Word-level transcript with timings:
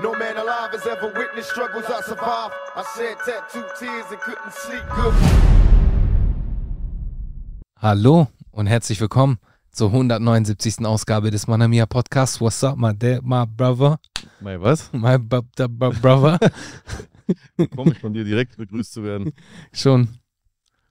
No 0.00 0.12
man 0.12 0.36
alive 0.36 0.70
has 0.72 0.86
ever 0.86 1.12
witnessed 1.14 1.50
struggles 1.50 1.84
I 1.86 2.00
survived. 2.02 2.54
I 2.74 2.82
shed 2.96 3.16
tattooed 3.26 3.66
tears 3.78 4.06
and 4.10 4.20
couldn't 4.20 4.52
sleep 4.52 4.82
good. 4.94 5.14
Hallo 7.76 8.28
und 8.52 8.66
herzlich 8.68 9.00
willkommen 9.00 9.38
zur 9.70 9.88
179. 9.90 10.86
Ausgabe 10.86 11.30
des 11.30 11.46
Manamia 11.46 11.86
Podcasts. 11.86 12.40
What's 12.40 12.62
up, 12.64 12.76
my, 12.78 12.92
dad, 12.94 13.22
my 13.22 13.44
brother? 13.44 13.98
Mai 14.40 14.58
was? 14.60 14.90
My 14.92 15.18
b- 15.18 15.40
b- 15.56 15.66
b- 15.68 15.90
brother? 16.00 16.38
Komisch 17.76 17.98
von 17.98 18.14
dir 18.14 18.24
direkt 18.24 18.56
begrüßt 18.56 18.92
zu 18.92 19.02
werden. 19.04 19.32
Schon. 19.72 20.08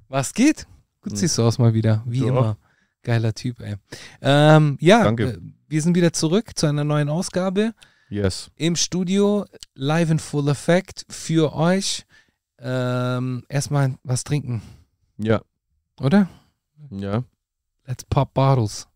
Was 0.09 0.33
geht? 0.33 0.67
Gut 1.01 1.13
Hm. 1.13 1.17
siehst 1.17 1.37
du 1.37 1.43
aus 1.43 1.57
mal 1.57 1.73
wieder, 1.73 2.03
wie 2.05 2.19
Du 2.19 2.27
immer. 2.27 2.57
Geiler 3.03 3.33
Typ, 3.33 3.59
ey. 3.61 3.75
Ähm, 4.21 4.77
ja, 4.79 5.03
Danke. 5.03 5.23
äh, 5.31 5.37
wir 5.67 5.81
sind 5.81 5.95
wieder 5.95 6.13
zurück 6.13 6.51
zu 6.55 6.67
einer 6.67 6.83
neuen 6.83 7.09
Ausgabe 7.09 7.73
Yes. 8.11 8.51
im 8.57 8.75
Studio, 8.75 9.45
live 9.73 10.09
in 10.11 10.19
full 10.19 10.49
effect 10.49 11.05
für 11.09 11.53
euch. 11.53 12.05
Ähm, 12.59 13.43
erstmal 13.49 13.95
was 14.03 14.23
trinken, 14.25 14.61
Ja, 15.17 15.41
oder? 15.99 16.29
ja. 16.91 17.23
Let's 17.87 18.03
pop 18.03 18.33
bottles. 18.33 18.87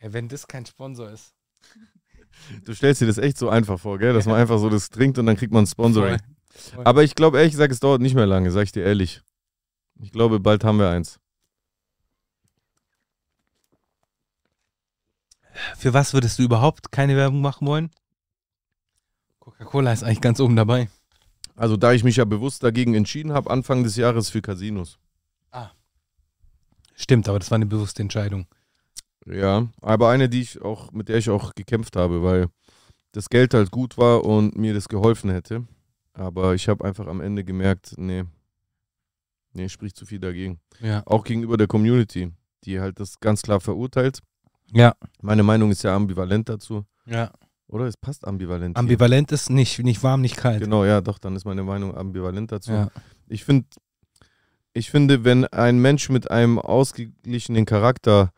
Ja, 0.00 0.12
wenn 0.12 0.28
das 0.28 0.46
kein 0.46 0.66
Sponsor 0.66 1.10
ist. 1.10 1.34
Du 2.64 2.72
stellst 2.72 3.00
dir 3.00 3.06
das 3.06 3.18
echt 3.18 3.36
so 3.36 3.48
einfach 3.48 3.80
vor, 3.80 3.98
gell? 3.98 4.12
Dass 4.12 4.26
man 4.26 4.36
einfach 4.40 4.58
so 4.60 4.70
das 4.70 4.90
trinkt 4.90 5.18
und 5.18 5.26
dann 5.26 5.36
kriegt 5.36 5.52
man 5.52 5.64
ein 5.64 5.66
Sponsoring. 5.66 6.18
Voll. 6.50 6.84
Aber 6.84 7.02
ich 7.02 7.16
glaube 7.16 7.38
ehrlich 7.38 7.52
gesagt, 7.52 7.72
es 7.72 7.80
dauert 7.80 8.00
nicht 8.00 8.14
mehr 8.14 8.26
lange, 8.26 8.52
sag 8.52 8.62
ich 8.62 8.70
dir 8.72 8.84
ehrlich. 8.84 9.22
Ich 10.00 10.12
glaube, 10.12 10.40
bald 10.40 10.64
haben 10.64 10.78
wir 10.78 10.90
eins. 10.90 11.18
Für 15.76 15.92
was 15.92 16.14
würdest 16.14 16.38
du 16.38 16.44
überhaupt 16.44 16.92
keine 16.92 17.16
Werbung 17.16 17.40
machen 17.40 17.66
wollen? 17.66 17.90
Coca-Cola 19.40 19.92
ist 19.92 20.04
eigentlich 20.04 20.20
ganz 20.20 20.40
oben 20.40 20.56
dabei. 20.56 20.88
Also 21.56 21.76
da 21.76 21.92
ich 21.92 22.04
mich 22.04 22.16
ja 22.16 22.24
bewusst 22.24 22.62
dagegen 22.62 22.94
entschieden 22.94 23.32
habe, 23.32 23.50
Anfang 23.50 23.82
des 23.82 23.96
Jahres 23.96 24.30
für 24.30 24.40
Casinos. 24.40 24.98
Stimmt, 27.00 27.28
aber 27.28 27.38
das 27.38 27.52
war 27.52 27.56
eine 27.56 27.66
bewusste 27.66 28.02
Entscheidung. 28.02 28.48
Ja, 29.24 29.68
aber 29.80 30.08
eine, 30.08 30.28
die 30.28 30.40
ich 30.40 30.60
auch, 30.60 30.90
mit 30.90 31.08
der 31.08 31.18
ich 31.18 31.30
auch 31.30 31.54
gekämpft 31.54 31.94
habe, 31.94 32.24
weil 32.24 32.48
das 33.12 33.28
Geld 33.28 33.54
halt 33.54 33.70
gut 33.70 33.96
war 33.96 34.24
und 34.24 34.58
mir 34.58 34.74
das 34.74 34.88
geholfen 34.88 35.30
hätte. 35.30 35.64
Aber 36.12 36.54
ich 36.56 36.68
habe 36.68 36.84
einfach 36.84 37.06
am 37.06 37.20
Ende 37.20 37.44
gemerkt, 37.44 37.94
nee, 37.98 38.24
nee, 39.52 39.68
spricht 39.68 39.96
zu 39.96 40.06
viel 40.06 40.18
dagegen. 40.18 40.60
Ja. 40.80 41.02
Auch 41.06 41.24
gegenüber 41.24 41.56
der 41.56 41.66
Community, 41.66 42.32
die 42.64 42.80
halt 42.80 43.00
das 43.00 43.20
ganz 43.20 43.42
klar 43.42 43.60
verurteilt. 43.60 44.20
Ja. 44.72 44.94
Meine 45.22 45.42
Meinung 45.42 45.70
ist 45.70 45.82
ja 45.82 45.94
ambivalent 45.94 46.48
dazu. 46.48 46.84
ja. 47.06 47.30
Oder? 47.70 47.84
Es 47.84 47.98
passt 47.98 48.26
ambivalent. 48.26 48.76
hier. 48.76 48.80
Ambivalent 48.80 49.30
ist 49.30 49.50
nicht, 49.50 49.78
nicht 49.80 50.02
warm, 50.02 50.22
nicht 50.22 50.38
kalt. 50.38 50.62
Genau, 50.62 50.86
ja, 50.86 51.02
doch, 51.02 51.18
dann 51.18 51.36
ist 51.36 51.44
meine 51.44 51.62
Meinung 51.62 51.94
ambivalent 51.94 52.50
dazu. 52.50 52.72
Ja. 52.72 52.90
Ich 53.26 53.44
finde, 53.44 53.66
ich 54.72 54.90
finde, 54.90 55.24
wenn 55.24 55.44
ein 55.44 55.78
Mensch 55.78 56.08
mit 56.08 56.30
einem 56.30 56.58
ausgeglichenen 56.58 57.66
Charakter, 57.66 58.32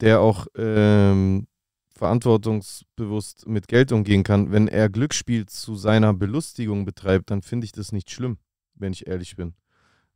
der 0.00 0.20
auch 0.20 0.46
ähm, 0.56 1.48
verantwortungsbewusst 1.90 3.46
mit 3.48 3.66
Geld 3.66 3.92
umgehen 3.92 4.22
kann, 4.22 4.52
wenn 4.52 4.68
er 4.68 4.88
Glücksspiel 4.88 5.46
zu 5.46 5.74
seiner 5.74 6.14
Belustigung 6.14 6.84
betreibt, 6.84 7.30
dann 7.30 7.42
finde 7.42 7.64
ich 7.64 7.72
das 7.72 7.92
nicht 7.92 8.10
schlimm, 8.10 8.38
wenn 8.74 8.92
ich 8.92 9.06
ehrlich 9.06 9.36
bin. 9.36 9.54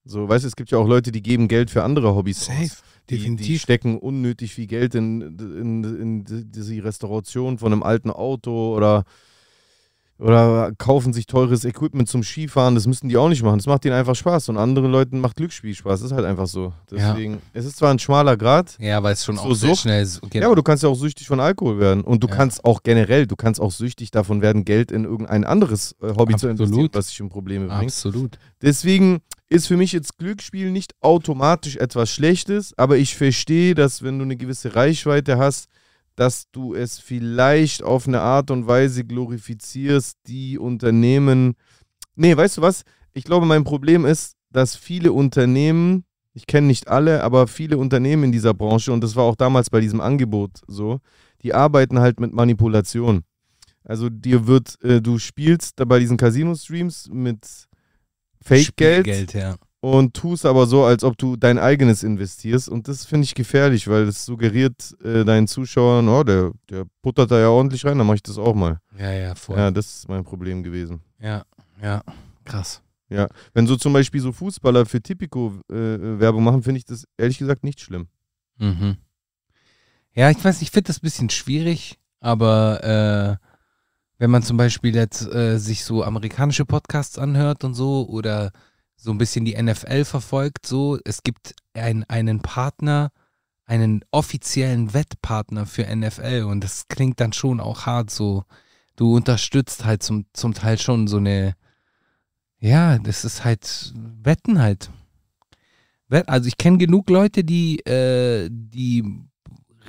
So, 0.04 0.28
weißt 0.28 0.44
du, 0.44 0.48
es 0.48 0.56
gibt 0.56 0.70
ja 0.70 0.78
auch 0.78 0.86
Leute, 0.86 1.12
die 1.12 1.22
geben 1.22 1.48
Geld 1.48 1.70
für 1.70 1.82
andere 1.82 2.14
Hobbys 2.14 2.44
Safe. 2.44 2.62
aus. 2.64 2.82
Die, 3.10 3.16
die 3.16 3.20
Definitiv. 3.20 3.60
stecken 3.62 3.98
unnötig 3.98 4.54
viel 4.54 4.66
Geld 4.66 4.94
in, 4.94 5.20
in, 5.38 5.84
in 5.84 6.24
die- 6.24 6.44
diese 6.44 6.82
Restauration 6.84 7.58
von 7.58 7.72
einem 7.72 7.82
alten 7.82 8.10
Auto 8.10 8.74
oder, 8.74 9.04
oder 10.18 10.72
kaufen 10.78 11.12
sich 11.12 11.26
teures 11.26 11.64
Equipment 11.64 12.08
zum 12.08 12.22
Skifahren. 12.22 12.74
Das 12.76 12.86
müssen 12.86 13.08
die 13.08 13.16
auch 13.16 13.28
nicht 13.28 13.42
machen. 13.42 13.58
Das 13.58 13.66
macht 13.66 13.84
denen 13.84 13.94
einfach 13.96 14.14
Spaß. 14.14 14.48
Und 14.48 14.56
anderen 14.58 14.90
Leuten 14.90 15.18
macht 15.20 15.36
Glücksspiel 15.36 15.74
Spaß. 15.74 16.00
Das 16.00 16.10
ist 16.12 16.16
halt 16.16 16.24
einfach 16.24 16.46
so. 16.46 16.72
Ja. 16.92 17.12
Deswegen, 17.12 17.42
es 17.52 17.64
ist 17.66 17.76
zwar 17.76 17.90
ein 17.90 17.98
schmaler 17.98 18.36
Grad. 18.36 18.76
Ja, 18.78 19.02
weil 19.02 19.12
es 19.14 19.24
schon 19.24 19.36
So 19.36 19.42
auch 19.42 19.54
sehr 19.54 19.70
Sucht. 19.70 19.82
schnell 19.82 20.06
so 20.06 20.20
geht. 20.22 20.40
Ja, 20.40 20.46
aber 20.46 20.56
du 20.56 20.62
kannst 20.62 20.82
ja 20.82 20.88
auch 20.88 20.94
süchtig 20.94 21.26
von 21.26 21.40
Alkohol 21.40 21.78
werden. 21.80 22.02
Und 22.02 22.22
du 22.22 22.28
Ja. 22.28 22.36
kannst 22.36 22.64
auch 22.64 22.82
generell, 22.84 23.26
du 23.26 23.36
kannst 23.36 23.60
auch 23.60 23.72
süchtig 23.72 24.12
davon 24.12 24.40
werden, 24.40 24.64
Geld 24.64 24.92
in 24.92 25.04
irgendein 25.04 25.44
anderes 25.44 25.96
äh, 26.00 26.06
Hobby 26.16 26.36
zu 26.36 26.48
Absolut. 26.48 26.60
investieren, 26.60 26.88
was 26.92 27.06
dich 27.08 27.20
in 27.20 27.28
Probleme 27.28 27.66
bringt. 27.66 27.82
Absolut. 27.82 28.38
Deswegen 28.62 29.18
ist 29.48 29.66
für 29.66 29.76
mich 29.76 29.92
jetzt 29.92 30.18
Glücksspiel 30.18 30.70
nicht 30.70 30.94
automatisch 31.00 31.76
etwas 31.76 32.10
Schlechtes, 32.10 32.76
aber 32.76 32.96
ich 32.96 33.16
verstehe, 33.16 33.74
dass 33.74 34.02
wenn 34.02 34.18
du 34.18 34.24
eine 34.24 34.36
gewisse 34.36 34.74
Reichweite 34.74 35.38
hast, 35.38 35.68
dass 36.16 36.50
du 36.52 36.74
es 36.74 36.98
vielleicht 36.98 37.82
auf 37.82 38.06
eine 38.06 38.20
Art 38.20 38.50
und 38.50 38.66
Weise 38.66 39.04
glorifizierst, 39.04 40.16
die 40.26 40.58
Unternehmen. 40.58 41.54
Nee, 42.14 42.36
weißt 42.36 42.58
du 42.58 42.62
was? 42.62 42.82
Ich 43.12 43.24
glaube, 43.24 43.46
mein 43.46 43.64
Problem 43.64 44.04
ist, 44.04 44.36
dass 44.50 44.76
viele 44.76 45.12
Unternehmen, 45.12 46.04
ich 46.32 46.46
kenne 46.46 46.68
nicht 46.68 46.88
alle, 46.88 47.22
aber 47.22 47.46
viele 47.46 47.78
Unternehmen 47.78 48.24
in 48.24 48.32
dieser 48.32 48.54
Branche, 48.54 48.92
und 48.92 49.02
das 49.02 49.16
war 49.16 49.24
auch 49.24 49.36
damals 49.36 49.70
bei 49.70 49.80
diesem 49.80 50.00
Angebot 50.00 50.60
so, 50.66 51.00
die 51.42 51.52
arbeiten 51.52 51.98
halt 51.98 52.20
mit 52.20 52.32
Manipulation. 52.32 53.24
Also 53.82 54.08
dir 54.08 54.46
wird, 54.46 54.82
äh, 54.82 55.02
du 55.02 55.18
spielst 55.18 55.78
da 55.78 55.84
bei 55.84 55.98
diesen 55.98 56.16
Casino-Streams 56.16 57.10
mit 57.12 57.68
Fake-Geld 58.44 59.32
ja. 59.34 59.56
und 59.80 60.14
tust 60.14 60.44
aber 60.46 60.66
so, 60.66 60.84
als 60.84 61.02
ob 61.02 61.16
du 61.16 61.36
dein 61.36 61.58
eigenes 61.58 62.02
investierst. 62.02 62.68
Und 62.68 62.88
das 62.88 63.04
finde 63.04 63.24
ich 63.24 63.34
gefährlich, 63.34 63.88
weil 63.88 64.06
das 64.06 64.24
suggeriert 64.24 64.94
äh, 65.02 65.24
deinen 65.24 65.48
Zuschauern, 65.48 66.08
oh, 66.08 66.22
der, 66.22 66.52
der 66.68 66.84
puttert 67.02 67.30
da 67.30 67.40
ja 67.40 67.48
ordentlich 67.48 67.84
rein, 67.84 67.98
dann 67.98 68.06
mache 68.06 68.16
ich 68.16 68.22
das 68.22 68.38
auch 68.38 68.54
mal. 68.54 68.78
Ja, 68.98 69.12
ja, 69.12 69.34
voll. 69.34 69.56
Ja, 69.56 69.70
das 69.70 69.96
ist 69.96 70.08
mein 70.08 70.24
Problem 70.24 70.62
gewesen. 70.62 71.00
Ja, 71.20 71.44
ja. 71.82 72.02
Krass. 72.44 72.82
Wenn 73.52 73.66
so 73.66 73.76
zum 73.76 73.92
Beispiel 73.92 74.20
so 74.20 74.32
Fußballer 74.32 74.86
für 74.86 75.00
Tipico 75.00 75.52
äh, 75.70 75.74
Werbung 76.18 76.42
machen, 76.42 76.62
finde 76.62 76.78
ich 76.78 76.84
das 76.84 77.04
ehrlich 77.16 77.38
gesagt 77.38 77.62
nicht 77.62 77.80
schlimm. 77.80 78.08
Mhm. 78.58 78.96
Ja, 80.14 80.30
ich 80.30 80.44
weiß, 80.44 80.62
ich 80.62 80.70
finde 80.70 80.88
das 80.88 80.98
ein 80.98 81.02
bisschen 81.02 81.30
schwierig, 81.30 81.98
aber 82.20 83.40
äh, 83.40 83.46
wenn 84.18 84.30
man 84.30 84.42
zum 84.42 84.56
Beispiel 84.56 84.94
jetzt 84.94 85.26
äh, 85.26 85.58
sich 85.58 85.84
so 85.84 86.04
amerikanische 86.04 86.64
Podcasts 86.64 87.18
anhört 87.18 87.64
und 87.64 87.74
so 87.74 88.08
oder 88.08 88.52
so 88.96 89.10
ein 89.10 89.18
bisschen 89.18 89.44
die 89.44 89.60
NFL 89.60 90.04
verfolgt, 90.04 90.66
so, 90.66 90.98
es 91.04 91.22
gibt 91.22 91.54
ein, 91.74 92.04
einen 92.04 92.40
Partner, 92.40 93.10
einen 93.66 94.04
offiziellen 94.10 94.94
Wettpartner 94.94 95.66
für 95.66 95.84
NFL 95.94 96.44
und 96.48 96.62
das 96.62 96.86
klingt 96.88 97.20
dann 97.20 97.32
schon 97.32 97.60
auch 97.60 97.86
hart 97.86 98.10
so. 98.10 98.44
Du 98.96 99.16
unterstützt 99.16 99.84
halt 99.84 100.02
zum, 100.02 100.26
zum 100.32 100.54
Teil 100.54 100.78
schon 100.78 101.08
so 101.08 101.16
eine, 101.16 101.56
ja, 102.60 102.98
das 102.98 103.24
ist 103.24 103.44
halt 103.44 103.92
Wetten 104.22 104.60
halt. 104.60 104.90
Also 106.26 106.46
ich 106.46 106.58
kenne 106.58 106.78
genug 106.78 107.10
Leute, 107.10 107.42
die, 107.42 107.80
äh, 107.80 108.48
die 108.50 109.02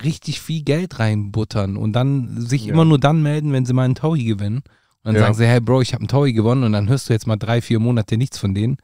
richtig 0.03 0.41
viel 0.41 0.63
Geld 0.63 0.99
reinbuttern 0.99 1.77
und 1.77 1.93
dann 1.93 2.41
sich 2.41 2.65
Ja. 2.65 2.73
immer 2.73 2.85
nur 2.85 2.99
dann 2.99 3.21
melden, 3.23 3.51
wenn 3.53 3.65
sie 3.65 3.73
mal 3.73 3.83
einen 3.83 3.95
Taui 3.95 4.23
gewinnen. 4.23 4.57
Und 4.57 4.65
dann 5.03 5.15
Ja. 5.15 5.21
sagen 5.21 5.35
sie, 5.35 5.45
hey 5.45 5.59
Bro, 5.59 5.81
ich 5.81 5.93
habe 5.93 6.01
einen 6.01 6.07
Taui 6.07 6.33
gewonnen 6.33 6.63
und 6.63 6.71
dann 6.73 6.89
hörst 6.89 7.09
du 7.09 7.13
jetzt 7.13 7.27
mal 7.27 7.35
drei, 7.37 7.61
vier 7.61 7.79
Monate 7.79 8.17
nichts 8.17 8.37
von 8.39 8.53
denen, 8.55 8.77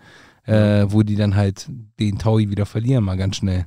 äh, 0.45 0.85
wo 0.87 1.03
die 1.03 1.15
dann 1.15 1.35
halt 1.35 1.67
den 1.99 2.17
Taui 2.19 2.49
wieder 2.49 2.65
verlieren, 2.65 3.03
mal 3.03 3.17
ganz 3.17 3.37
schnell. 3.37 3.65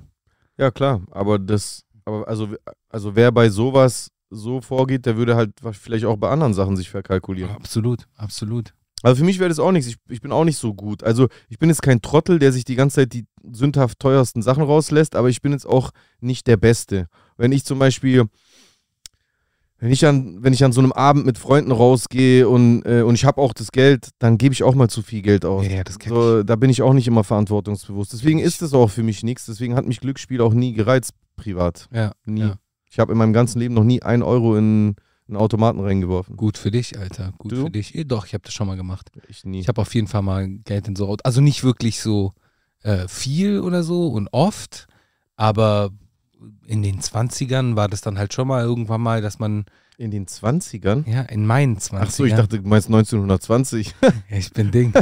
Ja, 0.57 0.71
klar, 0.71 1.03
aber 1.11 1.39
das, 1.39 1.83
aber 2.05 2.29
also, 2.29 2.49
also 2.89 3.17
wer 3.17 3.33
bei 3.33 3.49
sowas 3.49 4.11
so 4.31 4.61
vorgeht, 4.61 5.05
der 5.07 5.17
würde 5.17 5.35
halt 5.37 5.53
vielleicht 5.73 6.05
auch 6.05 6.17
bei 6.17 6.29
anderen 6.31 6.55
Sachen 6.55 6.77
sich 6.77 6.91
verkalkulieren. 6.91 7.51
Absolut, 7.51 8.07
absolut. 8.17 8.73
Also 9.03 9.17
für 9.19 9.25
mich 9.25 9.39
wäre 9.39 9.51
das 9.51 9.59
auch 9.59 9.71
nichts. 9.71 9.89
Ich, 9.91 9.97
ich 10.09 10.21
bin 10.23 10.33
auch 10.33 10.45
nicht 10.45 10.57
so 10.57 10.73
gut. 10.75 11.03
Also 11.05 11.29
ich 11.49 11.59
bin 11.59 11.69
jetzt 11.69 11.83
kein 11.83 12.01
Trottel, 12.01 12.39
der 12.39 12.53
sich 12.53 12.65
die 12.65 12.75
ganze 12.75 12.97
Zeit 13.03 13.13
die 13.13 13.27
sündhaft 13.53 13.99
teuersten 13.99 14.41
Sachen 14.41 14.63
rauslässt, 14.63 15.15
aber 15.15 15.29
ich 15.29 15.43
bin 15.43 15.53
jetzt 15.53 15.67
auch 15.67 15.91
nicht 16.21 16.47
der 16.47 16.57
Beste. 16.57 17.07
Wenn 17.37 17.53
ich 17.53 17.65
zum 17.65 17.79
Beispiel, 17.79 18.25
wenn 19.79 19.91
ich 19.91 20.07
an, 20.07 20.43
wenn 20.43 20.53
ich 20.53 20.65
an 20.65 20.73
so 20.73 20.81
einem 20.81 20.93
Abend 20.93 21.27
mit 21.27 21.37
Freunden 21.37 21.73
rausgehe 21.73 22.49
und, 22.49 22.83
äh, 22.87 23.03
und 23.03 23.15
ich 23.17 23.25
habe 23.25 23.41
auch 23.41 23.53
das 23.53 23.71
Geld, 23.73 24.11
dann 24.19 24.39
gebe 24.39 24.53
ich 24.53 24.63
auch 24.63 24.75
mal 24.75 24.89
zu 24.89 25.03
viel 25.03 25.21
Geld 25.23 25.45
aus. 25.45 25.67
Ja, 25.67 25.73
ja, 25.73 25.85
das 25.85 25.99
kenn 25.99 26.13
So, 26.13 26.43
da 26.43 26.57
bin 26.57 26.71
ich 26.71 26.81
auch 26.83 26.93
nicht 26.95 27.07
immer 27.07 27.25
verantwortungsbewusst. 27.25 28.13
Deswegen 28.13 28.39
ist 28.39 28.63
das 28.63 28.73
auch 28.73 28.89
für 28.89 29.03
mich 29.03 29.23
nichts. 29.23 29.47
Deswegen 29.47 29.75
hat 29.75 29.85
mich 29.87 30.01
Glücksspiel 30.01 30.41
auch 30.41 30.55
nie 30.55 30.73
gereizt, 30.73 31.13
privat. 31.37 31.89
Ja, 31.93 32.13
Nie. 32.25 32.41
ja. 32.43 32.57
Ich 32.91 32.99
habe 33.01 33.13
in 33.13 33.19
meinem 33.19 33.33
ganzen 33.33 33.59
Leben 33.59 33.75
noch 33.75 33.83
nie 33.85 34.03
ein 34.03 34.23
Euro 34.23 34.57
in 34.57 34.95
einen 35.27 35.37
Automaten 35.39 35.81
reingeworfen. 35.81 36.37
Gut 36.37 36.59
für 36.59 36.71
dich, 36.71 36.99
Alter. 36.99 37.33
Gut 37.39 37.53
Du? 37.53 37.65
für 37.65 37.71
dich. 37.71 37.95
Eh, 37.95 38.05
Doch, 38.05 38.27
ich 38.27 38.35
habe 38.35 38.45
das 38.45 38.53
schon 38.55 38.67
mal 38.67 38.77
gemacht. 38.77 39.11
Ich 39.29 39.45
nie. 39.45 39.59
Ich 39.59 39.69
habe 39.69 39.81
auf 39.81 39.95
jeden 39.95 40.07
Fall 40.07 40.23
mal 40.23 40.47
Geld 40.49 40.87
in 40.87 40.95
so. 40.95 41.17
Also 41.25 41.41
nicht 41.41 41.65
wirklich 41.65 42.01
so 42.01 42.35
äh, 42.83 43.09
viel 43.09 43.61
oder 43.61 43.83
so 43.83 44.09
und 44.09 44.29
oft, 44.33 44.87
aber 45.35 45.91
in 46.67 46.83
den 46.83 47.01
20ern 47.01 47.77
war 47.77 47.89
das 47.89 48.01
dann 48.01 48.19
halt 48.19 48.33
schon 48.35 48.49
mal 48.49 48.63
irgendwann 48.63 49.01
mal, 49.01 49.21
dass 49.23 49.39
man 49.39 49.65
In 49.97 50.11
den 50.11 50.27
20ern? 50.27 51.09
Ja, 51.09 51.23
in 51.23 51.47
meinen 51.47 51.79
20ern. 51.79 52.01
Ach 52.01 52.11
so, 52.11 52.25
ich 52.25 52.35
dachte, 52.35 52.61
du 52.61 52.69
meinst 52.69 52.89
1920. 52.89 53.95
Ja, 54.03 54.37
ich 54.37 54.53
bin 54.53 54.71
Ding. 54.71 54.93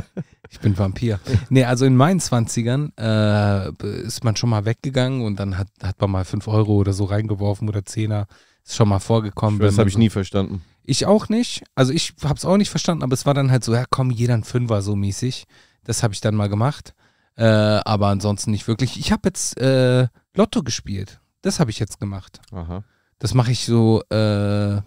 Ich 0.50 0.60
bin 0.60 0.76
Vampir. 0.76 1.18
Nee, 1.48 1.64
also 1.64 1.86
in 1.86 1.96
meinen 1.96 2.20
20ern 2.20 2.90
äh, 3.00 4.02
ist 4.02 4.22
man 4.22 4.36
schon 4.36 4.50
mal 4.50 4.66
weggegangen 4.66 5.22
und 5.22 5.40
dann 5.40 5.56
hat, 5.56 5.68
hat 5.82 6.00
man 6.00 6.10
mal 6.10 6.24
5 6.26 6.46
Euro 6.48 6.74
oder 6.74 6.92
so 6.92 7.04
reingeworfen 7.04 7.68
oder 7.68 7.80
10er. 7.80 8.26
Ist 8.64 8.76
schon 8.76 8.88
mal 8.88 8.98
vorgekommen. 8.98 9.58
Das 9.60 9.72
wenn 9.72 9.78
habe 9.78 9.88
ich 9.88 9.98
nie 9.98 10.10
verstanden. 10.10 10.62
Ich 10.84 11.06
auch 11.06 11.28
nicht. 11.28 11.64
Also 11.74 11.92
ich 11.92 12.14
habe 12.22 12.34
es 12.34 12.44
auch 12.44 12.56
nicht 12.56 12.70
verstanden, 12.70 13.02
aber 13.02 13.14
es 13.14 13.24
war 13.24 13.34
dann 13.34 13.50
halt 13.50 13.64
so, 13.64 13.72
ja 13.74 13.84
komm, 13.88 14.10
jeder 14.10 14.34
ein 14.34 14.44
Fünfer 14.44 14.82
so 14.82 14.94
mäßig. 14.94 15.46
Das 15.84 16.02
habe 16.02 16.12
ich 16.12 16.20
dann 16.20 16.34
mal 16.34 16.48
gemacht. 16.48 16.94
Äh, 17.36 17.44
aber 17.44 18.08
ansonsten 18.08 18.50
nicht 18.50 18.68
wirklich. 18.68 18.98
Ich 18.98 19.10
habe 19.10 19.22
jetzt 19.28 19.58
äh, 19.58 20.08
Lotto 20.34 20.62
gespielt. 20.62 21.20
Das 21.42 21.60
habe 21.60 21.70
ich 21.70 21.78
jetzt 21.78 22.00
gemacht. 22.00 22.40
Aha. 22.52 22.84
Das 23.18 23.34
mache 23.34 23.52
ich 23.52 23.64
so 23.66 24.02
äh, 24.10 24.80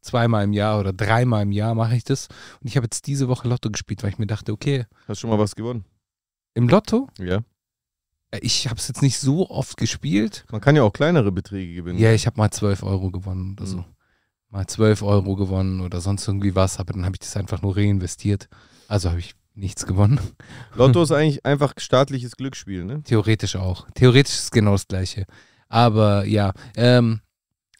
zweimal 0.00 0.44
im 0.44 0.52
Jahr 0.52 0.78
oder 0.78 0.92
dreimal 0.92 1.42
im 1.42 1.52
Jahr 1.52 1.74
mache 1.74 1.96
ich 1.96 2.04
das. 2.04 2.28
Und 2.60 2.68
ich 2.68 2.76
habe 2.76 2.84
jetzt 2.86 3.06
diese 3.06 3.28
Woche 3.28 3.48
Lotto 3.48 3.70
gespielt, 3.70 4.02
weil 4.02 4.10
ich 4.10 4.18
mir 4.18 4.26
dachte, 4.26 4.52
okay, 4.52 4.86
Hast 5.08 5.20
schon 5.20 5.30
mal 5.30 5.38
was 5.38 5.54
gewonnen? 5.56 5.84
im 6.54 6.68
Lotto, 6.68 7.08
Ja. 7.18 7.38
äh, 8.30 8.38
ich 8.42 8.68
habe 8.68 8.76
es 8.78 8.86
jetzt 8.86 9.02
nicht 9.02 9.18
so 9.18 9.50
oft 9.50 9.76
gespielt. 9.76 10.44
Man 10.52 10.60
kann 10.60 10.76
ja 10.76 10.82
auch 10.84 10.92
kleinere 10.92 11.32
Beträge 11.32 11.74
gewinnen. 11.74 11.98
Ja, 11.98 12.12
ich 12.12 12.26
habe 12.26 12.36
mal 12.36 12.50
12 12.50 12.82
Euro 12.84 13.10
gewonnen 13.10 13.52
oder 13.56 13.66
so. 13.66 13.78
Mhm. 13.78 13.84
Mal 14.50 14.66
12 14.68 15.02
Euro 15.02 15.34
gewonnen 15.34 15.80
oder 15.80 16.00
sonst 16.00 16.28
irgendwie 16.28 16.54
was, 16.54 16.78
aber 16.78 16.92
dann 16.92 17.04
habe 17.04 17.16
ich 17.16 17.20
das 17.20 17.36
einfach 17.36 17.62
nur 17.62 17.76
reinvestiert. 17.76 18.48
Also 18.86 19.08
habe 19.10 19.18
ich 19.18 19.34
nichts 19.54 19.86
gewonnen. 19.86 20.20
Lotto 20.74 21.02
ist 21.02 21.12
eigentlich 21.12 21.44
einfach 21.46 21.74
staatliches 21.78 22.36
Glücksspiel, 22.36 22.84
ne? 22.84 23.02
Theoretisch 23.02 23.56
auch. 23.56 23.86
Theoretisch 23.94 24.34
ist 24.34 24.52
genau 24.52 24.72
das 24.72 24.86
Gleiche. 24.88 25.26
Aber 25.68 26.24
ja, 26.24 26.52
ähm, 26.76 27.20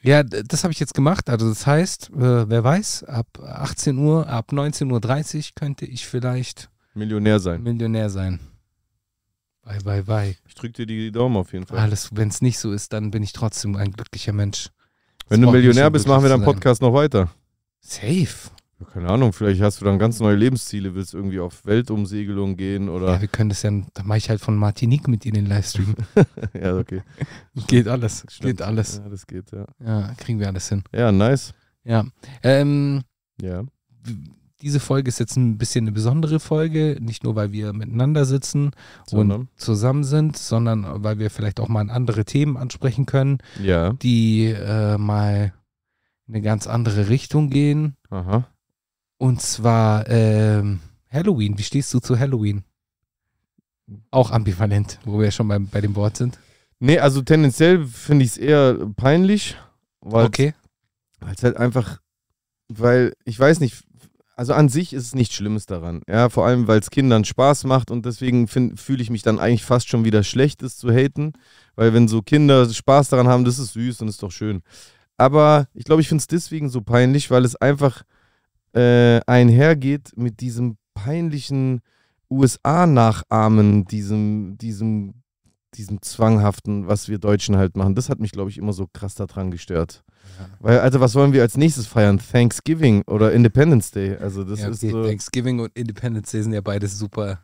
ja, 0.02 0.22
das 0.22 0.64
habe 0.64 0.72
ich 0.72 0.80
jetzt 0.80 0.94
gemacht. 0.94 1.30
Also 1.30 1.48
das 1.48 1.66
heißt, 1.66 2.10
äh, 2.10 2.48
wer 2.48 2.62
weiß, 2.64 3.04
ab 3.04 3.26
18 3.42 3.96
Uhr, 3.98 4.28
ab 4.28 4.52
19.30 4.52 5.36
Uhr 5.36 5.42
könnte 5.54 5.86
ich 5.86 6.06
vielleicht 6.06 6.68
Millionär 6.94 7.40
sein. 7.40 7.62
Millionär 7.62 8.10
sein. 8.10 8.38
Bye, 9.62 9.78
bye, 9.82 10.02
bye. 10.02 10.36
Ich 10.46 10.54
drücke 10.54 10.74
dir 10.74 10.86
die 10.86 11.10
Daumen 11.10 11.36
auf 11.36 11.52
jeden 11.52 11.66
Fall. 11.66 11.78
Alles, 11.78 12.10
wenn 12.12 12.28
es 12.28 12.42
nicht 12.42 12.58
so 12.58 12.70
ist, 12.72 12.92
dann 12.92 13.10
bin 13.10 13.22
ich 13.22 13.32
trotzdem 13.32 13.76
ein 13.76 13.92
glücklicher 13.92 14.32
Mensch. 14.32 14.68
Wenn 15.28 15.42
Es 15.42 15.46
du 15.46 15.52
Millionär 15.52 15.90
bist, 15.90 16.06
machen 16.06 16.22
wir 16.22 16.28
deinen. 16.28 16.44
Podcast 16.44 16.82
noch 16.82 16.92
weiter. 16.92 17.30
Safe. 17.80 18.28
Ja, 18.86 18.92
Keine 18.92 19.08
Ahnung, 19.08 19.32
vielleicht 19.32 19.60
hast 19.60 19.80
du 19.80 19.84
dann 19.84 19.98
ganz 19.98 20.20
neue 20.20 20.36
Lebensziele, 20.36 20.94
willst 20.94 21.14
irgendwie 21.14 21.40
auf 21.40 21.64
Weltumsegelung 21.64 22.56
gehen 22.56 22.86
Ja, 22.86 22.92
oder. 22.92 23.20
wir 23.20 23.28
können 23.28 23.48
das 23.50 23.62
ja, 23.62 23.70
da 23.94 24.02
mache 24.02 24.18
ich 24.18 24.30
halt 24.30 24.40
von 24.40 24.56
Martinique 24.56 25.08
mit 25.08 25.24
dir 25.24 25.32
den 25.32 25.46
Livestream. 25.46 25.94
Ja, 26.60 26.76
okay. 26.76 27.02
Geht 27.66 27.88
alles. 27.88 28.24
Stimmt. 28.28 28.58
Geht 28.58 28.62
alles. 28.62 28.98
Ja, 29.02 29.08
das 29.08 29.26
geht, 29.26 29.50
ja. 29.52 29.66
Ja, 29.84 30.14
kriegen 30.16 30.38
wir 30.40 30.46
alles 30.48 30.68
hin. 30.68 30.82
Ja, 30.92 31.10
nice. 31.12 31.52
Ja. 31.84 32.04
Ähm, 32.42 33.02
Ja. 33.40 33.62
diese 34.62 34.80
Folge 34.80 35.08
ist 35.08 35.18
jetzt 35.20 35.36
ein 35.36 35.58
bisschen 35.58 35.84
eine 35.84 35.92
besondere 35.92 36.40
Folge, 36.40 36.96
nicht 37.00 37.24
nur 37.24 37.36
weil 37.36 37.52
wir 37.52 37.72
miteinander 37.72 38.24
sitzen 38.24 38.70
Sondern? 39.06 39.40
und 39.42 39.48
zusammen 39.56 40.04
sind, 40.04 40.36
sondern 40.38 41.02
weil 41.04 41.18
wir 41.18 41.30
vielleicht 41.30 41.60
auch 41.60 41.68
mal 41.68 41.90
andere 41.90 42.24
Themen 42.24 42.56
ansprechen 42.56 43.04
können, 43.06 43.38
Ja. 43.62 43.92
die 43.94 44.46
äh, 44.46 44.96
mal 44.96 45.52
in 46.26 46.34
eine 46.34 46.42
ganz 46.42 46.66
andere 46.66 47.10
Richtung 47.10 47.50
gehen. 47.50 47.96
Aha. 48.08 48.46
Und 49.24 49.40
zwar 49.40 50.06
ähm, 50.10 50.80
Halloween. 51.10 51.56
Wie 51.56 51.62
stehst 51.62 51.94
du 51.94 51.98
zu 51.98 52.18
Halloween? 52.18 52.62
Auch 54.10 54.30
ambivalent, 54.30 54.98
wo 55.06 55.18
wir 55.18 55.30
schon 55.30 55.48
bei, 55.48 55.58
bei 55.58 55.80
dem 55.80 55.96
Wort 55.96 56.18
sind. 56.18 56.38
Nee, 56.78 56.98
also 56.98 57.22
tendenziell 57.22 57.86
finde 57.86 58.26
ich 58.26 58.32
es 58.32 58.36
eher 58.36 58.74
peinlich, 58.96 59.56
weil 60.02 60.26
Okay. 60.26 60.52
es 61.34 61.42
halt 61.42 61.56
einfach, 61.56 62.02
weil 62.68 63.14
ich 63.24 63.40
weiß 63.40 63.60
nicht, 63.60 63.84
also 64.36 64.52
an 64.52 64.68
sich 64.68 64.92
ist 64.92 65.06
es 65.06 65.14
nichts 65.14 65.34
Schlimmes 65.34 65.64
daran. 65.64 66.02
Ja, 66.06 66.28
vor 66.28 66.44
allem, 66.44 66.66
weil 66.66 66.80
es 66.80 66.90
Kindern 66.90 67.24
Spaß 67.24 67.64
macht 67.64 67.90
und 67.90 68.04
deswegen 68.04 68.46
fühle 68.46 69.02
ich 69.02 69.08
mich 69.08 69.22
dann 69.22 69.38
eigentlich 69.38 69.64
fast 69.64 69.88
schon 69.88 70.04
wieder 70.04 70.22
schlecht, 70.22 70.62
es 70.62 70.76
zu 70.76 70.90
haten, 70.92 71.32
weil 71.76 71.94
wenn 71.94 72.08
so 72.08 72.20
Kinder 72.20 72.68
Spaß 72.68 73.08
daran 73.08 73.28
haben, 73.28 73.46
das 73.46 73.58
ist 73.58 73.72
süß 73.72 74.02
und 74.02 74.08
ist 74.08 74.22
doch 74.22 74.32
schön. 74.32 74.60
Aber 75.16 75.66
ich 75.72 75.84
glaube, 75.84 76.02
ich 76.02 76.08
finde 76.08 76.20
es 76.20 76.26
deswegen 76.26 76.68
so 76.68 76.82
peinlich, 76.82 77.30
weil 77.30 77.46
es 77.46 77.56
einfach 77.56 78.02
äh, 78.74 79.20
einhergeht 79.26 80.12
mit 80.16 80.40
diesem 80.40 80.76
peinlichen 80.94 81.80
USA-Nachahmen, 82.30 83.84
diesem, 83.84 84.56
diesem, 84.58 85.14
diesem 85.74 86.02
zwanghaften, 86.02 86.88
was 86.88 87.08
wir 87.08 87.18
Deutschen 87.18 87.56
halt 87.56 87.76
machen. 87.76 87.94
Das 87.94 88.08
hat 88.08 88.20
mich, 88.20 88.32
glaube 88.32 88.50
ich, 88.50 88.58
immer 88.58 88.72
so 88.72 88.86
krass 88.92 89.14
daran 89.14 89.50
gestört. 89.50 90.02
Ja. 90.38 90.48
Weil, 90.60 90.80
also, 90.80 91.00
was 91.00 91.14
wollen 91.14 91.32
wir 91.32 91.42
als 91.42 91.56
nächstes 91.56 91.86
feiern? 91.86 92.18
Thanksgiving 92.18 93.02
oder 93.06 93.32
Independence 93.32 93.90
Day? 93.90 94.16
Also, 94.16 94.42
das 94.42 94.60
ja, 94.60 94.68
ist 94.68 94.82
okay. 94.82 94.92
so. 94.92 95.04
Thanksgiving 95.04 95.60
und 95.60 95.76
Independence 95.76 96.30
Day 96.30 96.42
sind 96.42 96.52
ja 96.52 96.60
beides 96.60 96.98
super 96.98 97.43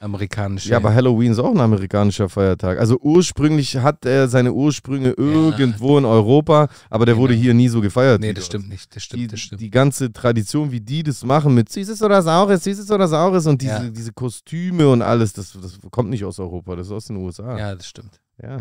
amerikanische. 0.00 0.68
Ja, 0.70 0.76
aber 0.76 0.94
Halloween 0.94 1.32
ist 1.32 1.38
auch 1.38 1.50
ein 1.52 1.60
amerikanischer 1.60 2.28
Feiertag. 2.28 2.78
Also 2.78 2.98
ursprünglich 3.00 3.76
hat 3.78 4.04
er 4.04 4.28
seine 4.28 4.52
Ursprünge 4.52 5.10
irgendwo 5.16 5.96
in 5.98 6.04
Europa, 6.04 6.68
aber 6.90 7.06
der 7.06 7.14
Genau. 7.14 7.22
wurde 7.22 7.34
hier 7.34 7.54
nie 7.54 7.68
so 7.68 7.80
gefeiert. 7.80 8.20
Nee, 8.20 8.32
das 8.32 8.44
dort. 8.44 8.60
stimmt 8.62 8.68
nicht. 8.68 8.94
Das 8.94 9.02
stimmt, 9.02 9.22
Die, 9.22 9.26
das 9.26 9.40
stimmt. 9.40 9.60
die 9.60 9.70
ganze 9.70 10.12
Tradition, 10.12 10.70
wie 10.70 10.80
die 10.80 11.02
das 11.02 11.24
machen 11.24 11.54
mit 11.54 11.70
Süßes 11.70 12.02
oder 12.02 12.20
Saures, 12.22 12.64
Süßes 12.64 12.90
oder 12.90 13.08
Saures 13.08 13.46
und 13.46 13.62
diese, 13.62 13.72
Ja. 13.72 13.90
diese 13.90 14.12
Kostüme 14.12 14.88
und 14.88 15.02
alles, 15.02 15.32
das, 15.32 15.52
das 15.60 15.78
kommt 15.90 16.10
nicht 16.10 16.24
aus 16.24 16.38
Europa, 16.38 16.76
das 16.76 16.88
ist 16.88 16.92
aus 16.92 17.06
den 17.06 17.16
USA. 17.16 17.58
ja, 17.58 17.74
das 17.74 17.86
stimmt. 17.88 18.20
Ja. 18.42 18.58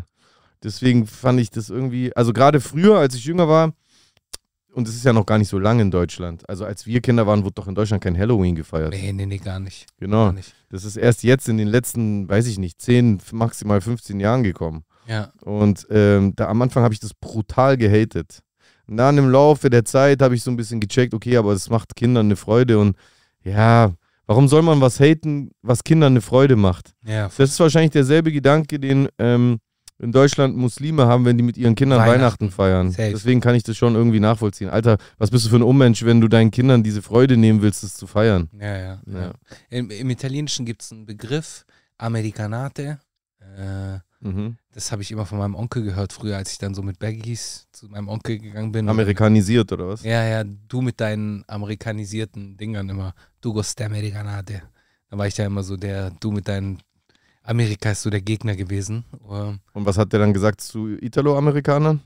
Deswegen 0.64 1.06
fand 1.06 1.40
ich 1.40 1.52
das 1.52 1.70
irgendwie, 1.70 2.16
also 2.16 2.34
gerade 2.34 2.60
früher, 2.60 2.98
als 2.98 3.14
ich 3.14 3.26
jünger 3.26 3.48
war, 3.48 3.74
und 4.76 4.90
es 4.90 4.96
ist 4.96 5.06
ja 5.06 5.14
noch 5.14 5.26
gar 5.26 5.38
nicht 5.38 5.48
so 5.48 5.58
lange 5.58 5.82
in 5.82 5.90
Deutschland. 5.90 6.48
Also 6.50 6.66
als 6.66 6.86
wir 6.86 7.00
Kinder 7.00 7.26
waren, 7.26 7.44
wurde 7.46 7.54
doch 7.56 7.68
in 7.68 7.76
Deutschland 7.76 8.04
kein 8.04 8.18
Halloween 8.18 8.56
gefeiert. 8.56 8.94
Nee, 8.94 9.14
nee, 9.14 9.26
nee, 9.26 9.38
gar 9.38 9.60
nicht. 9.60 9.86
Genau. 9.98 10.26
Gar 10.26 10.34
nicht. 10.34 10.54
Das 10.70 10.84
ist 10.84 10.98
erst 10.98 11.24
jetzt 11.24 11.48
in 11.48 11.58
den 11.58 11.70
letzten, 11.70 12.28
weiß 12.28 12.46
ich 12.48 12.58
nicht, 12.58 12.82
10, 12.82 13.22
maximal 13.32 13.80
15 13.80 14.20
Jahren 14.20 14.44
gekommen. 14.44 14.84
Ja. 15.08 15.32
Und 15.42 15.88
ähm, 15.90 16.34
da 16.36 16.50
am 16.50 16.62
Anfang 16.62 16.84
habe 16.84 16.94
ich 16.94 17.00
das 17.00 17.14
brutal 17.14 17.78
gehatet. 17.78 18.40
Und 18.88 18.98
dann 18.98 19.18
im 19.18 19.30
Laufe 19.30 19.70
der 19.70 19.86
Zeit 19.86 20.22
habe 20.22 20.36
ich 20.36 20.44
so 20.44 20.52
ein 20.52 20.58
bisschen 20.58 20.82
gecheckt, 20.82 21.14
okay, 21.14 21.38
aber 21.38 21.54
es 21.54 21.70
macht 21.70 21.96
Kindern 21.96 22.28
eine 22.28 22.36
Freude 22.36 22.78
und 22.78 22.98
ja, 23.44 23.94
warum 24.28 24.50
soll 24.50 24.62
man 24.62 24.82
was 24.82 25.00
haten, 25.00 25.52
was 25.62 25.86
Kindern 25.86 26.14
eine 26.14 26.22
Freude 26.22 26.58
macht? 26.58 26.94
Ja, 27.06 27.30
Das 27.30 27.52
ist 27.52 27.60
wahrscheinlich 27.60 27.92
derselbe 27.92 28.32
Gedanke, 28.32 28.78
den 28.80 29.08
ähm, 29.20 29.60
in 30.00 30.12
Deutschland 30.12 30.58
Muslime 30.58 31.06
haben, 31.08 31.26
wenn 31.26 31.38
die 31.38 31.44
mit 31.44 31.58
ihren 31.58 31.76
Kindern 31.76 32.00
Weihnachten. 32.00 32.20
Weihnachten, 32.20 32.52
feiern. 32.52 32.92
Safe. 32.92 33.12
Deswegen 33.12 33.40
kann 33.42 33.56
ich 33.56 33.64
das 33.64 33.78
schon 33.78 33.96
irgendwie 33.96 34.20
nachvollziehen. 34.20 34.70
Alter, 34.70 34.98
was 35.18 35.32
bist 35.32 35.46
du 35.46 35.50
für 35.50 35.56
ein 35.56 35.64
Unmensch, 35.64 36.04
wenn 36.04 36.20
du 36.22 36.28
deinen 36.28 36.52
Kindern 36.52 36.84
diese 36.84 37.02
Freude 37.02 37.38
nehmen 37.38 37.62
willst, 37.62 37.84
das 37.84 37.96
zu 37.96 38.08
feiern? 38.08 38.50
ja, 38.60 38.78
ja. 38.78 39.02
ja. 39.08 39.20
Ja. 39.20 39.34
Im, 39.70 39.90
Im 39.90 40.10
Italienischen 40.10 40.66
gibt 40.66 40.82
es 40.84 40.92
einen 40.92 41.06
Begriff, 41.06 41.66
Americanate. 41.98 43.00
Äh, 43.40 44.00
Mhm. 44.22 44.58
das 44.74 44.92
habe 44.92 45.04
ich 45.04 45.12
immer 45.12 45.28
von 45.28 45.38
meinem 45.38 45.54
Onkel 45.54 45.84
gehört, 45.84 46.12
früher, 46.12 46.38
als 46.38 46.52
ich 46.52 46.58
dann 46.58 46.74
so 46.74 46.82
mit 46.82 46.98
Baggies 46.98 47.68
zu 47.72 47.88
meinem 47.90 48.08
Onkel 48.08 48.40
gegangen 48.40 48.72
bin. 48.72 48.90
Amerikanisiert 48.90 49.72
oder 49.72 49.88
was? 49.88 50.04
Ja, 50.04 50.24
ja, 50.26 50.44
du 50.44 50.82
mit 50.82 51.00
deinen 51.00 51.44
amerikanisierten 51.48 52.58
Dingern 52.58 52.90
immer. 52.90 53.14
Du 53.42 53.54
gost 53.54 53.80
Americanate. 53.82 54.64
Da 55.10 55.18
war 55.18 55.28
ich 55.28 55.38
ja 55.38 55.46
immer 55.46 55.62
so 55.62 55.78
der, 55.78 56.10
du 56.20 56.32
mit 56.32 56.48
deinen 56.48 56.80
Amerika 57.46 57.92
ist 57.92 58.02
so 58.02 58.10
der 58.10 58.22
Gegner 58.22 58.56
gewesen. 58.56 59.06
Ähm, 59.30 59.60
Und 59.74 59.86
was 59.86 59.98
hat 59.98 60.12
der 60.14 60.20
dann 60.20 60.34
gesagt 60.34 60.62
zu 60.62 60.88
Italo-Amerikanern? 61.00 62.02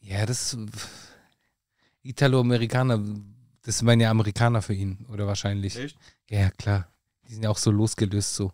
Ja, 0.00 0.26
das 0.26 0.56
Italo-Amerikaner, 2.02 3.00
das 3.62 3.84
waren 3.84 4.00
ja 4.00 4.10
Amerikaner 4.10 4.62
für 4.62 4.74
ihn, 4.74 5.06
oder 5.12 5.26
wahrscheinlich. 5.26 5.78
Echt? 5.78 5.96
Ja, 6.28 6.50
klar. 6.50 6.88
Die 7.28 7.34
sind 7.34 7.44
ja 7.44 7.50
auch 7.50 7.58
so 7.58 7.70
losgelöst 7.70 8.34
so. 8.34 8.50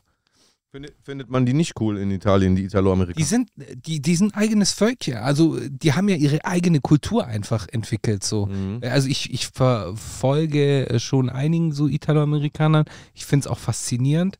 Findet, 0.71 0.95
findet 1.03 1.31
man 1.31 1.47
die 1.47 1.55
nicht 1.55 1.81
cool 1.81 1.97
in 1.97 2.11
Italien, 2.11 2.55
die 2.55 2.61
Die 2.63 2.67
Italo-Amerikaner? 2.67 3.25
sind, 3.25 3.51
die, 3.57 4.03
die 4.03 4.17
sind 4.17 4.37
eigenes 4.37 4.73
Völkchen. 4.73 5.15
Also 5.17 5.59
die 5.67 5.95
haben 5.95 6.11
ja 6.11 6.17
ihre 6.17 6.45
eigene 6.45 6.81
Kultur 6.81 7.27
einfach 7.27 7.67
entwickelt 7.73 8.23
so. 8.23 8.47
Mhm. 8.47 8.81
Also 8.83 9.09
ich, 9.09 9.33
ich 9.33 9.47
verfolge 9.49 10.99
schon 10.99 11.31
einigen 11.31 11.73
so 11.73 11.89
Italoamerikanern. 11.89 12.85
Ich 13.15 13.25
finde 13.25 13.45
es 13.45 13.47
auch 13.47 13.59
faszinierend, 13.59 14.39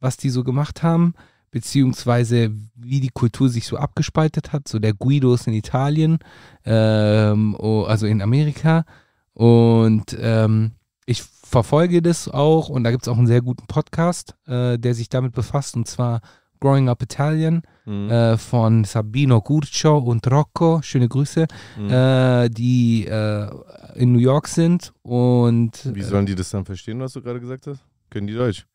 was 0.00 0.16
die 0.16 0.30
so 0.30 0.44
gemacht 0.44 0.82
haben, 0.82 1.14
beziehungsweise 1.50 2.50
wie 2.74 3.00
die 3.00 3.08
Kultur 3.10 3.48
sich 3.48 3.66
so 3.66 3.76
abgespaltet 3.76 4.52
hat. 4.52 4.68
So 4.68 4.78
der 4.78 4.94
Guido 4.94 5.34
ist 5.34 5.46
in 5.46 5.54
Italien, 5.54 6.18
ähm, 6.64 7.56
also 7.60 8.06
in 8.06 8.22
Amerika. 8.22 8.84
Und 9.34 10.16
ähm, 10.20 10.72
ich 11.06 11.22
verfolge 11.22 12.02
das 12.02 12.28
auch 12.28 12.68
und 12.68 12.84
da 12.84 12.90
gibt 12.90 13.04
es 13.04 13.08
auch 13.08 13.16
einen 13.18 13.26
sehr 13.26 13.40
guten 13.42 13.66
Podcast, 13.66 14.34
äh, 14.46 14.78
der 14.78 14.94
sich 14.94 15.08
damit 15.08 15.32
befasst, 15.32 15.76
und 15.76 15.86
zwar 15.88 16.20
Growing 16.60 16.88
Up 16.88 17.02
Italian 17.02 17.62
Mhm. 17.86 18.10
äh, 18.10 18.36
von 18.36 18.84
Sabino 18.84 19.40
Curcio 19.40 19.96
und 19.96 20.30
Rocco, 20.30 20.80
schöne 20.82 21.08
Grüße, 21.08 21.46
Mhm. 21.78 21.88
äh, 21.90 22.48
die 22.50 23.06
äh, 23.06 23.48
in 23.94 24.12
New 24.12 24.18
York 24.18 24.46
sind 24.48 24.92
und 25.02 25.70
Wie 25.94 26.02
sollen 26.02 26.26
die 26.26 26.34
das 26.34 26.50
dann 26.50 26.66
verstehen, 26.66 27.00
was 27.00 27.14
du 27.14 27.22
gerade 27.22 27.40
gesagt 27.40 27.66
hast? 27.66 27.82
Können 28.10 28.26
die 28.26 28.34
Deutsch? 28.34 28.66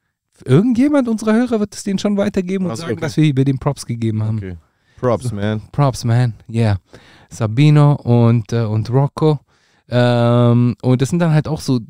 Irgendjemand 0.46 1.08
unserer 1.08 1.34
Hörer 1.34 1.60
wird 1.60 1.76
es 1.76 1.84
denen 1.84 2.00
schon 2.00 2.18
weitergeben 2.18 2.66
und 2.66 2.76
so, 2.76 2.84
sagen, 2.84 2.94
okay. 2.94 3.02
dass 3.02 3.18
wir 3.18 3.28
über 3.28 3.44
den 3.44 3.60
Props 3.60 3.86
gegeben 3.86 4.24
haben. 4.24 4.38
Okay. 4.38 4.58
Props, 5.00 5.32
man. 5.32 5.62
Props, 5.72 6.06
man. 6.06 6.34
Yeah. 6.50 6.78
Sabino 7.30 7.94
und, 7.94 8.54
äh, 8.54 8.64
und 8.64 8.90
Rocco. 8.90 9.40
Ähm, 9.90 10.76
und 10.82 11.02
das 11.02 11.10
sind 11.10 11.20
dann 11.20 11.34
halt 11.34 11.48
auch 11.48 11.60
so 11.60 11.82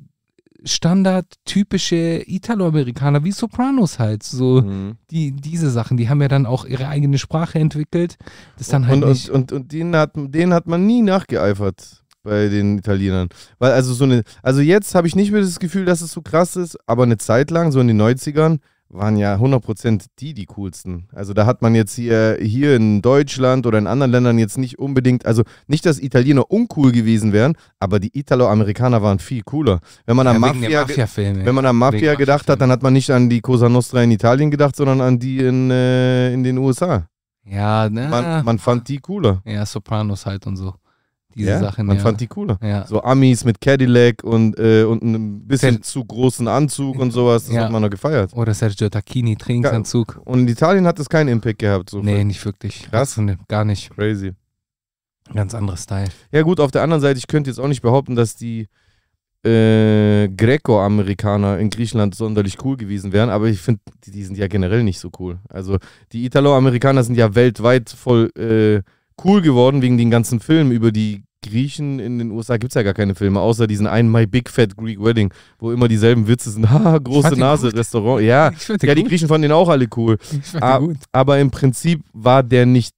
standardtypische 0.65 2.23
Italoamerikaner 2.25 3.23
wie 3.23 3.31
Sopranos 3.31 4.00
halt. 4.00 4.23
So 4.23 4.62
Mhm. 4.62 4.95
die, 5.12 5.31
diese 5.31 5.69
Sachen, 5.69 5.97
die 5.97 6.09
haben 6.09 6.21
ja 6.21 6.27
dann 6.27 6.45
auch 6.45 6.65
ihre 6.65 6.88
eigene 6.88 7.17
Sprache 7.17 7.59
entwickelt. 7.59 8.17
Das 8.57 8.69
dann 8.69 8.88
halt 8.88 9.03
und, 9.03 9.09
und, 9.09 9.29
und, 9.29 9.51
und 9.51 9.71
denen, 9.71 9.95
hat, 9.95 10.12
denen 10.15 10.53
hat 10.53 10.67
man 10.67 10.85
nie 10.85 11.01
nachgeeifert 11.01 12.02
bei 12.23 12.47
den 12.47 12.77
Italienern. 12.77 13.29
Weil 13.59 13.73
also 13.73 13.93
so 13.93 14.05
eine, 14.05 14.23
also 14.41 14.61
jetzt 14.61 14.95
habe 14.95 15.07
ich 15.07 15.15
nicht 15.15 15.31
mehr 15.31 15.41
das 15.41 15.59
Gefühl, 15.59 15.85
dass 15.85 16.01
es 16.01 16.11
so 16.11 16.21
krass 16.21 16.55
ist, 16.55 16.77
aber 16.87 17.03
eine 17.03 17.17
Zeit 17.17 17.51
lang, 17.51 17.71
so 17.71 17.79
in 17.79 17.87
den 17.87 18.01
90ern, 18.01 18.59
waren 18.89 19.17
ja 19.17 19.35
100% 19.35 20.05
die 20.19 20.33
die 20.33 20.45
coolsten. 20.45 21.07
Also 21.13 21.33
da 21.33 21.45
hat 21.45 21.61
man 21.61 21.73
jetzt 21.75 21.95
hier, 21.95 22.37
hier 22.39 22.75
in 22.75 23.01
Deutschland 23.01 23.65
oder 23.65 23.77
in 23.79 23.87
anderen 23.87 24.11
Ländern 24.11 24.37
jetzt 24.37 24.57
nicht 24.57 24.79
unbedingt, 24.79 25.25
also 25.25 25.43
nicht, 25.67 25.85
dass 25.85 25.99
Italiener 25.99 26.49
uncool 26.51 26.91
gewesen 26.91 27.33
wären, 27.33 27.55
aber 27.79 27.99
die 27.99 28.17
Italo-Amerikaner 28.17 29.01
waren 29.01 29.19
viel 29.19 29.41
cooler. 29.41 29.79
Wenn 30.05 30.15
man 30.15 30.27
ja, 30.27 30.33
an 30.33 30.39
Mafia, 30.39 30.81
Mafia-Filme. 30.81 31.45
wenn 31.45 31.55
man 31.55 31.65
an 31.65 31.75
Mafia 31.75 32.13
gedacht 32.15 32.41
hat, 32.41 32.59
Mafia-Filmen. 32.59 32.59
dann 32.59 32.71
hat 32.71 32.83
man 32.83 32.93
nicht 32.93 33.09
an 33.09 33.29
die 33.29 33.41
Cosa 33.41 33.67
Nostra 33.67 34.03
in 34.03 34.11
Italien 34.11 34.51
gedacht, 34.51 34.75
sondern 34.75 35.01
an 35.01 35.19
die 35.19 35.39
in, 35.39 35.71
äh, 35.71 36.31
in 36.31 36.43
den 36.43 36.57
USA. 36.59 37.07
ja, 37.45 37.89
ne? 37.89 38.07
Man, 38.09 38.45
man 38.45 38.59
fand 38.59 38.87
die 38.87 38.99
cooler. 38.99 39.41
ja, 39.45 39.65
Sopranos 39.65 40.25
halt 40.25 40.45
und 40.45 40.55
so. 40.55 40.75
Diese 41.35 41.49
ja, 41.51 41.59
Sachen. 41.59 41.85
man 41.85 41.97
ja. 41.97 42.03
fand 42.03 42.21
die 42.21 42.27
cooler. 42.27 42.57
ja. 42.61 42.85
So 42.85 43.01
Amis 43.03 43.43
mit 43.43 43.59
Cadillac 43.59 44.23
und, 44.23 44.57
äh, 44.59 44.83
und 44.83 45.01
einem 45.01 45.47
bisschen 45.47 45.75
Sen- 45.75 45.83
zu 45.83 46.05
großen 46.05 46.47
Anzug 46.47 46.99
und 46.99 47.11
sowas, 47.11 47.47
das 47.47 47.57
hat 47.57 47.71
man 47.71 47.81
noch 47.81 47.89
gefeiert. 47.89 48.33
Oder 48.33 48.53
Sergio 48.53 48.89
Tacchini, 48.89 49.35
Trainingsanzug. 49.35 50.21
Und 50.25 50.39
in 50.41 50.47
Italien 50.47 50.85
hat 50.85 50.99
das 50.99 51.09
keinen 51.09 51.29
Impact 51.29 51.59
gehabt. 51.59 51.89
So 51.89 52.01
nee, 52.01 52.23
nicht 52.23 52.43
wirklich. 52.45 52.87
Krass. 52.89 53.19
Gar 53.47 53.65
nicht. 53.65 53.89
Crazy. 53.95 54.33
Ganz 55.33 55.55
anderes 55.55 55.83
Style. 55.83 56.09
Ja 56.31 56.41
gut, 56.41 56.59
auf 56.59 56.71
der 56.71 56.83
anderen 56.83 57.01
Seite, 57.01 57.17
ich 57.17 57.27
könnte 57.27 57.49
jetzt 57.49 57.59
auch 57.59 57.67
nicht 57.67 57.81
behaupten, 57.81 58.15
dass 58.15 58.35
die 58.35 58.67
äh, 59.45 60.27
Greco-Amerikaner 60.29 61.59
in 61.59 61.69
Griechenland 61.69 62.15
sonderlich 62.15 62.63
cool 62.63 62.77
gewesen 62.77 63.11
wären, 63.11 63.29
aber 63.29 63.47
ich 63.47 63.59
finde, 63.59 63.81
die, 64.05 64.11
die 64.11 64.23
sind 64.23 64.37
ja 64.37 64.47
generell 64.47 64.83
nicht 64.83 64.99
so 64.99 65.09
cool. 65.19 65.39
Also 65.49 65.77
die 66.11 66.25
Italo-Amerikaner 66.25 67.03
sind 67.03 67.15
ja 67.15 67.35
weltweit 67.35 67.89
voll 67.89 68.29
äh, 68.37 68.81
cool 69.24 69.41
geworden 69.41 69.82
wegen 69.82 69.98
den 69.98 70.12
ganzen 70.12 70.39
Filmen 70.39 70.72
über 70.72 70.91
die 70.91 71.24
Griechen 71.46 72.00
in 72.00 72.20
den 72.20 72.32
USA 72.32 72.55
gibt 72.58 72.72
es 72.72 72.75
ja 72.75 72.84
gar 72.84 72.93
keine 72.93 73.15
Filme, 73.15 73.41
außer 73.41 73.67
diesen 73.67 73.86
einen 73.86 74.10
My 74.10 74.25
Big 74.25 74.50
Fat 74.50 74.77
Greek 74.77 75.03
Wedding, 75.03 75.34
wo 75.60 75.72
immer 75.74 75.89
dieselben 75.89 76.27
Witze 76.27 76.50
sind. 76.51 76.70
Haha, 76.70 76.98
große 76.98 77.36
Nase, 77.38 77.67
gut. 77.67 77.79
Restaurant. 77.79 78.24
Ja, 78.24 78.51
ja, 78.82 78.96
die 78.96 79.03
Griechen 79.03 79.27
fanden 79.27 79.43
den 79.43 79.51
auch 79.51 79.67
alle 79.67 79.88
cool. 79.98 80.17
Aber 81.12 81.39
im 81.39 81.51
Prinzip 81.51 82.01
war 82.13 82.43
der 82.43 82.65
nicht 82.65 82.96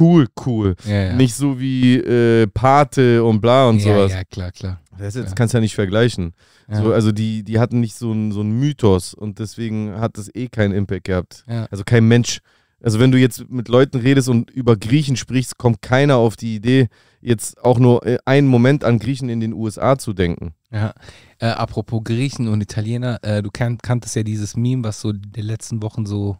cool, 0.00 0.28
cool. 0.46 0.76
Ja, 0.86 1.04
ja. 1.06 1.12
Nicht 1.14 1.34
so 1.34 1.58
wie 1.58 1.96
äh, 1.96 2.46
Pate 2.46 3.24
und 3.24 3.40
bla 3.40 3.68
und 3.68 3.78
ja, 3.78 3.94
sowas. 3.94 4.12
Ja, 4.12 4.22
klar, 4.24 4.52
klar. 4.52 4.80
Das 4.98 5.14
Ja. 5.14 5.24
kannst 5.34 5.54
du 5.54 5.58
ja 5.58 5.60
nicht 5.60 5.74
vergleichen. 5.74 6.34
So, 6.70 6.92
also 6.92 7.12
die, 7.12 7.44
die 7.44 7.58
hatten 7.58 7.80
nicht 7.80 7.94
so 7.96 8.10
einen 8.10 8.30
so 8.30 8.40
einen 8.40 8.58
Mythos 8.60 9.14
und 9.14 9.38
deswegen 9.38 9.98
hat 9.98 10.18
das 10.18 10.28
eh 10.34 10.48
keinen 10.48 10.74
Impact 10.74 11.04
gehabt. 11.04 11.44
Also 11.70 11.82
kein 11.84 12.06
Mensch. 12.06 12.40
Also 12.80 13.00
wenn 13.00 13.10
du 13.10 13.18
jetzt 13.18 13.48
mit 13.50 13.68
Leuten 13.68 13.98
redest 13.98 14.28
und 14.28 14.50
über 14.50 14.76
Griechen 14.76 15.16
sprichst, 15.16 15.58
kommt 15.58 15.82
keiner 15.82 16.16
auf 16.16 16.36
die 16.36 16.54
Idee, 16.54 16.88
jetzt 17.20 17.62
auch 17.64 17.78
nur 17.78 18.06
äh, 18.06 18.18
einen 18.24 18.46
Moment 18.46 18.84
an 18.84 18.98
Griechen 18.98 19.28
in 19.28 19.40
den 19.40 19.52
USA 19.52 19.98
zu 19.98 20.12
denken. 20.12 20.54
Ja, 20.70 20.94
äh, 21.38 21.46
apropos 21.46 22.02
Griechen 22.04 22.46
und 22.46 22.60
Italiener, 22.60 23.18
äh, 23.22 23.42
du 23.42 23.50
kan 23.50 23.78
kanntest 23.78 24.14
ja 24.14 24.22
dieses 24.22 24.56
Meme, 24.56 24.84
was 24.84 25.00
so 25.00 25.12
die 25.12 25.42
letzten 25.42 25.82
Wochen 25.82 26.06
so, 26.06 26.36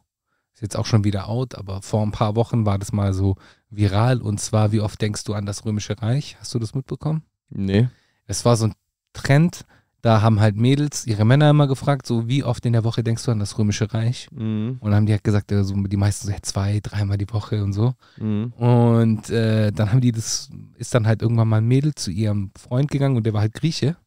ist 0.55 0.63
jetzt 0.63 0.77
auch 0.77 0.87
schon 0.87 1.05
wieder 1.05 1.29
out, 1.29 1.57
aber 1.57 1.83
vor 1.83 2.03
ein 2.03 2.13
paar 2.13 2.37
Wochen 2.37 2.65
war 2.67 2.79
das 2.79 2.93
mal 2.93 3.13
so 3.13 3.37
viral 3.71 4.23
und 4.23 4.39
zwar, 4.39 4.71
wie 4.71 4.81
oft 4.81 5.01
denkst 5.01 5.25
du 5.25 5.35
an 5.35 5.47
das 5.47 5.65
Römische 5.65 6.01
Reich? 6.01 6.37
Hast 6.39 6.55
du 6.55 6.59
das 6.61 6.75
mitbekommen? 6.75 7.23
Nee. 7.51 7.89
Es 8.27 8.45
war 8.45 8.57
so 8.57 8.67
ein 8.67 8.75
Trend, 9.13 9.65
da 10.09 10.23
haben 10.23 10.41
halt 10.41 10.57
Mädels 10.57 11.07
ihre 11.07 11.27
Männer 11.27 11.51
immer 11.51 11.67
gefragt, 11.67 12.07
so 12.07 12.27
wie 12.29 12.43
oft 12.43 12.65
in 12.65 12.73
der 12.73 12.83
Woche 12.83 13.05
denkst 13.05 13.27
du 13.27 13.31
an 13.31 13.41
das 13.41 13.59
Römische 13.59 13.93
Reich? 13.93 14.27
Mhm. 14.33 14.79
Und 14.81 14.91
dann 14.91 14.95
haben 14.95 15.05
die 15.05 15.13
halt 15.13 15.23
gesagt, 15.23 15.53
äh, 15.53 15.63
so, 15.63 15.75
die 15.75 15.99
meisten 15.99 16.27
so 16.27 16.33
ja, 16.33 16.39
zwei, 16.41 16.81
dreimal 16.83 17.19
die 17.19 17.31
Woche 17.31 17.63
und 17.63 17.75
so. 17.75 17.93
Mhm. 18.17 18.55
Und 18.55 19.29
äh, 19.29 19.71
dann 19.71 19.93
haben 19.93 20.01
die 20.01 20.13
das, 20.13 20.49
ist 20.79 20.95
dann 20.95 21.07
halt 21.07 21.21
irgendwann 21.21 21.49
mal 21.49 21.59
ein 21.59 21.67
Mädel 21.67 21.95
zu 21.95 22.11
ihrem 22.11 22.53
Freund 22.59 22.91
gegangen 22.91 23.19
und 23.19 23.25
der 23.25 23.35
war 23.35 23.43
halt 23.43 23.53
Grieche. 23.53 23.99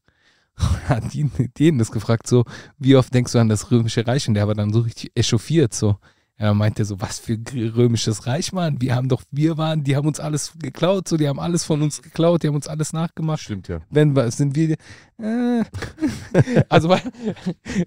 Und 0.58 0.90
hat 0.90 1.14
die, 1.14 1.30
denen 1.58 1.78
das 1.78 1.92
gefragt, 1.92 2.28
so, 2.28 2.46
wie 2.78 2.96
oft 2.96 3.14
denkst 3.14 3.32
du 3.32 3.40
an 3.40 3.48
das 3.48 3.70
Römische 3.70 4.06
Reich? 4.06 4.28
Und 4.28 4.34
der 4.34 4.48
war 4.48 4.56
dann 4.56 4.74
so 4.74 4.80
richtig 4.80 5.12
echauffiert, 5.16 5.74
so. 5.74 5.98
Er 6.42 6.56
meinte 6.56 6.86
so, 6.86 7.00
was 7.00 7.20
für 7.20 7.38
römisches 7.56 8.26
Reich, 8.26 8.52
Mann? 8.52 8.82
Wir 8.82 8.96
haben 8.96 9.08
doch, 9.08 9.22
wir 9.30 9.60
waren, 9.60 9.84
die 9.84 9.96
haben 9.96 10.08
uns 10.08 10.20
alles 10.20 10.54
geklaut, 10.58 11.08
so, 11.08 11.16
die 11.16 11.28
haben 11.28 11.40
alles 11.40 11.64
von 11.64 11.84
uns 11.84 12.02
geklaut, 12.02 12.42
die 12.42 12.48
haben 12.48 12.56
uns 12.56 12.68
alles 12.68 12.94
nachgemacht. 12.94 13.42
Stimmt 13.42 13.68
ja. 13.68 13.82
Wenn 13.92 14.16
was 14.16 14.38
sind 14.38 14.56
wir, 14.56 14.72
äh, 15.20 15.64
also, 16.70 16.98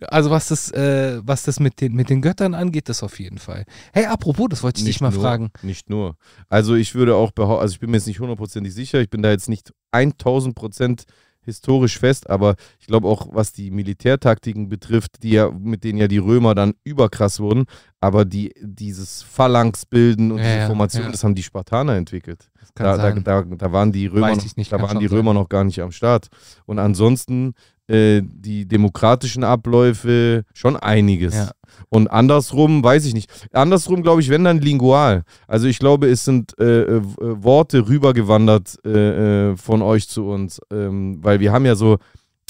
also 0.07 0.31
was 0.31 0.47
das, 0.47 0.71
äh, 0.71 1.21
was 1.25 1.43
das 1.43 1.59
mit 1.59 1.81
den, 1.81 1.95
mit 1.95 2.11
den 2.11 2.23
Göttern 2.23 2.55
angeht, 2.55 2.89
das 2.89 3.03
auf 3.03 3.19
jeden 3.19 3.39
Fall. 3.39 3.65
Hey, 3.93 4.05
apropos, 4.05 4.47
das 4.49 4.63
wollte 4.63 4.79
ich 4.79 4.85
dich 4.85 5.01
mal 5.01 5.11
nur, 5.11 5.21
fragen. 5.21 5.51
Nicht 5.63 5.91
nur. 5.91 6.17
Also 6.49 6.77
ich 6.77 6.95
würde 6.95 7.17
auch 7.17 7.33
behaupten, 7.33 7.61
also 7.61 7.73
ich 7.73 7.81
bin 7.81 7.91
mir 7.91 7.97
jetzt 7.97 8.07
nicht 8.07 8.21
hundertprozentig 8.21 8.73
sicher, 8.73 9.01
ich 9.01 9.11
bin 9.11 9.23
da 9.23 9.33
jetzt 9.33 9.49
nicht 9.49 9.73
1000 9.91 10.55
Prozent 10.55 11.07
historisch 11.45 11.99
fest, 11.99 12.29
aber 12.29 12.57
ich 12.79 12.87
glaube 12.87 13.09
auch, 13.09 13.29
was 13.33 13.53
die 13.53 13.71
Militärtaktiken 13.71 14.69
betrifft, 14.69 15.23
die 15.23 15.31
ja, 15.31 15.51
mit 15.51 15.85
denen 15.85 15.99
ja 15.99 16.09
die 16.09 16.19
Römer 16.19 16.55
dann 16.55 16.75
überkrass 16.85 17.41
wurden, 17.41 17.65
aber 18.01 18.25
die, 18.25 18.53
dieses 18.61 19.23
Phalanxbilden 19.23 20.33
und 20.33 20.39
Ja, 20.39 20.55
diese 20.57 20.67
Formation, 20.67 21.05
ja. 21.05 21.11
das 21.11 21.25
haben 21.25 21.35
die 21.35 21.43
Spartaner 21.43 21.95
entwickelt. 21.95 22.51
Da, 22.75 22.97
da, 22.97 23.13
da, 23.13 23.43
da 23.43 23.73
waren 23.73 23.93
die 23.93 24.07
Römer, 24.07 24.35
noch, 24.35 24.57
nicht, 24.57 24.73
da 24.73 24.81
waren 24.81 24.99
die 24.99 25.07
Römer 25.07 25.31
sein. 25.31 25.35
noch 25.35 25.49
gar 25.49 25.65
nicht 25.65 25.81
am 25.81 25.93
Start. 25.93 26.29
Und 26.67 26.79
ansonsten 26.79 27.55
äh, 27.89 28.23
die 28.25 28.67
demokratischen 28.67 29.45
Abläufe 29.45 30.45
schon 30.55 30.77
einiges. 30.77 31.35
Ja. 31.35 31.51
Und 31.89 32.09
andersrum, 32.09 32.83
weiß 32.83 33.05
ich 33.05 33.15
nicht. 33.15 33.31
Andersrum 33.53 34.03
glaube 34.03 34.21
ich, 34.21 34.31
wenn 34.31 34.45
dann 34.45 34.59
lingual. 34.61 35.23
Also 35.49 35.67
ich 35.67 35.79
glaube, 35.79 36.09
es 36.09 36.25
sind 36.25 36.59
äh, 36.59 36.83
äh, 36.83 37.03
Worte 37.19 37.89
rübergewandert 37.89 38.77
äh, 38.85 39.51
äh, 39.51 39.57
von 39.57 39.83
euch 39.83 40.09
zu 40.09 40.27
uns. 40.27 40.61
Ähm, 40.73 41.19
weil 41.23 41.41
wir 41.41 41.53
haben 41.53 41.67
ja 41.67 41.75
so, 41.75 41.99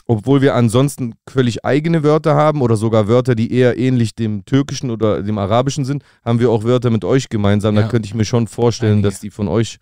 obwohl 0.07 0.43
wir 0.43 0.55
ansonsten 0.55 1.15
völlig 1.29 1.65
eigene 1.65 2.03
Wörter 2.03 2.35
haben 2.35 2.61
oder 2.61 2.77
sogar 2.77 3.09
Wörter, 3.09 3.35
die 3.35 3.53
eher 3.53 3.79
ähnlich 3.79 4.15
dem 4.15 4.45
Türkischen 4.45 4.91
oder 4.91 5.23
dem 5.23 5.39
Arabischen 5.39 5.85
sind, 5.87 6.05
haben 6.25 6.39
wir 6.39 6.51
auch 6.51 6.63
Wörter 6.65 6.91
mit 6.91 7.05
euch 7.05 7.29
gemeinsam. 7.29 7.75
Da 7.75 7.83
Ja. 7.83 7.89
könnte 7.89 8.07
ich 8.07 8.15
mir 8.15 8.27
schon 8.27 8.47
vorstellen, 8.47 8.99
Einige. 8.99 9.09
dass 9.09 9.21
die 9.21 9.31
von 9.31 9.49
euch 9.49 9.79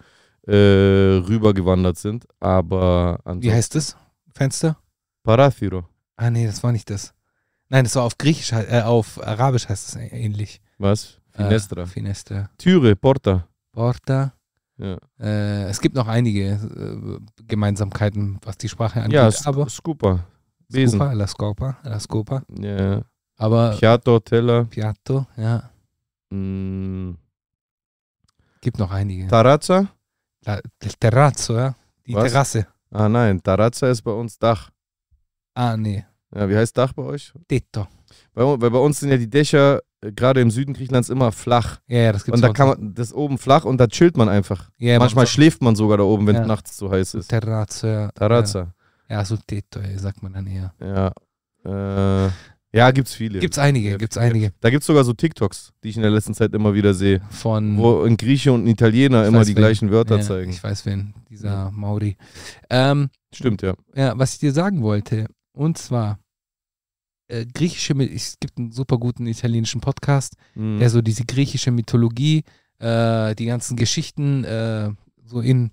äh, 0.47 0.53
rübergewandert 0.55 1.99
sind. 1.99 2.25
Aber 2.41 3.19
Wie 3.39 3.53
heißt 3.53 3.75
das? 3.75 3.97
Fenster? 4.35 4.77
Parathiro. 5.23 5.85
Ah, 6.17 6.31
nee, 6.31 6.47
das 6.47 6.63
war 6.63 6.73
nicht 6.73 6.89
das. 6.91 7.13
Nein, 7.69 7.85
das 7.85 7.97
war 7.97 8.03
auf 8.05 8.19
Griechisch, 8.19 8.53
äh, 8.53 8.83
auf 8.83 9.23
Arabisch 9.27 9.69
heißt 9.69 9.89
es 9.89 9.97
ähnlich. 9.97 10.61
Was? 10.79 11.19
Finestra. 11.31 11.83
Äh, 11.83 11.87
Finestra. 11.87 12.51
Türe, 12.59 12.95
Porta. 12.97 13.47
Porta. 13.73 14.33
Ja, 14.79 14.97
Äh, 15.21 15.65
es 15.71 15.81
gibt 15.81 15.95
noch 15.95 16.09
einige 16.09 16.53
äh, 16.53 17.45
Gemeinsamkeiten, 17.45 18.39
was 18.43 18.59
die 18.59 18.69
Sprache 18.69 19.01
angeht. 19.03 19.15
ja 19.15 19.31
aber 19.45 19.69
Scupa. 19.69 20.25
Besen. 20.69 20.99
Scopa, 20.99 21.13
la 21.13 21.27
Scopa, 21.27 21.77
la 21.85 22.01
Scopa. 22.01 22.43
Ja. 22.59 23.03
Aber 23.37 23.77
Piatto, 23.79 24.19
Teller. 24.21 24.65
Piatto, 24.65 25.27
ja, 25.37 25.69
Mm, 26.31 27.13
gibt 28.63 28.79
noch 28.79 28.91
einige. 28.91 29.27
Tarazza? 29.29 29.87
La, 30.47 30.61
terrazzo, 30.99 31.57
ja. 31.59 31.75
Die 32.07 32.15
Was? 32.15 32.25
Terrasse. 32.33 32.67
Ah 32.91 33.07
nein, 33.09 33.43
Tarazza 33.43 33.89
ist 33.91 34.01
bei 34.03 34.13
uns 34.13 34.39
Dach. 34.39 34.71
Ah, 35.55 35.77
nee. 35.77 36.05
Ja, 36.35 36.49
wie 36.49 36.57
heißt 36.57 36.77
Dach 36.79 36.93
bei 36.95 37.03
euch? 37.03 37.33
Tetto. 37.49 37.87
Bei, 38.35 38.43
weil 38.61 38.71
bei 38.71 38.79
uns 38.79 39.01
sind 39.01 39.11
ja 39.11 39.17
die 39.19 39.29
Dächer 39.29 39.81
äh, 40.01 40.13
gerade 40.13 40.41
im 40.41 40.51
Süden 40.51 40.73
Griechenlands 40.75 41.09
immer 41.11 41.31
flach. 41.33 41.81
Ja, 41.89 41.99
ja, 41.99 42.13
das 42.13 42.25
gibt's 42.25 42.39
und 42.41 42.43
da 42.47 42.53
kann 42.55 42.69
man 42.69 42.95
das 42.95 43.13
oben 43.13 43.37
flach 43.39 43.65
und 43.65 43.79
da 43.79 43.87
chillt 43.87 44.17
man 44.17 44.29
einfach. 44.29 44.71
Ja, 44.79 44.99
Manchmal 44.99 45.25
uns 45.25 45.31
schläft 45.31 45.63
man 45.63 45.77
sogar 45.77 45.99
da 45.99 46.05
oben, 46.05 46.27
wenn 46.27 46.37
es 46.37 46.41
Ja. 46.43 46.47
nachts 46.47 46.77
zu 46.77 46.91
heiß 46.91 47.15
auch. 47.15 47.19
ist. 47.21 47.29
Terrazzo, 47.29 47.87
ja. 47.87 48.11
Tarazza. 48.13 48.73
Ja, 49.09 49.17
ja 49.19 49.25
so 49.25 49.37
Tetto, 49.37 49.81
ey, 49.81 49.99
sagt 49.99 50.23
man 50.23 50.33
dann 50.33 50.47
eher. 50.47 50.73
Ja. 50.81 51.13
Äh, 51.65 52.31
ja, 52.75 52.91
gibt's 52.91 53.13
viele. 53.15 53.39
Gibt's 53.39 53.59
einige, 53.59 53.91
Ja, 53.91 53.97
gibt's 53.99 54.17
einige. 54.17 54.53
Da 54.61 54.71
gibt's 54.71 54.87
sogar 54.87 55.05
so 55.05 55.13
TikToks, 55.13 55.73
die 55.85 55.91
ich 55.91 55.97
in 55.97 56.03
der 56.03 56.11
letzten 56.11 56.33
Zeit 56.33 56.55
immer 56.55 56.73
wieder 56.73 56.95
sehe, 56.95 57.21
Von 57.31 57.77
wo 57.77 58.03
ein 58.03 58.17
Grieche 58.17 58.53
und 58.53 58.65
ein 58.65 58.69
Italiener 58.69 59.27
immer 59.27 59.43
die 59.43 59.49
wen. 59.49 59.57
gleichen 59.57 59.91
Wörter 59.91 60.21
zeigen. 60.23 60.51
Ich 60.51 60.65
weiß 60.65 60.87
wen, 60.87 61.13
dieser 61.29 61.71
Mauri. 61.71 62.17
Ähm, 62.71 63.11
Stimmt, 63.35 63.61
ja. 63.63 63.75
ja, 63.95 64.19
was 64.19 64.33
ich 64.35 64.39
dir 64.39 64.53
sagen 64.53 64.83
wollte, 64.83 65.27
und 65.53 65.79
zwar 65.79 66.19
äh, 67.29 67.47
griechische, 67.47 67.95
es 68.03 68.37
gibt 68.41 68.59
einen 68.59 68.73
super 68.73 68.99
guten 68.99 69.27
italienischen 69.27 69.81
Podcast, 69.81 70.37
Mhm. 70.55 70.79
der 70.79 70.91
so 70.91 71.01
diese 71.03 71.25
griechische 71.25 71.71
Mythologie, 71.71 72.45
äh, 72.79 73.35
die 73.35 73.47
ganzen 73.47 73.77
Geschichten 73.77 74.45
äh, 74.45 74.91
so 75.25 75.41
in, 75.41 75.71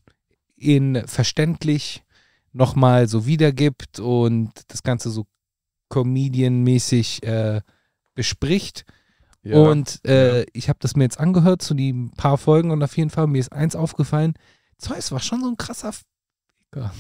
in 0.56 1.04
verständlich 1.08 2.04
nochmal 2.54 3.08
so 3.08 3.26
wiedergibt 3.26 4.00
und 4.00 4.52
das 4.68 4.84
Ganze 4.84 5.10
so 5.10 5.26
Comedian-mäßig 5.90 7.24
äh, 7.24 7.62
bespricht. 8.16 8.86
Ja. 9.44 9.58
Und 9.58 10.04
äh, 10.06 10.46
ich 10.54 10.70
habe 10.70 10.80
das 10.82 10.96
mir 10.96 11.04
jetzt 11.04 11.20
angehört 11.20 11.62
zu 11.62 11.74
den 11.74 12.12
paar 12.12 12.38
Folgen 12.38 12.72
und 12.72 12.84
auf 12.84 12.98
jeden 12.98 13.10
Fall 13.10 13.28
mir 13.28 13.40
ist 13.40 13.52
eins 13.54 13.76
aufgefallen. 13.76 14.34
Zeus 14.78 15.12
war 15.12 15.20
schon 15.20 15.42
so 15.42 15.50
ein 15.50 15.58
krasser 15.58 15.94
Ficker. 15.94 16.94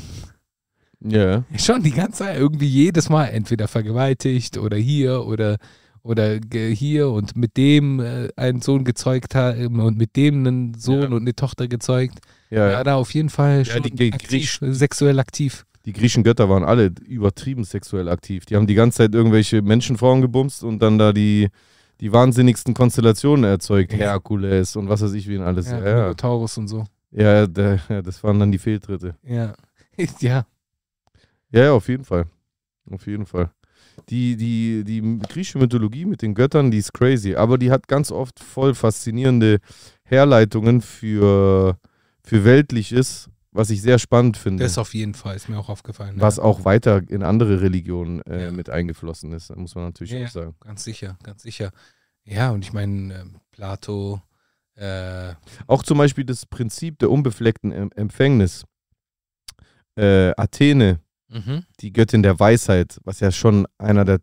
Ja. 1.01 1.43
Schon 1.57 1.83
die 1.83 1.91
ganze 1.91 2.19
Zeit 2.23 2.37
irgendwie 2.37 2.67
jedes 2.67 3.09
Mal 3.09 3.25
entweder 3.27 3.67
vergewaltigt 3.67 4.57
oder 4.57 4.77
hier 4.77 5.25
oder 5.25 5.57
oder 6.01 6.39
hier 6.51 7.09
und 7.09 7.35
mit 7.35 7.57
dem 7.57 7.99
äh, 7.99 8.29
einen 8.37 8.61
Sohn 8.61 8.85
gezeugt 8.85 9.35
hat 9.35 9.57
und 9.57 9.97
mit 9.97 10.15
dem 10.15 10.45
einen 10.47 10.73
Sohn 10.75 11.01
Ja. 11.01 11.07
und 11.09 11.21
eine 11.21 11.35
Tochter 11.35 11.67
gezeugt. 11.67 12.19
Ja, 12.49 12.71
Ja, 12.71 12.83
da 12.83 12.95
auf 12.95 13.13
jeden 13.13 13.29
Fall 13.29 13.65
schon 13.65 13.83
die- 13.83 13.91
die 13.91 14.13
aktiv, 14.13 14.59
Griech- 14.61 14.73
sexuell 14.73 15.19
aktiv. 15.19 15.65
Die 15.85 15.91
griechischen 15.93 16.23
Götter 16.23 16.49
waren 16.49 16.63
alle 16.63 16.91
übertrieben 17.05 17.63
sexuell 17.65 18.07
aktiv. 18.09 18.45
Die 18.45 18.55
haben 18.55 18.65
die 18.67 18.75
ganze 18.75 18.99
Zeit 18.99 19.13
irgendwelche 19.13 19.61
Menschenfrauen 19.61 20.21
gebumst 20.21 20.63
und 20.63 20.79
dann 20.81 20.97
da 20.97 21.11
die, 21.11 21.49
die 21.99 22.11
wahnsinnigsten 22.13 22.73
Konstellationen 22.73 23.43
erzeugt. 23.43 23.91
Ja. 23.91 23.97
Herkules 23.99 24.75
und 24.77 24.87
was 24.89 25.01
weiß 25.01 25.13
ich, 25.13 25.27
wie 25.27 25.37
und 25.37 25.43
alles. 25.43 25.69
Ja, 25.69 25.79
Ja, 25.79 25.97
ja. 26.07 26.13
Taurus 26.13 26.57
und 26.57 26.69
so. 26.69 26.85
ja, 27.11 27.43
ja 27.45 28.01
das 28.01 28.23
waren 28.23 28.39
dann 28.39 28.51
die 28.53 28.57
Fehltritte. 28.57 29.15
Ja. 29.27 29.53
ja. 30.21 30.45
Ja, 31.51 31.63
ja, 31.65 31.71
auf 31.73 31.87
jeden 31.87 32.05
Fall. 32.05 32.25
Auf 32.91 33.05
jeden 33.07 33.25
Fall. 33.25 33.51
Die, 34.09 34.35
die, 34.37 34.83
die 34.83 35.19
griechische 35.27 35.57
Mythologie 35.59 36.05
mit 36.05 36.21
den 36.21 36.33
Göttern, 36.33 36.71
die 36.71 36.77
ist 36.77 36.93
crazy, 36.93 37.35
aber 37.35 37.57
die 37.57 37.69
hat 37.71 37.87
ganz 37.87 38.11
oft 38.11 38.39
voll 38.39 38.73
faszinierende 38.73 39.59
Herleitungen 40.03 40.81
für, 40.81 41.77
für 42.23 42.45
Weltliches, 42.45 43.29
was 43.51 43.69
ich 43.71 43.81
sehr 43.81 43.99
spannend 43.99 44.37
finde. 44.37 44.63
Das 44.63 44.77
auf 44.77 44.93
jeden 44.93 45.13
Fall 45.15 45.35
ist 45.35 45.49
mir 45.49 45.59
auch 45.59 45.69
aufgefallen. 45.69 46.15
was 46.19 46.37
ja. 46.37 46.43
auch 46.43 46.65
weiter 46.65 47.01
in 47.09 47.23
andere 47.23 47.61
Religionen 47.61 48.21
äh, 48.23 48.45
Ja. 48.45 48.51
mit 48.51 48.69
eingeflossen 48.69 49.33
ist, 49.33 49.53
muss 49.55 49.75
man 49.75 49.85
natürlich 49.85 50.13
Ja, 50.13 50.25
auch 50.25 50.29
sagen. 50.29 50.55
Ganz 50.61 50.83
sicher, 50.83 51.17
ganz 51.23 51.41
sicher. 51.43 51.71
Ja, 52.23 52.51
und 52.51 52.63
ich 52.63 52.73
meine, 52.73 53.13
ähm, 53.21 53.35
Plato, 53.51 54.21
äh, 54.75 55.33
Auch 55.67 55.83
zum 55.83 55.97
Beispiel 55.97 56.23
das 56.25 56.45
Prinzip 56.45 56.99
der 56.99 57.11
unbefleckten 57.11 57.71
em 57.71 57.91
Empfängnis. 57.95 58.63
Äh, 59.95 60.31
Athene, 60.37 60.99
mhm. 61.29 61.63
die 61.79 61.93
Göttin 61.93 62.23
der 62.23 62.39
Weisheit, 62.39 62.99
was 63.03 63.19
ja 63.19 63.31
schon 63.31 63.67
einer 63.77 64.05
der 64.05 64.19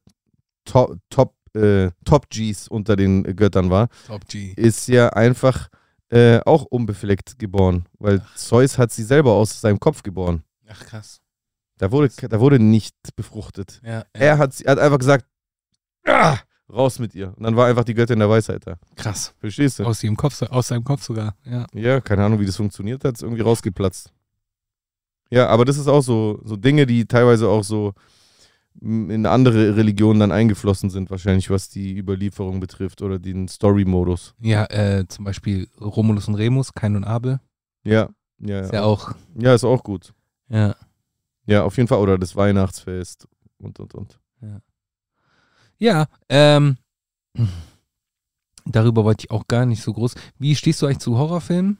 Top, 0.64 0.96
Top, 1.10 1.34
äh, 1.54 1.90
Top 2.04 2.28
Gs 2.30 2.68
unter 2.68 2.96
den 2.96 3.22
Göttern 3.36 3.70
war, 3.70 3.88
ist 4.56 4.88
ja 4.88 5.08
einfach 5.10 5.68
äh, 6.10 6.40
auch 6.44 6.64
unbefleckt 6.64 7.38
geboren, 7.38 7.86
weil 7.98 8.22
Zeus 8.36 8.78
hat 8.78 8.92
sie 8.92 9.02
selber 9.04 9.32
aus 9.32 9.60
seinem 9.60 9.80
Kopf 9.80 10.02
geboren. 10.02 10.42
Ach 10.68 10.84
krass. 10.84 11.20
Da 11.78 11.90
wurde, 11.92 12.10
da 12.28 12.40
wurde 12.40 12.58
nicht 12.58 12.94
befruchtet. 13.16 13.80
Ja, 13.84 13.90
ja. 13.98 14.04
Er 14.12 14.38
hat, 14.38 14.54
sie- 14.54 14.64
er 14.64 14.72
hat 14.72 14.78
einfach 14.78 14.98
gesagt, 14.98 15.26
ah, 16.06 16.38
raus 16.72 16.98
mit 16.98 17.14
ihr. 17.14 17.32
Und 17.36 17.42
dann 17.44 17.54
war 17.56 17.66
einfach 17.66 17.84
die 17.84 17.94
Göttin 17.94 18.18
der 18.18 18.30
Weisheit 18.30 18.66
da. 18.66 18.76
krass. 18.96 19.34
Verstehst 19.38 19.78
du? 19.78 19.84
Aus, 19.84 20.02
ihrem 20.02 20.16
Kopf, 20.16 20.40
aus 20.42 20.68
seinem 20.68 20.84
Kopf 20.84 21.02
sogar. 21.02 21.36
Ja. 21.44 21.66
Ja, 21.74 22.00
keine 22.00 22.24
Ahnung, 22.24 22.40
wie 22.40 22.46
das 22.46 22.56
funktioniert 22.56 23.04
hat, 23.04 23.14
ist 23.16 23.22
irgendwie 23.22 23.42
rausgeplatzt. 23.42 24.12
Ja, 25.30 25.48
aber 25.48 25.64
das 25.64 25.78
ist 25.78 25.88
auch 25.88 26.02
so, 26.02 26.40
so 26.44 26.56
Dinge, 26.56 26.86
die 26.86 27.06
teilweise 27.06 27.48
auch 27.48 27.64
so 27.64 27.94
in 28.80 29.24
andere 29.26 29.76
Religionen 29.76 30.20
dann 30.20 30.32
eingeflossen 30.32 30.90
sind, 30.90 31.10
wahrscheinlich, 31.10 31.48
was 31.48 31.68
die 31.70 31.96
Überlieferung 31.96 32.60
betrifft 32.60 33.00
oder 33.00 33.18
den 33.18 33.48
Story-Modus. 33.48 34.34
Ja, 34.40 34.64
äh, 34.66 35.06
zum 35.08 35.24
Beispiel 35.24 35.68
Romulus 35.80 36.28
und 36.28 36.34
Remus, 36.34 36.74
Kain 36.74 36.94
und 36.94 37.04
Abel. 37.04 37.40
Ja, 37.84 38.10
ja, 38.38 38.60
Ist 38.60 38.72
ja. 38.72 38.80
ja 38.80 38.84
auch. 38.84 39.14
Ja, 39.38 39.54
ist 39.54 39.64
auch 39.64 39.82
gut. 39.82 40.12
Ja. 40.48 40.74
Ja, 41.46 41.62
auf 41.64 41.76
jeden 41.76 41.88
Fall. 41.88 41.98
Oder 41.98 42.18
das 42.18 42.36
Weihnachtsfest 42.36 43.26
und, 43.58 43.80
und, 43.80 43.94
und. 43.94 44.20
Ja, 45.78 46.06
ähm, 46.30 46.76
darüber 48.64 49.04
wollte 49.04 49.26
ich 49.26 49.30
auch 49.30 49.46
gar 49.46 49.66
nicht 49.66 49.82
so 49.82 49.92
groß. 49.92 50.14
Wie 50.38 50.54
stehst 50.54 50.80
du 50.80 50.86
eigentlich 50.86 50.98
zu 50.98 51.18
Horrorfilmen? 51.18 51.78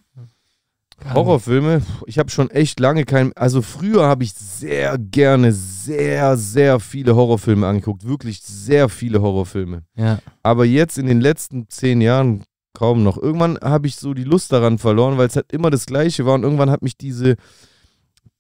Horrorfilme, 1.05 1.83
ich 2.07 2.19
habe 2.19 2.31
schon 2.31 2.51
echt 2.51 2.81
lange 2.81 3.05
keinen. 3.05 3.33
Also 3.37 3.63
früher 3.63 4.07
habe 4.07 4.25
ich 4.25 4.33
sehr 4.33 4.99
gerne 4.99 5.53
sehr, 5.53 6.37
sehr 6.37 6.81
viele 6.81 7.15
Horrorfilme 7.15 7.67
angeguckt. 7.67 8.07
Wirklich 8.07 8.41
sehr 8.41 8.89
viele 8.89 9.21
Horrorfilme. 9.21 9.83
Ja. 9.95 10.19
Aber 10.43 10.65
jetzt 10.65 10.99
in 10.99 11.07
den 11.07 11.21
letzten 11.21 11.69
zehn 11.69 12.01
Jahren 12.01 12.45
kaum 12.73 13.03
noch. 13.03 13.17
Irgendwann 13.17 13.59
habe 13.63 13.87
ich 13.87 13.97
so 13.97 14.15
die 14.15 14.25
Lust 14.25 14.53
daran 14.53 14.79
verloren, 14.79 15.19
weil 15.19 15.29
es 15.29 15.37
halt 15.37 15.53
immer 15.53 15.71
das 15.71 15.87
Gleiche 15.87 16.27
war. 16.27 16.35
Und 16.35 16.43
irgendwann 16.43 16.71
hat 16.71 16.83
mich 16.83 16.97
diese, 16.97 17.37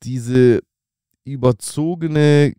diese 0.03 0.61
überzogene 1.25 2.55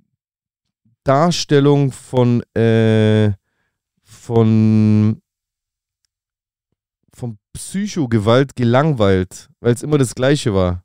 Darstellung 1.03 1.91
von, 1.91 2.43
äh, 2.53 3.31
von, 4.03 5.21
von 5.21 5.21
Psychogewalt 7.57 8.55
gelangweilt, 8.55 9.49
weil 9.59 9.73
es 9.73 9.83
immer 9.83 9.97
das 9.97 10.15
Gleiche 10.15 10.53
war. 10.53 10.83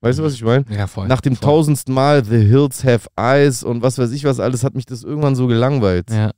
Weißt 0.00 0.18
du, 0.18 0.24
was 0.24 0.34
ich 0.34 0.42
meine? 0.42 0.64
Ja, 0.68 0.86
voll. 0.86 1.06
Nach 1.06 1.20
dem 1.20 1.36
voll. 1.36 1.48
tausendsten 1.48 1.94
Mal 1.94 2.24
The 2.24 2.38
Hills 2.38 2.84
Have 2.84 3.08
Eyes 3.16 3.62
und 3.62 3.82
was 3.82 3.98
weiß 3.98 4.10
ich 4.12 4.24
was 4.24 4.40
alles, 4.40 4.64
hat 4.64 4.74
mich 4.74 4.86
das 4.86 5.04
irgendwann 5.04 5.36
so 5.36 5.46
gelangweilt. 5.46 6.10
Ja. 6.10 6.32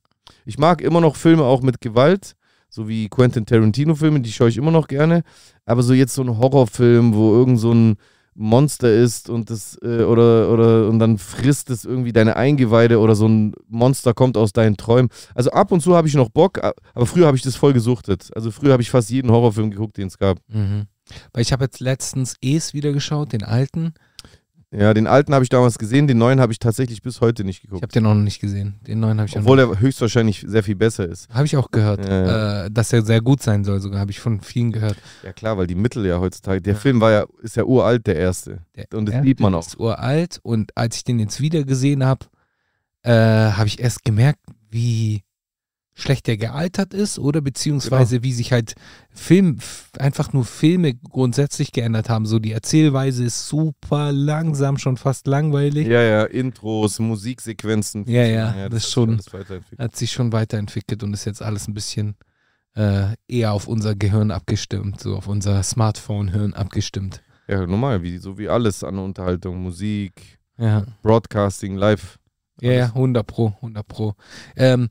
Ich 0.44 0.59
mag 0.59 0.83
immer 0.83 1.00
noch 1.00 1.16
Filme 1.16 1.44
auch 1.44 1.62
mit 1.62 1.80
Gewalt, 1.80 2.35
so 2.68 2.88
wie 2.88 3.09
Quentin 3.09 3.46
Tarantino-Filme, 3.46 4.20
die 4.20 4.33
schaue 4.33 4.50
ich 4.50 4.59
immer 4.59 4.70
noch 4.70 4.88
gerne. 4.88 5.22
Aber 5.64 5.83
so 5.83 5.94
jetzt 5.94 6.14
so 6.14 6.22
ein 6.22 6.38
Horrorfilm, 6.38 7.14
wo 7.14 7.33
irgend 7.33 7.59
so 7.59 7.72
ein 7.72 7.96
Monster 8.35 8.92
ist 8.92 9.29
und 9.31 9.51
das 9.51 9.79
äh, 9.83 10.03
oder 10.03 10.51
oder 10.51 10.88
und 10.88 10.99
dann 10.99 11.18
frisst 11.18 11.70
es 11.70 11.85
irgendwie 11.85 12.12
deine 12.12 12.37
Eingeweide 12.37 12.99
oder 12.99 13.14
so 13.14 13.29
ein 13.29 13.55
Monster 13.68 14.14
kommt 14.14 14.37
aus 14.37 14.53
deinen 14.53 14.77
Träumen. 14.77 15.11
Also 15.35 15.51
ab 15.51 15.73
und 15.73 15.81
zu 15.81 15.94
habe 15.94 16.09
ich 16.09 16.14
noch 16.14 16.31
Bock, 16.31 16.61
aber 16.62 17.07
früher 17.07 17.27
habe 17.27 17.37
ich 17.37 17.42
das 17.42 17.57
voll 17.57 17.73
gesuchtet. 17.73 18.31
Also 18.35 18.51
früher 18.51 18.73
habe 18.73 18.83
ich 18.83 18.90
fast 18.90 19.11
jeden 19.11 19.31
Horrorfilm 19.31 19.70
geguckt, 19.70 19.97
den 19.97 20.09
es 20.09 20.18
gab. 20.18 20.38
Mhm. 20.49 20.87
Weil 21.33 21.42
ich 21.42 21.53
habe 21.53 21.64
jetzt 21.64 21.81
letztens 21.81 22.37
Es 22.42 22.75
wieder 22.75 22.92
geschaut, 22.92 23.33
den 23.33 23.42
alten. 23.42 23.94
Ja, 24.76 24.92
den 24.94 25.06
alten 25.06 25.32
habe 25.34 25.42
ich 25.44 25.48
damals 25.48 25.78
gesehen, 25.78 26.06
den 26.06 26.18
neuen 26.18 26.40
habe 26.40 26.52
ich 26.52 26.58
tatsächlich 26.58 27.00
bis 27.02 27.20
heute 27.20 27.44
nicht 27.44 27.58
Ich 27.58 27.62
geguckt. 27.62 27.82
habe 27.82 27.92
den 27.92 28.02
noch 28.02 28.14
nicht 28.14 28.40
gesehen. 28.40 28.74
Den 28.87 29.00
neuen 29.00 29.18
habe 29.18 29.28
ich 29.28 29.37
Obwohl 29.37 29.56
noch 29.58 29.74
er 29.74 29.80
höchstwahrscheinlich 29.80 30.44
sehr 30.46 30.62
viel 30.62 30.74
besser 30.74 31.08
ist. 31.08 31.28
Habe 31.32 31.46
ich 31.46 31.56
auch 31.56 31.70
gehört, 31.70 32.04
Ja, 32.08 32.64
Äh, 32.64 32.70
dass 32.70 32.92
er 32.92 33.02
sehr 33.02 33.20
gut 33.20 33.42
sein 33.42 33.62
soll, 33.64 33.80
sogar 33.80 34.00
habe 34.00 34.10
ich 34.10 34.20
von 34.20 34.40
vielen 34.40 34.72
gehört. 34.72 34.96
Ja 35.22 35.32
klar, 35.32 35.56
weil 35.58 35.66
die 35.66 35.74
Mittel 35.74 36.04
ja 36.06 36.18
heutzutage, 36.18 36.60
der 36.60 36.76
Film 36.76 37.00
war 37.00 37.12
ja, 37.12 37.24
ist 37.42 37.56
ja 37.56 37.64
uralt, 37.64 38.06
der 38.06 38.16
erste. 38.16 38.58
Der 38.74 38.87
Und 38.94 39.06
das 39.08 39.22
sieht 39.22 39.40
man 39.40 39.54
auch. 39.54 39.66
Ist 39.66 39.78
uralt 39.78 40.40
und 40.42 40.76
als 40.76 40.96
ich 40.96 41.04
den 41.04 41.18
jetzt 41.20 41.40
wieder 41.40 41.62
gesehen 41.64 42.04
habe, 42.04 42.26
äh, 43.02 43.12
habe 43.12 43.66
ich 43.68 43.78
erst 43.80 44.04
gemerkt, 44.04 44.40
wie 44.70 45.22
schlecht 45.94 46.26
der 46.26 46.37
gealtert 46.37 46.92
ist 46.92 47.18
oder 47.18 47.40
beziehungsweise 47.40 48.16
Genau. 48.16 48.24
wie 48.24 48.33
sich 48.33 48.52
halt 48.52 48.74
Film, 49.11 49.59
einfach 49.98 50.33
nur 50.33 50.44
Filme 50.44 50.94
grundsätzlich 50.94 51.70
geändert 51.72 52.09
haben. 52.09 52.26
So 52.26 52.38
die 52.40 52.50
Erzählweise 52.52 53.24
ist 53.24 53.46
super 53.46 54.11
langsam, 54.12 54.76
schon 54.76 54.96
fast 54.96 55.26
langweilig. 55.28 55.87
Ja, 55.87 56.02
ja, 56.02 56.24
Intros, 56.24 56.98
Musiksequenzen. 56.98 58.04
Ja, 58.09 58.24
ja, 58.24 58.68
das 58.68 58.74
hat 58.74 58.83
sich 58.83 58.92
schon. 58.92 59.20
Hat 59.78 59.96
sich 59.96 60.12
schon 60.12 60.33
weiterentwickelt 60.33 61.02
und 61.04 61.14
ist 61.14 61.24
jetzt 61.26 61.42
alles 61.42 61.68
ein 61.68 61.74
bisschen 61.74 62.16
äh, 62.76 63.14
eher 63.28 63.52
auf 63.52 63.68
unser 63.68 63.94
Gehirn 63.94 64.33
abgestimmt, 64.33 65.00
so 65.00 65.16
auf 65.16 65.28
unser 65.28 65.62
Smartphone-Hirn 65.62 66.54
abgestimmt. 66.54 67.22
Ja, 67.46 67.64
normal, 67.66 68.02
wie, 68.02 68.18
so 68.18 68.37
wie 68.37 68.48
alles 68.48 68.83
an 68.83 68.98
Unterhaltung, 68.98 69.62
Musik, 69.62 70.40
Ja. 70.59 70.85
Broadcasting, 71.02 71.76
Live. 71.76 72.18
Ja, 72.64 72.72
ja, 72.72 72.83
Alles. 72.85 72.94
100 72.94 73.27
Pro, 73.27 73.53
100 73.57 73.87
Pro. 73.87 74.14
Ähm, 74.57 74.88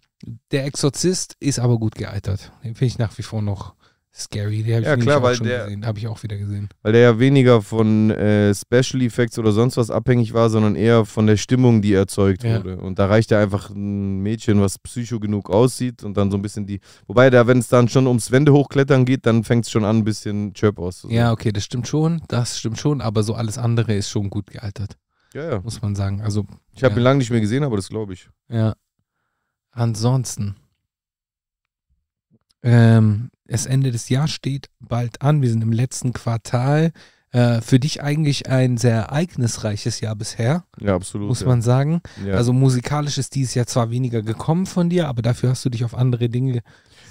der 0.52 0.66
Exorzist 0.66 1.36
ist 1.40 1.60
aber 1.60 1.78
gut 1.80 1.96
gealtert. 1.96 2.52
Den 2.64 2.76
finde 2.76 2.86
ich 2.86 2.98
nach 3.00 3.18
wie 3.18 3.24
vor 3.24 3.42
noch 3.42 3.74
scary. 4.16 4.62
Den 4.62 4.76
habe 4.76 4.82
ich 4.84 4.88
Ja, 4.88 4.96
klar, 4.98 5.24
weil 5.24 5.36
schon 5.36 5.48
der- 5.48 5.64
gesehen. 5.66 5.86
Habe 5.88 5.98
ich 5.98 6.08
auch 6.08 6.22
wieder 6.22 6.38
gesehen. 6.38 6.70
Weil 6.84 6.94
der 6.94 7.02
ja 7.02 7.20
weniger 7.20 7.64
von 7.64 8.12
äh, 8.12 8.54
Special 8.54 9.02
Effects 9.02 9.40
oder 9.40 9.52
sonst 9.52 9.76
was 9.76 9.90
abhängig 9.90 10.34
war, 10.36 10.52
sondern 10.52 10.76
eher 10.76 11.04
von 11.06 11.26
der 11.26 11.36
Stimmung, 11.36 11.82
die 11.82 11.94
erzeugt 11.94 12.44
Ja. 12.44 12.60
wurde. 12.60 12.78
Und 12.78 13.00
da 13.00 13.08
reicht 13.08 13.32
ja 13.32 13.40
einfach 13.40 13.72
ein 13.72 14.20
Mädchen, 14.20 14.62
was 14.62 14.78
psycho 14.78 15.20
genug 15.20 15.50
aussieht 15.50 16.04
und 16.04 16.16
dann 16.16 16.30
so 16.30 16.38
ein 16.38 16.44
bisschen 16.44 16.68
die. 16.68 16.80
Wobei, 17.08 17.32
da, 17.32 17.48
wenn 17.48 17.58
es 17.58 17.70
dann 17.70 17.90
schon 17.90 18.06
ums 18.06 18.30
Wände 18.32 18.54
hochklettern 18.54 19.04
geht, 19.06 19.26
dann 19.26 19.44
fängt 19.44 19.66
es 19.66 19.72
schon 19.72 19.84
an, 19.84 19.98
ein 19.98 20.04
bisschen 20.04 20.54
Chirp 20.54 20.78
auszusehen. 20.78 21.18
Ja, 21.18 21.32
okay, 21.32 21.52
das 21.52 21.64
stimmt 21.64 21.88
schon. 21.88 22.22
Das 22.28 22.60
stimmt 22.60 22.78
schon, 22.78 23.02
aber 23.02 23.24
so 23.24 23.34
alles 23.34 23.58
andere 23.58 23.96
ist 23.96 24.10
schon 24.12 24.30
gut 24.30 24.52
gealtert, 24.52 24.96
ja. 25.34 25.52
ja. 25.54 25.60
muss 25.62 25.82
man 25.82 25.96
sagen. 25.96 26.22
Also, 26.22 26.46
Ich 26.74 26.84
habe 26.84 26.94
Ja. 26.96 27.02
ihn 27.02 27.04
lange 27.04 27.18
nicht 27.20 27.30
mehr 27.32 27.42
gesehen, 27.42 27.64
aber 27.64 27.76
das 27.76 27.90
glaube 27.90 28.14
ich. 28.14 28.30
ja. 28.50 28.74
Ansonsten. 29.76 30.56
Ähm, 32.62 33.30
das 33.46 33.66
Ende 33.66 33.92
des 33.92 34.10
Jahres 34.10 34.32
steht 34.32 34.70
bald 34.80 35.22
an. 35.22 35.42
Wir 35.42 35.50
sind 35.50 35.62
im 35.64 35.72
letzten 35.72 36.14
Quartal. 36.14 36.92
Äh, 37.32 37.62
für 37.62 37.80
dich 37.80 38.04
eigentlich 38.04 38.48
ein 38.50 38.78
sehr 38.78 38.94
ereignisreiches 38.96 40.00
Jahr 40.02 40.16
bisher, 40.16 40.66
Ja, 40.80 40.94
absolut. 40.94 41.30
muss 41.30 41.40
ja. 41.42 41.48
man 41.48 41.64
sagen. 41.64 42.02
Ja. 42.24 42.36
Also 42.36 42.54
musikalisch 42.54 43.18
ist 43.18 43.34
dieses 43.34 43.56
Jahr 43.56 43.66
zwar 43.66 43.90
weniger 43.90 44.22
gekommen 44.22 44.68
von 44.68 44.88
dir, 44.92 45.08
aber 45.08 45.24
dafür 45.24 45.50
hast 45.50 45.66
du 45.66 45.70
dich 45.72 45.84
auf 45.84 45.96
andere 45.96 46.30
Dinge 46.30 46.62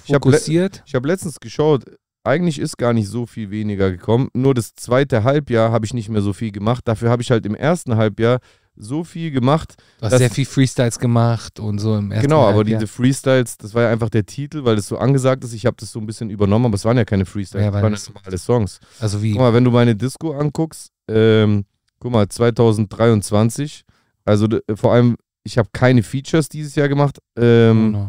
Ich 0.05 0.13
hab 0.13 0.23
le- 0.23 0.31
fokussiert. 0.31 0.81
Ich 0.85 0.95
habe 0.95 1.09
letztens 1.09 1.41
geschaut, 1.41 1.83
eigentlich 2.23 2.59
ist 2.59 2.77
gar 2.77 2.93
nicht 2.93 3.07
so 3.09 3.25
viel 3.25 3.51
weniger 3.51 3.91
gekommen. 3.91 4.29
Nur 4.33 4.53
das 4.53 4.75
zweite 4.75 5.23
Halbjahr 5.23 5.71
habe 5.71 5.85
ich 5.85 5.93
nicht 5.93 6.09
mehr 6.09 6.21
so 6.21 6.33
viel 6.33 6.51
gemacht. 6.51 6.87
Dafür 6.87 7.09
habe 7.09 7.21
ich 7.21 7.31
halt 7.31 7.45
im 7.45 7.55
ersten 7.55 7.95
Halbjahr 7.95 8.39
so 8.75 9.03
viel 9.03 9.29
gemacht. 9.29 9.75
Du 9.99 10.05
hast 10.05 10.13
das- 10.13 10.19
sehr 10.19 10.29
viel 10.31 10.45
Freestyles 10.45 10.97
gemacht 10.97 11.59
und 11.59 11.77
so 11.79 11.95
im 11.95 12.11
ersten 12.11 12.27
Genau, 12.27 12.47
aber 12.47 12.63
diese 12.63 12.87
Freestyles, 12.87 13.57
das 13.57 13.73
war 13.75 13.83
ja 13.83 13.89
einfach 13.91 14.09
der 14.09 14.25
Titel, 14.25 14.63
weil 14.65 14.77
es 14.77 14.87
so 14.87 14.97
angesagt 14.97 15.43
ist. 15.43 15.53
Ich 15.53 15.65
habe 15.67 15.75
das 15.79 15.91
so 15.91 15.99
ein 15.99 16.05
bisschen 16.07 16.29
übernommen, 16.31 16.65
aber 16.65 16.75
es 16.75 16.85
waren 16.85 16.97
ja 16.97 17.05
keine 17.05 17.25
Freestyles, 17.25 17.65
Ja, 17.65 17.71
das 17.71 17.81
waren 17.83 17.91
ja 17.91 17.97
das- 17.97 18.11
normale 18.13 18.37
Songs. 18.39 18.79
Also 18.99 19.21
wie? 19.21 19.31
Guck 19.33 19.41
mal, 19.41 19.53
wenn 19.53 19.63
du 19.63 19.69
meine 19.71 19.95
Disco 19.95 20.31
anguckst, 20.33 20.89
ähm, 21.07 21.65
guck 21.99 22.11
mal, 22.13 22.27
2023, 22.27 23.83
also 24.25 24.47
d- 24.47 24.61
vor 24.75 24.93
allem, 24.93 25.17
ich 25.43 25.57
habe 25.57 25.69
keine 25.73 26.03
Features 26.03 26.49
dieses 26.49 26.75
Jahr 26.75 26.87
gemacht. 26.89 27.19
Ähm, 27.37 27.93
du, 27.93 27.99
ey. 27.99 28.07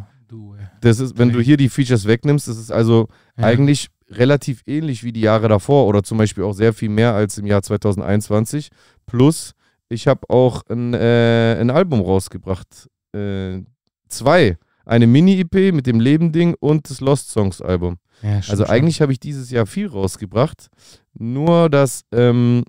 Das 0.85 1.01
ist, 1.01 1.19
wenn 1.19 1.33
du 1.33 1.41
hier 1.41 1.57
die 1.57 1.69
Features 1.69 2.07
wegnimmst, 2.07 2.47
das 2.49 2.59
ist 2.59 2.71
also 2.71 3.09
Ja. 3.39 3.45
eigentlich 3.47 3.89
relativ 4.11 4.63
ähnlich 4.67 5.03
wie 5.03 5.13
die 5.13 5.23
Jahre 5.23 5.49
davor 5.49 5.87
oder 5.87 6.03
zum 6.03 6.19
Beispiel 6.19 6.45
auch 6.45 6.53
sehr 6.53 6.73
viel 6.73 6.91
mehr 6.91 7.15
als 7.15 7.39
im 7.39 7.47
Jahr 7.47 7.63
2021. 7.63 8.69
Plus, 9.07 9.53
ich 9.89 10.07
habe 10.07 10.29
auch 10.29 10.63
ein, 10.69 10.95
äh, 10.95 11.57
ein 11.61 11.71
Album 11.71 12.01
rausgebracht. 12.01 12.89
Äh, 13.15 13.63
zwei. 14.09 14.59
Eine 14.87 15.07
Mini-EP 15.07 15.73
mit 15.73 15.87
dem 15.87 16.01
Leben-Ding 16.01 16.55
und 16.61 16.91
das 16.91 17.01
Lost 17.01 17.31
Songs-Album. 17.31 17.97
Ja, 18.23 18.41
Also 18.49 18.67
eigentlich 18.67 19.01
habe 19.01 19.13
ich 19.13 19.21
dieses 19.21 19.51
Jahr 19.51 19.67
viel 19.67 19.87
rausgebracht. 19.89 20.69
Nur, 21.15 21.71
dass, 21.71 22.03
ähm, 22.13 22.65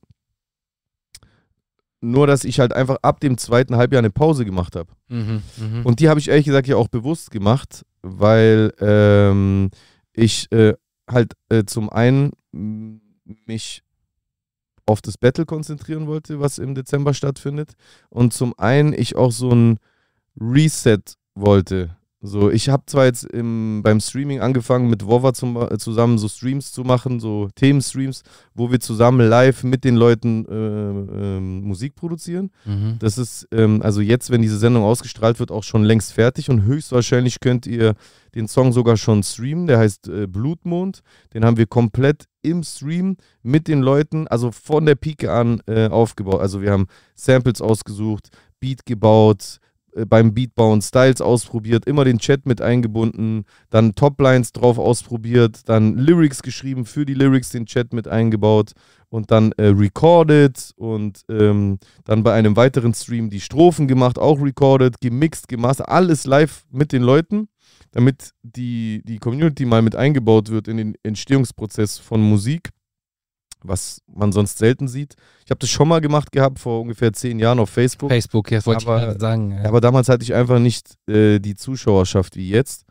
nur, 2.01 2.27
dass 2.27 2.43
ich 2.43 2.59
halt 2.59 2.73
einfach 2.73 2.97
ab 3.01 3.19
dem 3.19 3.37
zweiten 3.37 3.75
Halbjahr 3.75 3.99
eine 3.99 4.11
Pause 4.11 4.45
gemacht 4.45 4.75
habe. 4.75 4.91
Mhm, 5.09 5.41
mhm. 5.57 5.81
Und 5.85 5.99
die 5.99 6.07
habe 6.07 6.19
ich 6.19 6.29
ehrlich 6.29 6.45
gesagt 6.45 6.67
ja 6.67 6.75
auch 6.77 6.87
bewusst 6.87 7.31
gemacht, 7.31 7.83
weil 8.05 8.71
ähm, 8.79 9.71
ich 10.13 10.51
äh, 10.51 10.75
halt 11.09 11.33
äh, 11.49 11.63
zum 11.65 11.89
einen 11.89 12.31
mich 12.51 13.81
auf 14.85 15.01
das 15.01 15.17
Battle 15.17 15.45
konzentrieren 15.45 16.05
wollte, 16.05 16.39
was 16.39 16.59
im 16.59 16.75
Dezember 16.75 17.13
stattfindet. 17.13 17.73
Und 18.09 18.33
zum 18.33 18.57
einen 18.59 18.93
ich 18.93 19.15
auch 19.15 19.31
so 19.31 19.49
ein 19.51 19.79
Reset 20.39 21.01
wollte. 21.33 21.97
So, 22.25 22.49
ich 22.49 22.69
habe 22.69 22.83
zwar 22.87 23.05
jetzt 23.05 23.23
im, 23.25 23.81
beim 23.83 23.99
Streaming 23.99 24.41
angefangen, 24.41 24.89
mit 24.89 25.05
Wova 25.05 25.33
zum, 25.33 25.57
äh, 25.57 25.77
zusammen 25.77 26.17
so 26.17 26.27
Streams 26.27 26.71
zu 26.71 26.83
machen, 26.83 27.19
so 27.19 27.49
Themenstreams, 27.55 28.23
wo 28.53 28.71
wir 28.71 28.79
zusammen 28.79 29.27
live 29.27 29.63
mit 29.63 29.83
den 29.83 29.95
Leuten 29.95 30.45
äh, 30.45 31.37
ähm, 31.37 31.61
Musik 31.61 31.95
produzieren. 31.95 32.51
mhm. 32.65 32.97
Das 32.99 33.17
ist 33.17 33.47
ähm, 33.51 33.81
also 33.81 34.01
jetzt, 34.01 34.31
wenn 34.31 34.41
diese 34.41 34.57
Sendung 34.57 34.83
ausgestrahlt 34.83 35.39
wird, 35.39 35.51
auch 35.51 35.63
schon 35.63 35.83
längst 35.83 36.13
fertig 36.13 36.49
und 36.49 36.63
höchstwahrscheinlich 36.63 37.39
könnt 37.39 37.67
ihr 37.67 37.93
den 38.33 38.47
Song 38.47 38.73
sogar 38.73 38.97
schon 38.97 39.23
streamen. 39.23 39.67
Der 39.67 39.79
heißt 39.79 40.07
äh, 40.07 40.27
Blutmond. 40.27 41.01
Den 41.33 41.45
haben 41.45 41.57
wir 41.57 41.65
komplett 41.65 42.25
im 42.41 42.63
Stream 42.63 43.17
mit 43.43 43.67
den 43.67 43.81
Leuten, 43.81 44.27
also 44.27 44.51
von 44.51 44.85
der 44.85 44.95
Pike 44.95 45.31
an 45.31 45.61
äh, 45.67 45.87
aufgebaut. 45.87 46.41
Also 46.41 46.61
wir 46.61 46.71
haben 46.71 46.87
Samples 47.15 47.61
ausgesucht, 47.61 48.29
Beat 48.59 48.85
gebaut, 48.85 49.59
äh, 49.61 49.64
beim 50.03 50.33
Beatbauen 50.33 50.81
Styles 50.81 51.21
ausprobiert, 51.21 51.85
immer 51.85 52.03
den 52.03 52.19
Chat 52.19 52.45
mit 52.45 52.61
eingebunden, 52.61 53.45
dann 53.69 53.95
Toplines 53.95 54.51
drauf 54.51 54.77
ausprobiert, 54.77 55.61
dann 55.69 55.97
Lyrics 55.97 56.41
geschrieben, 56.41 56.85
für 56.85 57.05
die 57.05 57.13
Lyrics 57.13 57.49
den 57.49 57.65
Chat 57.65 57.93
mit 57.93 58.07
eingebaut 58.07 58.73
und 59.09 59.31
dann 59.31 59.53
äh, 59.53 59.67
recorded 59.67 60.71
und 60.75 61.21
ähm, 61.29 61.79
dann 62.03 62.23
bei 62.23 62.33
einem 62.33 62.57
weiteren 62.57 62.93
Stream 62.93 63.29
die 63.29 63.39
Strophen 63.39 63.87
gemacht, 63.87 64.19
auch 64.19 64.41
recorded, 64.41 64.99
gemixt, 64.99 65.47
gemastert, 65.47 65.87
alles 65.87 66.25
live 66.25 66.65
mit 66.71 66.91
den 66.91 67.01
Leuten, 67.01 67.47
damit 67.91 68.31
die, 68.43 69.01
die 69.05 69.19
Community 69.19 69.65
mal 69.65 69.81
mit 69.81 69.95
eingebaut 69.95 70.49
wird 70.49 70.67
in 70.67 70.75
den 70.75 70.95
Entstehungsprozess 71.03 71.97
von 71.97 72.21
Musik, 72.21 72.71
was 73.67 74.01
man 74.13 74.31
sonst 74.31 74.57
selten 74.57 74.87
sieht. 74.87 75.15
Ich 75.43 75.51
habe 75.51 75.59
das 75.59 75.69
schon 75.69 75.87
mal 75.87 76.01
gemacht 76.01 76.31
gehabt, 76.31 76.59
vor 76.59 76.81
ungefähr 76.81 77.13
zehn 77.13 77.39
Jahren 77.39 77.59
auf 77.59 77.69
Facebook. 77.69 78.09
Facebook, 78.09 78.51
ja, 78.51 78.65
wollte 78.65 78.85
Aber- 78.87 78.97
ich 78.97 79.03
gerade 79.05 79.19
sagen. 79.19 79.51
Ja, 79.51 79.65
aber 79.69 79.81
damals 79.81 80.09
hatte 80.09 80.23
ich 80.23 80.33
einfach 80.33 80.59
nicht 80.59 80.95
äh, 81.09 81.39
die 81.39 81.55
Zuschauerschaft 81.55 82.35
wie 82.35 82.49
jetzt. 82.49 82.85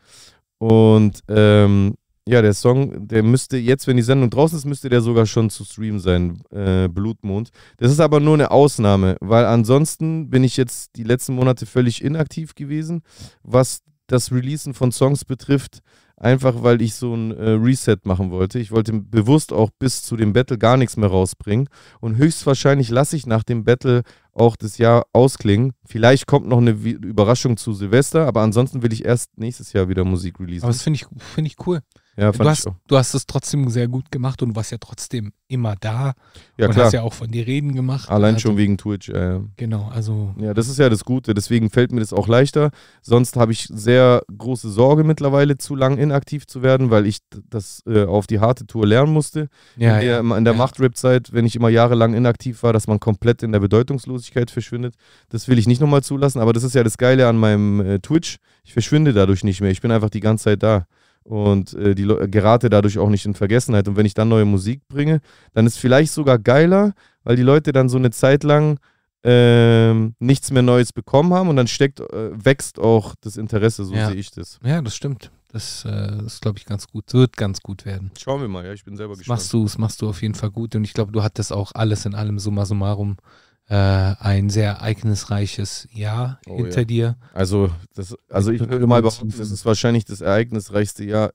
Und 0.58 1.20
ähm, 1.28 1.94
ja, 2.26 2.40
der 2.40 2.54
Song, 2.54 3.06
der 3.06 3.22
müsste 3.22 3.58
jetzt, 3.58 3.86
wenn 3.86 3.98
die 3.98 4.02
Sendung 4.02 4.30
draußen 4.30 4.56
ist, 4.56 4.64
müsste 4.64 4.88
der 4.88 5.02
sogar 5.02 5.26
schon 5.26 5.50
zu 5.50 5.62
streamen 5.64 6.00
sein, 6.00 6.42
äh, 6.50 6.88
Blutmond. 6.88 7.50
Das 7.76 7.92
ist 7.92 8.00
aber 8.00 8.18
nur 8.18 8.32
eine 8.34 8.50
Ausnahme, 8.50 9.16
weil 9.20 9.44
ansonsten 9.44 10.30
bin 10.30 10.42
ich 10.42 10.56
jetzt 10.56 10.96
die 10.96 11.02
letzten 11.04 11.34
Monate 11.34 11.66
völlig 11.66 12.02
inaktiv 12.02 12.54
gewesen, 12.54 13.02
was 13.42 13.80
das 14.06 14.32
Releasen 14.32 14.72
von 14.72 14.90
Songs 14.90 15.24
betrifft. 15.26 15.80
Einfach 16.24 16.62
weil 16.62 16.80
ich 16.80 16.94
so 16.94 17.14
ein 17.14 17.32
äh, 17.32 17.50
Reset 17.50 17.98
machen 18.04 18.30
wollte. 18.30 18.58
Ich 18.58 18.72
wollte 18.72 18.94
bewusst 18.94 19.52
auch 19.52 19.68
bis 19.78 20.02
zu 20.02 20.16
dem 20.16 20.32
Battle 20.32 20.56
gar 20.56 20.78
nichts 20.78 20.96
mehr 20.96 21.10
rausbringen. 21.10 21.68
Und 22.00 22.16
höchstwahrscheinlich 22.16 22.88
lasse 22.88 23.14
ich 23.14 23.26
nach 23.26 23.42
dem 23.42 23.64
Battle 23.64 24.04
auch 24.32 24.56
das 24.56 24.78
Jahr 24.78 25.04
ausklingen. 25.12 25.74
Vielleicht 25.84 26.26
kommt 26.26 26.48
noch 26.48 26.56
eine 26.56 26.70
Überraschung 26.70 27.58
zu 27.58 27.74
Silvester, 27.74 28.26
aber 28.26 28.40
ansonsten 28.40 28.82
will 28.82 28.94
ich 28.94 29.04
erst 29.04 29.36
nächstes 29.36 29.74
Jahr 29.74 29.90
wieder 29.90 30.04
Musik 30.04 30.40
releasen. 30.40 30.64
aber 30.64 30.72
das 30.72 30.80
finde 30.80 31.00
ich, 31.00 31.06
find 31.34 31.46
ich 31.46 31.56
cool. 31.66 31.80
Ja, 32.16 32.30
Du 32.32 32.38
fand 32.38 32.50
hast, 32.50 32.60
ich 32.60 32.66
auch. 32.68 32.76
du 32.86 32.96
hast 32.96 33.14
es 33.14 33.26
trotzdem 33.26 33.68
sehr 33.70 33.88
gut 33.88 34.10
gemacht 34.10 34.42
und 34.42 34.50
du 34.50 34.56
warst 34.56 34.70
ja 34.72 34.78
trotzdem 34.78 35.32
immer 35.48 35.74
da 35.80 36.14
Ja, 36.56 36.66
und 36.66 36.72
klar. 36.72 36.86
hast 36.86 36.92
ja 36.92 37.02
auch 37.02 37.12
von 37.12 37.30
dir 37.30 37.46
reden 37.46 37.74
gemacht. 37.74 38.08
Allein 38.08 38.34
also, 38.34 38.48
schon 38.48 38.56
wegen 38.56 38.78
Twitch. 38.78 39.08
Ja. 39.08 39.40
Genau, 39.56 39.88
also 39.92 40.34
ja, 40.38 40.54
das 40.54 40.68
ist 40.68 40.78
ja 40.78 40.88
das 40.88 41.04
Gute. 41.04 41.34
Deswegen 41.34 41.70
fällt 41.70 41.92
mir 41.92 42.00
das 42.00 42.12
auch 42.12 42.26
leichter. 42.28 42.70
Sonst 43.02 43.36
habe 43.36 43.52
ich 43.52 43.66
sehr 43.70 44.22
große 44.36 44.70
Sorge 44.70 45.04
mittlerweile, 45.04 45.58
zu 45.58 45.74
lang 45.76 45.98
inaktiv 45.98 46.46
zu 46.46 46.62
werden, 46.62 46.90
weil 46.90 47.06
ich 47.06 47.18
das 47.50 47.82
äh, 47.86 48.04
auf 48.04 48.26
die 48.26 48.40
harte 48.40 48.66
Tour 48.66 48.86
lernen 48.86 49.12
musste. 49.12 49.48
ja, 49.76 49.98
in 49.98 50.06
der, 50.06 50.22
ja, 50.22 50.36
in 50.38 50.44
der 50.44 50.54
ja. 50.54 50.58
Macht-Rap-Zeit, 50.58 51.32
wenn 51.32 51.46
ich 51.46 51.56
immer 51.56 51.68
jahrelang 51.68 52.14
inaktiv 52.14 52.62
war, 52.62 52.72
dass 52.72 52.86
man 52.86 53.00
komplett 53.00 53.42
in 53.42 53.52
der 53.52 53.60
Bedeutungslosigkeit 53.60 54.50
verschwindet. 54.50 54.94
Das 55.28 55.46
will 55.48 55.58
ich 55.58 55.66
nicht 55.66 55.80
nochmal 55.80 56.02
zulassen, 56.02 56.40
aber 56.40 56.52
das 56.52 56.62
ist 56.64 56.74
ja 56.74 56.82
das 56.84 56.96
Geile 56.98 57.28
an 57.28 57.36
meinem 57.36 57.80
äh, 57.80 57.98
Twitch. 58.00 58.38
Ich 58.64 58.72
verschwinde 58.72 59.12
dadurch 59.12 59.44
nicht 59.44 59.60
mehr. 59.60 59.70
Ich 59.70 59.82
bin 59.82 59.90
einfach 59.90 60.10
die 60.10 60.20
ganze 60.20 60.44
Zeit 60.44 60.62
da 60.62 60.86
und 61.24 61.74
äh, 61.74 61.94
die 61.94 62.04
Le- 62.04 62.28
gerate 62.28 62.68
dadurch 62.70 62.98
auch 62.98 63.08
nicht 63.08 63.24
in 63.26 63.34
Vergessenheit. 63.34 63.88
Und 63.88 63.96
wenn 63.96 64.06
ich 64.06 64.14
dann 64.14 64.28
neue 64.28 64.44
Musik 64.44 64.82
bringe, 64.88 65.20
dann 65.52 65.66
ist 65.66 65.78
vielleicht 65.78 66.12
sogar 66.12 66.38
geiler, 66.38 66.92
weil 67.24 67.36
die 67.36 67.42
Leute 67.42 67.72
dann 67.72 67.88
so 67.88 67.96
eine 67.98 68.10
Zeit 68.10 68.44
lang 68.44 68.78
ähm, 69.26 70.14
nichts 70.18 70.50
mehr 70.50 70.62
Neues 70.62 70.92
bekommen 70.92 71.32
haben 71.32 71.48
und 71.48 71.56
dann 71.56 71.66
steckt, 71.66 72.00
äh, 72.00 72.30
wächst 72.44 72.78
auch 72.78 73.14
das 73.20 73.36
Interesse, 73.38 73.84
so 73.84 73.94
Ja. 73.94 74.08
sehe 74.08 74.16
ich 74.16 74.30
das. 74.30 74.58
ja, 74.62 74.82
das 74.82 74.94
stimmt. 74.94 75.30
Das 75.50 75.84
äh, 75.88 76.22
ist, 76.26 76.42
glaube 76.42 76.58
ich, 76.58 76.66
ganz 76.66 76.88
gut. 76.88 77.14
Wird 77.14 77.36
ganz 77.36 77.60
gut 77.60 77.84
werden. 77.86 78.10
Schauen 78.18 78.40
wir 78.40 78.48
mal, 78.48 78.66
ja, 78.66 78.72
ich 78.72 78.84
bin 78.84 78.96
selber 78.96 79.12
Das 79.12 79.18
gespannt. 79.20 79.38
machst 79.38 79.52
du, 79.52 79.62
das 79.62 79.78
machst 79.78 80.02
du 80.02 80.08
auf 80.08 80.20
jeden 80.20 80.34
Fall 80.34 80.50
gut. 80.50 80.74
Und 80.74 80.82
ich 80.84 80.92
glaube, 80.92 81.12
du 81.12 81.22
hattest 81.22 81.52
auch 81.52 81.72
alles 81.74 82.04
in 82.06 82.14
allem 82.14 82.38
summa 82.40 82.66
summarum 82.66 83.16
äh, 83.68 83.74
ein 83.74 84.50
sehr 84.50 84.70
ereignisreiches 84.72 85.88
Jahr 85.92 86.38
Oh, 86.46 86.56
hinter 86.56 86.80
ja. 86.80 86.84
dir. 86.84 87.16
Also, 87.32 87.70
das, 87.94 88.14
also 88.30 88.50
ich 88.52 88.60
würde 88.60 88.86
mal 88.86 89.02
behaupten, 89.02 89.32
das 89.36 89.50
ist 89.50 89.64
wahrscheinlich 89.64 90.04
das 90.04 90.20
ereignisreichste 90.20 91.04
Jahr 91.04 91.30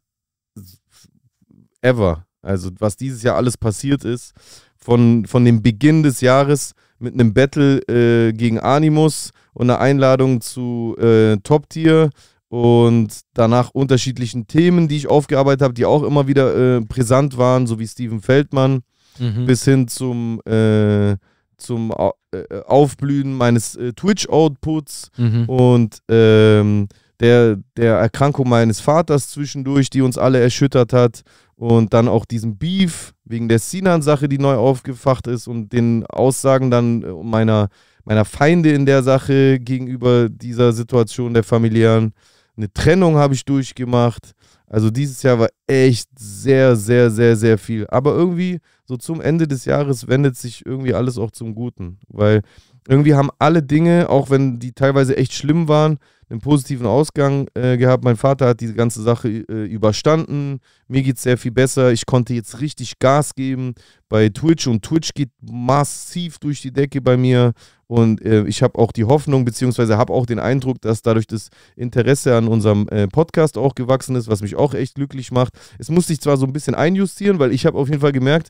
ever. 1.82 2.26
Also, 2.42 2.70
was 2.80 2.96
dieses 2.96 3.24
Jahr 3.24 3.36
alles 3.36 3.58
passiert 3.58 4.06
ist, 4.06 4.34
von, 4.78 5.26
von 5.26 5.44
dem 5.44 5.62
Beginn 5.62 6.04
des 6.04 6.22
Jahres 6.22 6.74
mit 7.00 7.14
einem 7.14 7.34
Battle 7.34 7.80
äh, 7.90 8.34
gegen 8.34 8.60
Animus 8.60 9.32
und 9.54 9.70
einer 9.70 9.80
Einladung 9.80 10.42
zu 10.42 10.96
äh, 11.00 11.38
Top 11.44 11.70
Tier 11.70 12.10
und 12.48 13.10
danach 13.34 13.72
unterschiedlichen 13.72 14.48
Themen, 14.48 14.88
die 14.88 14.98
ich 14.98 15.08
aufgearbeitet 15.10 15.62
habe, 15.62 15.74
die 15.74 15.86
auch 15.86 16.04
immer 16.04 16.28
wieder 16.28 16.78
äh, 16.78 16.82
brisant 16.82 17.38
waren, 17.38 17.68
so 17.68 17.80
wie 17.80 17.88
Steven 17.88 18.22
Feldmann 18.22 18.82
Mhm. 19.18 19.48
bis 19.48 19.66
hin 19.66 19.90
zum, 19.90 20.40
äh, 20.46 21.18
zum 21.58 21.94
äh, 22.32 22.62
Aufblühen 22.66 23.34
meines 23.36 23.76
äh, 23.76 23.94
Twitch-Outputs 23.94 25.10
Mhm. 25.18 25.46
und 25.50 26.00
ähm, 26.10 26.88
der, 27.20 27.58
der 27.76 27.96
Erkrankung 27.98 28.48
meines 28.48 28.80
Vaters 28.80 29.30
zwischendurch, 29.30 29.90
die 29.90 30.02
uns 30.02 30.18
alle 30.18 30.40
erschüttert 30.40 30.94
hat. 30.94 31.22
Und 31.56 31.94
dann 31.94 32.08
auch 32.08 32.24
diesem 32.24 32.58
Beef 32.58 33.14
wegen 33.26 33.50
der 33.50 33.60
Sinan-Sache, 33.60 34.30
die 34.30 34.38
neu 34.38 34.56
aufgefacht 34.56 35.28
ist 35.28 35.46
und 35.48 35.74
den 35.74 36.06
Aussagen 36.06 36.72
dann 36.72 37.04
äh, 37.04 37.12
meiner, 37.22 37.68
meiner 38.06 38.24
Feinde 38.24 38.72
in 38.72 38.86
der 38.86 39.04
Sache 39.04 39.60
gegenüber 39.60 40.30
dieser 40.30 40.72
Situation 40.72 41.34
der 41.34 41.44
familiären. 41.44 42.14
Eine 42.56 42.72
Trennung 42.72 43.18
habe 43.18 43.34
ich 43.34 43.44
durchgemacht. 43.44 44.32
Also 44.68 44.90
dieses 44.90 45.22
Jahr 45.22 45.40
war 45.40 45.50
echt 45.68 46.08
sehr, 46.18 46.78
sehr, 46.78 47.12
sehr, 47.12 47.36
sehr 47.36 47.58
viel. 47.58 47.86
Aber 47.88 48.14
irgendwie 48.14 48.60
so 48.90 48.98
zum 48.98 49.22
Ende 49.22 49.48
des 49.48 49.66
Jahres 49.66 50.08
wendet 50.08 50.36
sich 50.36 50.66
irgendwie 50.66 50.96
alles 50.96 51.20
auch 51.20 51.30
zum 51.30 51.54
Guten. 51.54 52.00
Weil 52.08 52.42
irgendwie 52.88 53.14
haben 53.14 53.30
alle 53.38 53.62
Dinge, 53.62 54.10
auch 54.10 54.32
wenn 54.32 54.58
die 54.58 54.72
teilweise 54.72 55.16
echt 55.16 55.34
schlimm 55.34 55.68
waren, 55.68 56.00
einen 56.28 56.42
positiven 56.42 56.88
Ausgang 56.88 57.48
äh, 57.54 57.78
gehabt. 57.78 58.04
Mein 58.04 58.18
Vater 58.18 58.48
hat 58.48 58.62
diese 58.62 58.74
ganze 58.74 59.04
Sache 59.04 59.28
äh, 59.30 59.66
überstanden. 59.66 60.60
Mir 60.88 61.04
geht 61.04 61.18
es 61.18 61.24
sehr 61.24 61.38
viel 61.38 61.52
besser. 61.52 61.92
Ich 61.92 62.08
konnte 62.08 62.34
jetzt 62.34 62.62
richtig 62.62 62.98
Gas 62.98 63.36
geben 63.36 63.76
bei 64.10 64.30
Twitch 64.30 64.66
und 64.66 64.84
Twitch 64.84 65.14
geht 65.14 65.30
massiv 65.40 66.40
durch 66.40 66.64
die 66.64 66.72
Decke 66.72 67.00
bei 67.00 67.16
mir. 67.16 67.54
Und 67.86 68.26
äh, 68.26 68.44
ich 68.46 68.64
habe 68.64 68.80
auch 68.80 68.92
die 68.92 69.06
Hoffnung, 69.06 69.46
beziehungsweise 69.46 69.98
habe 69.98 70.14
auch 70.14 70.26
den 70.26 70.40
Eindruck, 70.40 70.82
dass 70.82 71.04
dadurch 71.04 71.28
das 71.28 71.50
Interesse 71.76 72.36
an 72.36 72.48
unserem 72.48 72.88
äh, 72.90 73.08
Podcast 73.08 73.56
auch 73.56 73.76
gewachsen 73.76 74.16
ist, 74.16 74.28
was 74.28 74.42
mich 74.42 74.56
auch 74.56 74.74
echt 74.74 74.96
glücklich 74.96 75.32
macht. 75.32 75.54
Es 75.78 75.90
muss 75.90 76.08
sich 76.08 76.20
zwar 76.20 76.38
so 76.38 76.48
ein 76.48 76.54
bisschen 76.54 76.74
einjustieren, 76.74 77.38
weil 77.38 77.52
ich 77.52 77.68
habe 77.68 77.78
auf 77.78 77.88
jeden 77.88 78.02
Fall 78.02 78.12
gemerkt, 78.12 78.50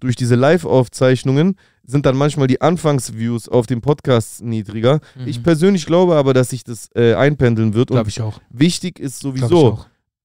durch 0.00 0.16
diese 0.16 0.34
Live-Aufzeichnungen 0.34 1.56
sind 1.84 2.06
dann 2.06 2.16
manchmal 2.16 2.46
die 2.46 2.60
Anfangsviews 2.60 3.48
auf 3.48 3.66
dem 3.66 3.80
Podcast 3.80 4.42
niedriger. 4.42 5.00
Mhm. 5.16 5.26
Ich 5.26 5.42
persönlich 5.42 5.86
glaube 5.86 6.16
aber, 6.16 6.34
dass 6.34 6.50
sich 6.50 6.64
das 6.64 6.88
äh, 6.94 7.14
einpendeln 7.14 7.74
wird. 7.74 7.88
Glaube 7.88 8.02
Und 8.02 8.08
ich 8.08 8.20
auch. 8.20 8.40
wichtig 8.50 8.98
ist 8.98 9.20
sowieso, 9.20 9.80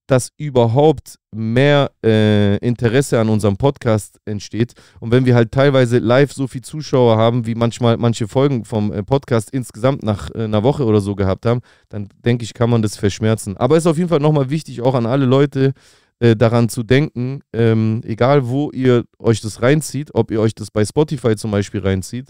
dass 0.08 0.32
überhaupt 0.38 1.18
mehr 1.32 1.92
äh, 2.04 2.58
Interesse 2.58 3.20
an 3.20 3.30
unserem 3.30 3.58
Podcast 3.58 4.20
entsteht. 4.26 4.74
Und 5.00 5.12
wenn 5.12 5.26
wir 5.26 5.36
halt 5.36 5.52
teilweise 5.52 5.98
live 5.98 6.32
so 6.32 6.48
viel 6.48 6.62
Zuschauer 6.62 7.18
haben, 7.18 7.48
wie 7.48 7.56
manchmal 7.56 7.98
manche 7.98 8.28
Folgen 8.28 8.66
vom 8.66 8.94
äh, 8.94 9.04
Podcast 9.04 9.50
insgesamt 9.52 10.04
nach 10.04 10.30
äh, 10.36 10.44
einer 10.44 10.64
Woche 10.64 10.86
oder 10.86 11.02
so 11.02 11.16
gehabt 11.16 11.46
haben, 11.46 11.62
dann 11.90 12.08
denke 12.24 12.44
ich, 12.44 12.54
kann 12.54 12.70
man 12.70 12.84
das 12.84 12.98
verschmerzen. 12.98 13.58
Aber 13.58 13.76
es 13.76 13.84
ist 13.84 13.88
auf 13.88 13.98
jeden 13.98 14.10
Fall 14.10 14.20
nochmal 14.20 14.50
wichtig, 14.50 14.82
auch 14.82 14.94
an 14.94 15.08
alle 15.08 15.26
Leute 15.26 15.74
äh, 16.20 16.36
daran 16.36 16.70
zu 16.70 16.84
denken, 16.84 17.42
ähm, 17.54 18.02
egal 18.06 18.48
wo 18.48 18.72
ihr 18.72 19.06
euch 19.20 19.42
das 19.42 19.62
reinzieht, 19.62 20.12
ob 20.14 20.32
ihr 20.32 20.42
euch 20.42 20.56
das 20.56 20.72
bei 20.72 20.86
Spotify 20.86 21.36
zum 21.36 21.52
Beispiel 21.52 21.82
reinzieht 21.82 22.30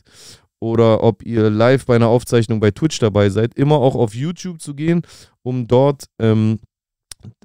oder 0.59 1.03
ob 1.03 1.23
ihr 1.23 1.49
live 1.49 1.85
bei 1.85 1.95
einer 1.95 2.07
Aufzeichnung 2.07 2.59
bei 2.59 2.71
Twitch 2.71 2.99
dabei 2.99 3.29
seid, 3.29 3.53
immer 3.55 3.75
auch 3.75 3.95
auf 3.95 4.15
YouTube 4.15 4.61
zu 4.61 4.73
gehen, 4.73 5.03
um 5.43 5.67
dort 5.67 6.05
ähm, 6.19 6.59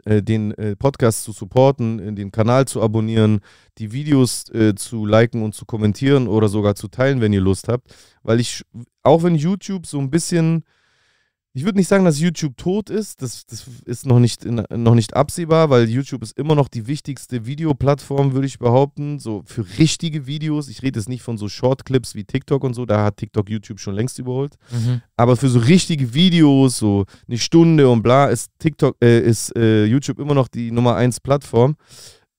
äh, 0.04 0.22
den 0.22 0.52
äh, 0.52 0.76
Podcast 0.76 1.24
zu 1.24 1.32
supporten, 1.32 1.98
äh, 1.98 2.12
den 2.12 2.32
Kanal 2.32 2.66
zu 2.66 2.82
abonnieren, 2.82 3.40
die 3.78 3.92
Videos 3.92 4.48
äh, 4.50 4.74
zu 4.74 5.06
liken 5.06 5.42
und 5.42 5.54
zu 5.54 5.66
kommentieren 5.66 6.28
oder 6.28 6.48
sogar 6.48 6.74
zu 6.74 6.88
teilen, 6.88 7.20
wenn 7.20 7.32
ihr 7.32 7.40
Lust 7.40 7.68
habt. 7.68 7.94
Weil 8.22 8.40
ich, 8.40 8.62
auch 9.02 9.22
wenn 9.22 9.34
YouTube 9.34 9.86
so 9.86 9.98
ein 9.98 10.10
bisschen, 10.10 10.64
ich 11.60 11.66
würde 11.66 11.76
nicht 11.76 11.88
sagen, 11.88 12.06
dass 12.06 12.18
YouTube 12.18 12.56
tot 12.56 12.88
ist, 12.88 13.20
das, 13.20 13.44
das 13.44 13.66
ist 13.84 14.06
noch 14.06 14.18
nicht, 14.18 14.46
in, 14.46 14.64
noch 14.76 14.94
nicht 14.94 15.14
absehbar, 15.14 15.68
weil 15.68 15.90
YouTube 15.90 16.22
ist 16.22 16.38
immer 16.38 16.54
noch 16.54 16.68
die 16.68 16.86
wichtigste 16.86 17.44
Videoplattform, 17.44 18.32
würde 18.32 18.46
ich 18.46 18.58
behaupten, 18.58 19.18
so 19.18 19.42
für 19.44 19.66
richtige 19.78 20.26
Videos. 20.26 20.68
Ich 20.68 20.82
rede 20.82 20.98
jetzt 20.98 21.10
nicht 21.10 21.20
von 21.20 21.36
so 21.36 21.50
Shortclips 21.50 22.14
wie 22.14 22.24
TikTok 22.24 22.64
und 22.64 22.72
so, 22.72 22.86
da 22.86 23.04
hat 23.04 23.18
TikTok 23.18 23.50
YouTube 23.50 23.78
schon 23.78 23.94
längst 23.94 24.18
überholt. 24.18 24.54
Mhm. 24.70 25.02
Aber 25.18 25.36
für 25.36 25.50
so 25.50 25.58
richtige 25.58 26.14
Videos, 26.14 26.78
so 26.78 27.04
eine 27.28 27.36
Stunde 27.36 27.90
und 27.90 28.02
bla, 28.02 28.28
ist 28.28 28.48
TikTok, 28.58 28.96
äh, 29.04 29.20
ist 29.20 29.54
äh, 29.54 29.84
YouTube 29.84 30.18
immer 30.18 30.32
noch 30.32 30.48
die 30.48 30.70
Nummer 30.70 30.96
1 30.96 31.20
Plattform. 31.20 31.76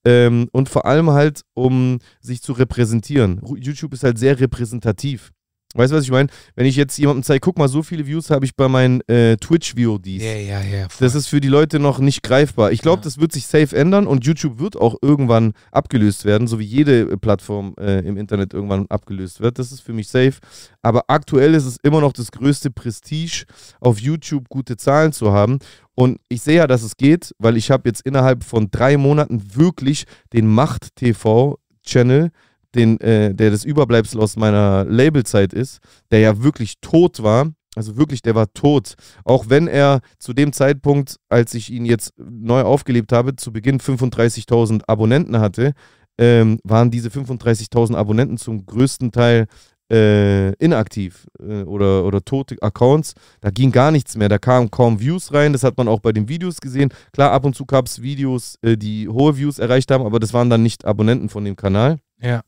Ähm, 0.04 0.50
und 0.52 0.68
vor 0.68 0.88
allem 0.88 1.12
halt, 1.12 1.42
um 1.54 2.00
sich 2.22 2.42
zu 2.42 2.54
repräsentieren. 2.54 3.40
YouTube 3.56 3.94
ist 3.94 4.04
halt 4.04 4.18
sehr 4.18 4.40
repräsentativ. 4.40 5.32
Weißt 5.74 5.94
du, 5.94 5.96
was 5.96 6.04
ich 6.04 6.12
meine? 6.12 6.28
Wenn 6.56 6.66
ich 6.66 6.76
jetzt 6.76 6.98
jemandem 6.98 7.24
zeige, 7.24 7.40
guck 7.40 7.58
mal, 7.58 7.70
so 7.70 7.82
viele 7.82 8.06
Views 8.06 8.30
habe 8.30 8.44
ich 8.44 8.56
bei 8.58 8.68
meinen 8.68 9.00
äh, 9.08 9.38
Twitch-VODs. 9.38 10.22
Ja, 10.22 10.34
ja, 10.34 10.62
ja. 10.62 10.88
Das 11.00 11.16
ist 11.16 11.28
für 11.28 11.40
die 11.40 11.48
Leute 11.48 11.80
noch 11.80 12.00
nicht 12.00 12.24
greifbar. 12.24 12.72
Ich 12.74 12.82
glaube, 12.82 13.00
Ja. 13.00 13.04
das 13.06 13.20
wird 13.20 13.32
sich 13.32 13.48
safe 13.48 13.74
ändern 13.76 14.06
und 14.06 14.26
YouTube 14.26 14.60
wird 14.60 14.76
auch 14.76 14.96
irgendwann 15.02 15.54
abgelöst 15.72 16.26
werden, 16.26 16.48
so 16.48 16.60
wie 16.60 16.66
jede 16.66 17.02
äh, 17.12 17.18
Plattform 17.18 17.74
äh, 17.80 18.00
im 18.00 18.18
Internet 18.18 18.54
irgendwann 18.54 18.86
abgelöst 18.90 19.40
wird. 19.40 19.60
Das 19.60 19.72
ist 19.72 19.80
für 19.80 19.94
mich 19.94 20.10
safe. 20.10 20.34
Aber 20.82 21.04
aktuell 21.08 21.54
ist 21.54 21.66
es 21.66 21.78
immer 21.84 22.02
noch 22.02 22.12
das 22.12 22.32
größte 22.32 22.70
Prestige, 22.70 23.46
auf 23.80 24.00
YouTube 24.00 24.50
gute 24.50 24.76
Zahlen 24.76 25.14
zu 25.14 25.32
haben. 25.32 25.60
Und 25.96 26.20
ich 26.30 26.42
sehe 26.42 26.58
ja, 26.58 26.68
dass 26.68 26.84
es 26.84 26.98
geht, 26.98 27.34
weil 27.38 27.56
ich 27.56 27.72
habe 27.72 27.88
jetzt 27.88 28.02
innerhalb 28.02 28.44
von 28.44 28.70
drei 28.72 28.98
Monaten 28.98 29.56
wirklich 29.56 30.06
den 30.34 30.48
Macht-TV-Channel, 30.48 32.32
den, 32.76 33.00
äh, 33.02 33.34
der 33.34 33.52
das 33.52 33.66
Überbleibsel 33.66 34.20
aus 34.22 34.36
meiner 34.36 34.86
Labelzeit 34.86 35.54
ist, 35.54 35.80
der 36.12 36.20
ja 36.20 36.44
wirklich 36.44 36.76
tot 36.82 37.24
war. 37.24 37.52
Also 37.76 37.96
wirklich, 37.96 38.22
der 38.22 38.36
war 38.36 38.52
tot. 38.54 38.96
Auch 39.24 39.46
wenn 39.48 39.68
er 39.68 40.02
zu 40.20 40.34
dem 40.34 40.52
Zeitpunkt, 40.52 41.18
als 41.30 41.54
ich 41.54 41.72
ihn 41.72 41.86
jetzt 41.86 42.14
neu 42.18 42.62
aufgelebt 42.62 43.14
habe, 43.14 43.36
zu 43.38 43.54
Beginn 43.54 43.80
35.000 43.80 44.84
Abonnenten 44.88 45.40
hatte, 45.40 45.74
ähm, 46.18 46.60
waren 46.64 46.92
diese 46.92 47.10
35.000 47.10 47.96
Abonnenten 47.96 48.38
zum 48.38 48.66
größten 48.66 49.12
Teil 49.14 49.48
äh, 49.92 50.54
inaktiv 50.56 51.28
äh, 51.40 51.64
oder, 51.64 52.06
oder 52.06 52.24
tote 52.24 52.56
Accounts. 52.62 53.14
Da 53.42 53.52
ging 53.52 53.72
gar 53.72 53.92
nichts 53.92 54.16
mehr. 54.16 54.30
Da 54.30 54.38
kamen 54.38 54.72
kaum 54.72 55.00
Views 55.00 55.34
rein. 55.34 55.54
Das 55.54 55.64
hat 55.64 55.78
man 55.78 55.88
auch 55.88 56.00
bei 56.00 56.14
den 56.14 56.30
Videos 56.30 56.62
gesehen. 56.62 56.94
Klar, 57.12 57.32
ab 57.32 57.46
und 57.46 57.56
zu 57.56 57.66
gab 57.66 57.88
es 57.88 58.02
Videos, 58.02 58.56
äh, 58.62 58.78
die 58.78 59.10
hohe 59.10 59.38
Views 59.38 59.60
erreicht 59.60 59.92
haben, 59.92 60.06
aber 60.06 60.20
das 60.20 60.34
waren 60.34 60.50
dann 60.50 60.64
nicht 60.64 60.86
Abonnenten 60.86 61.30
von 61.30 61.44
dem 61.44 61.56
Kanal. 61.56 62.00
Ja. 62.22 62.42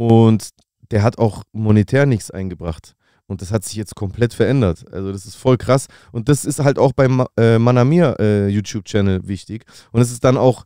Und 0.00 0.48
der 0.90 1.02
hat 1.02 1.18
auch 1.18 1.42
monetär 1.52 2.06
nichts 2.06 2.30
eingebracht. 2.30 2.94
Und 3.26 3.42
das 3.42 3.52
hat 3.52 3.64
sich 3.64 3.74
jetzt 3.74 3.94
komplett 3.94 4.32
verändert. 4.32 4.90
Also 4.92 5.12
das 5.12 5.26
ist 5.26 5.36
voll 5.36 5.58
krass. 5.58 5.88
Und 6.10 6.28
das 6.30 6.46
ist 6.46 6.58
halt 6.60 6.78
auch 6.78 6.92
beim 6.92 7.24
äh, 7.38 7.58
Manamir 7.58 8.16
äh, 8.18 8.48
YouTube-Channel 8.48 9.28
wichtig. 9.28 9.66
Und 9.92 10.00
es 10.00 10.10
ist 10.10 10.24
dann 10.24 10.38
auch 10.38 10.64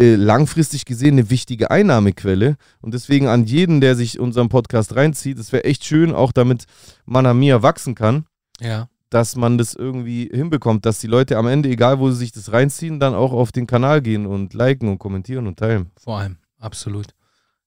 äh, 0.00 0.16
langfristig 0.16 0.84
gesehen 0.84 1.12
eine 1.14 1.30
wichtige 1.30 1.70
Einnahmequelle. 1.70 2.56
Und 2.80 2.92
deswegen 2.92 3.28
an 3.28 3.44
jeden, 3.44 3.80
der 3.80 3.94
sich 3.94 4.18
unseren 4.18 4.48
Podcast 4.48 4.96
reinzieht, 4.96 5.38
es 5.38 5.52
wäre 5.52 5.64
echt 5.64 5.84
schön, 5.84 6.12
auch 6.12 6.32
damit 6.32 6.64
Manamir 7.06 7.62
wachsen 7.62 7.94
kann, 7.94 8.26
Ja. 8.60 8.88
dass 9.10 9.36
man 9.36 9.56
das 9.58 9.74
irgendwie 9.74 10.28
hinbekommt, 10.30 10.84
dass 10.86 10.98
die 10.98 11.06
Leute 11.06 11.38
am 11.38 11.46
Ende, 11.46 11.68
egal 11.70 11.98
wo 12.00 12.10
sie 12.10 12.16
sich 12.18 12.32
das 12.32 12.52
reinziehen, 12.52 12.98
dann 13.00 13.14
auch 13.14 13.32
auf 13.32 13.52
den 13.52 13.66
Kanal 13.68 14.02
gehen 14.02 14.26
und 14.26 14.52
liken 14.54 14.88
und 14.88 14.98
kommentieren 14.98 15.46
und 15.46 15.58
teilen. 15.58 15.92
Vor 15.98 16.18
allem. 16.18 16.36
Absolut. 16.58 17.06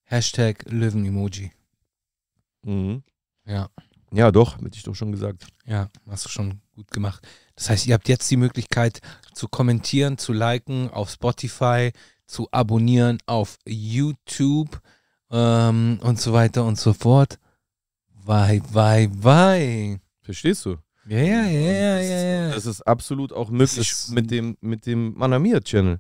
Hashtag 0.06 0.66
Löwen-Emoji. 0.70 1.52
Mhm. 2.64 3.04
Ja. 3.46 3.70
Ja, 4.12 4.32
doch, 4.32 4.58
hätte 4.60 4.78
ich 4.78 4.84
doch 4.84 4.96
schon 4.96 5.12
gesagt. 5.12 5.48
Ja, 5.66 5.90
hast 6.08 6.26
du 6.26 6.30
schon 6.30 6.62
gut 6.74 6.90
gemacht. 6.92 7.28
Das 7.56 7.70
heißt, 7.70 7.88
ihr 7.88 7.94
habt 7.96 8.08
jetzt 8.08 8.30
die 8.32 8.38
Möglichkeit 8.38 9.02
zu 9.34 9.48
kommentieren, 9.48 10.18
zu 10.18 10.32
liken 10.32 10.90
auf 10.90 11.10
Spotify, 11.10 11.92
zu 12.28 12.48
abonnieren 12.52 13.18
auf 13.26 13.58
YouTube 13.66 14.80
ähm, 15.32 16.00
und 16.02 16.20
so 16.20 16.34
weiter 16.34 16.64
und 16.64 16.80
so 16.80 16.94
fort. 16.94 17.40
Wei, 18.14 18.62
wei, 18.72 19.10
wei. 19.12 20.00
Verstehst 20.22 20.66
du? 20.66 20.78
Ja, 21.08 21.20
ja, 21.20 21.44
ja, 21.44 21.60
ja, 21.60 22.00
ja, 22.00 22.24
ja. 22.48 22.52
Das 22.54 22.66
ist 22.66 22.82
absolut 22.82 23.34
auch 23.34 23.50
möglich 23.50 23.94
mit 24.10 24.32
dem, 24.32 24.58
mit 24.62 24.86
dem 24.86 25.14
Manamia-Channel. 25.16 26.00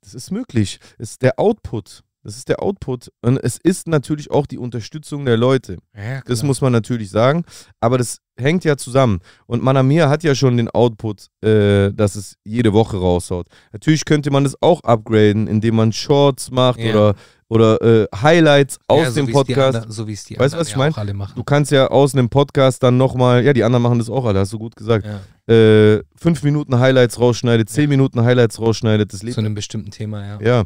Das 0.00 0.14
ist 0.14 0.30
möglich. 0.30 0.78
Das 0.98 1.12
ist 1.12 1.22
der 1.22 1.38
Output. 1.40 2.04
Das 2.26 2.36
ist 2.36 2.48
der 2.48 2.60
Output. 2.62 3.10
Und 3.22 3.38
es 3.38 3.56
ist 3.56 3.86
natürlich 3.86 4.30
auch 4.32 4.46
die 4.46 4.58
Unterstützung 4.58 5.24
der 5.24 5.36
Leute. 5.36 5.76
ja 5.96 6.20
Das 6.26 6.42
muss 6.42 6.60
man 6.60 6.72
natürlich 6.72 7.10
sagen. 7.10 7.44
Aber 7.80 7.98
das 7.98 8.18
hängt 8.36 8.64
ja 8.64 8.76
zusammen. 8.76 9.20
Und 9.46 9.62
Manamia 9.62 10.08
hat 10.10 10.22
ja 10.24 10.34
schon 10.34 10.56
den 10.56 10.68
Output, 10.68 11.28
äh, 11.42 11.92
dass 11.92 12.16
es 12.16 12.34
jede 12.44 12.72
Woche 12.72 12.96
raushaut. 12.98 13.46
Natürlich 13.72 14.04
könnte 14.04 14.30
man 14.30 14.44
das 14.44 14.60
auch 14.60 14.82
upgraden, 14.82 15.46
indem 15.46 15.76
man 15.76 15.92
Shorts 15.92 16.50
macht 16.50 16.80
Ja. 16.80 16.90
oder, 16.90 17.14
oder 17.48 17.80
äh, 17.80 18.06
Highlights 18.20 18.78
aus 18.88 19.04
ja, 19.04 19.10
so 19.12 19.20
dem 19.24 19.32
Podcast. 19.32 19.76
anderen- 19.76 19.92
so 19.92 20.06
wie 20.08 20.12
es 20.14 20.24
die 20.24 20.34
Weißt 20.38 20.52
du, 20.54 20.58
anderen 20.58 20.60
was 20.60 20.68
ich 20.68 20.76
mein? 20.76 20.92
auch 20.92 20.98
alle 20.98 21.14
machen. 21.14 21.32
Du 21.36 21.44
kannst 21.44 21.70
ja 21.70 21.86
aus 21.86 22.12
einem 22.12 22.28
Podcast 22.28 22.82
dann 22.82 22.96
nochmal, 22.96 23.44
ja, 23.44 23.52
die 23.52 23.62
anderen 23.62 23.84
machen 23.84 24.00
das 24.00 24.10
auch 24.10 24.24
alle, 24.26 24.40
hast 24.40 24.52
du 24.52 24.58
gut 24.58 24.74
gesagt. 24.76 25.06
Ja, 25.06 25.20
Äh, 25.48 26.02
fünf 26.16 26.42
Minuten 26.42 26.76
Highlights 26.80 27.20
rausschneidet, 27.20 27.70
zehn 27.70 27.88
Minuten 27.88 28.20
Highlights 28.24 28.58
rausschneidet, 28.60 29.12
das 29.12 29.20
zu 29.20 29.38
einem 29.38 29.54
bestimmten 29.54 29.92
Thema, 29.92 30.26
ja. 30.26 30.38
Ja. 30.40 30.64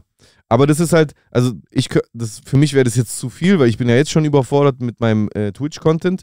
Aber 0.50 0.66
das 0.66 0.80
ist 0.80 0.92
halt, 0.92 1.12
also 1.30 1.52
ich 1.70 1.88
das 2.12 2.42
für 2.44 2.58
mich 2.58 2.74
wäre 2.74 2.84
das 2.84 2.96
jetzt 2.96 3.16
zu 3.18 3.30
viel, 3.30 3.58
weil 3.58 3.68
ich 3.68 3.78
bin 3.78 3.88
ja 3.88 3.94
jetzt 3.94 4.10
schon 4.10 4.24
überfordert 4.26 4.82
mit 4.82 5.00
meinem 5.00 5.28
äh, 5.34 5.52
Twitch-Content. 5.52 6.22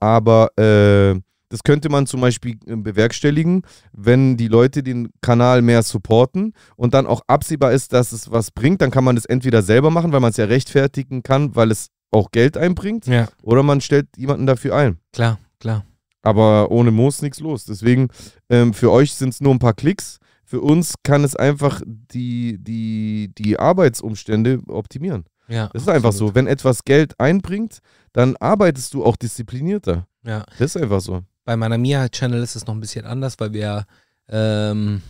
Aber 0.00 0.50
äh, 0.58 1.18
das 1.50 1.62
könnte 1.62 1.88
man 1.88 2.06
zum 2.06 2.20
Beispiel 2.20 2.58
äh, 2.66 2.76
bewerkstelligen, 2.76 3.62
wenn 3.92 4.36
die 4.36 4.48
Leute 4.48 4.82
den 4.82 5.08
Kanal 5.20 5.62
mehr 5.62 5.82
supporten 5.82 6.52
und 6.76 6.94
dann 6.94 7.06
auch 7.06 7.22
absehbar 7.26 7.72
ist, 7.72 7.92
dass 7.92 8.12
es 8.12 8.30
was 8.30 8.50
bringt. 8.50 8.80
Dann 8.82 8.90
kann 8.90 9.04
man 9.04 9.16
das 9.16 9.24
entweder 9.24 9.62
selber 9.62 9.90
machen, 9.90 10.12
weil 10.12 10.20
man 10.20 10.30
es 10.30 10.36
ja 10.36 10.46
rechtfertigen 10.46 11.22
kann, 11.22 11.54
weil 11.56 11.70
es 11.70 11.88
auch 12.12 12.30
Geld 12.32 12.56
einbringt, 12.56 13.06
Ja, 13.06 13.28
oder 13.42 13.62
man 13.62 13.80
stellt 13.80 14.08
jemanden 14.16 14.46
dafür 14.46 14.74
ein. 14.74 14.98
klar, 15.12 15.38
klar. 15.60 15.84
Aber 16.22 16.70
ohne 16.70 16.90
Moos 16.90 17.22
nichts 17.22 17.40
los. 17.40 17.64
Deswegen, 17.64 18.08
ähm, 18.50 18.74
für 18.74 18.90
euch 18.90 19.14
sind 19.14 19.30
es 19.30 19.40
nur 19.40 19.54
ein 19.54 19.58
paar 19.58 19.72
Klicks. 19.74 20.18
Für 20.50 20.62
uns 20.62 20.94
kann 21.04 21.22
es 21.22 21.36
einfach 21.36 21.80
die, 21.86 22.58
die, 22.58 23.30
die 23.38 23.60
Arbeitsumstände 23.60 24.58
optimieren. 24.66 25.24
Ja, 25.46 25.70
Das 25.72 25.82
ist 25.82 25.88
einfach 25.88 26.10
so. 26.10 26.24
absolut. 26.24 26.34
Wenn 26.34 26.48
etwas 26.48 26.82
Geld 26.82 27.14
einbringt, 27.20 27.78
dann 28.12 28.34
arbeitest 28.34 28.94
du 28.94 29.04
auch 29.04 29.14
disziplinierter. 29.14 30.08
Ja. 30.24 30.44
Das 30.58 30.74
ist 30.74 30.82
einfach 30.82 31.00
so. 31.02 31.20
Bei 31.44 31.56
meiner 31.56 31.78
Mia-Channel 31.78 32.42
ist 32.42 32.56
es 32.56 32.66
noch 32.66 32.74
ein 32.74 32.80
bisschen 32.80 33.06
anders, 33.06 33.38
weil 33.38 33.52
wir 33.52 33.86
ähm, 34.28 35.02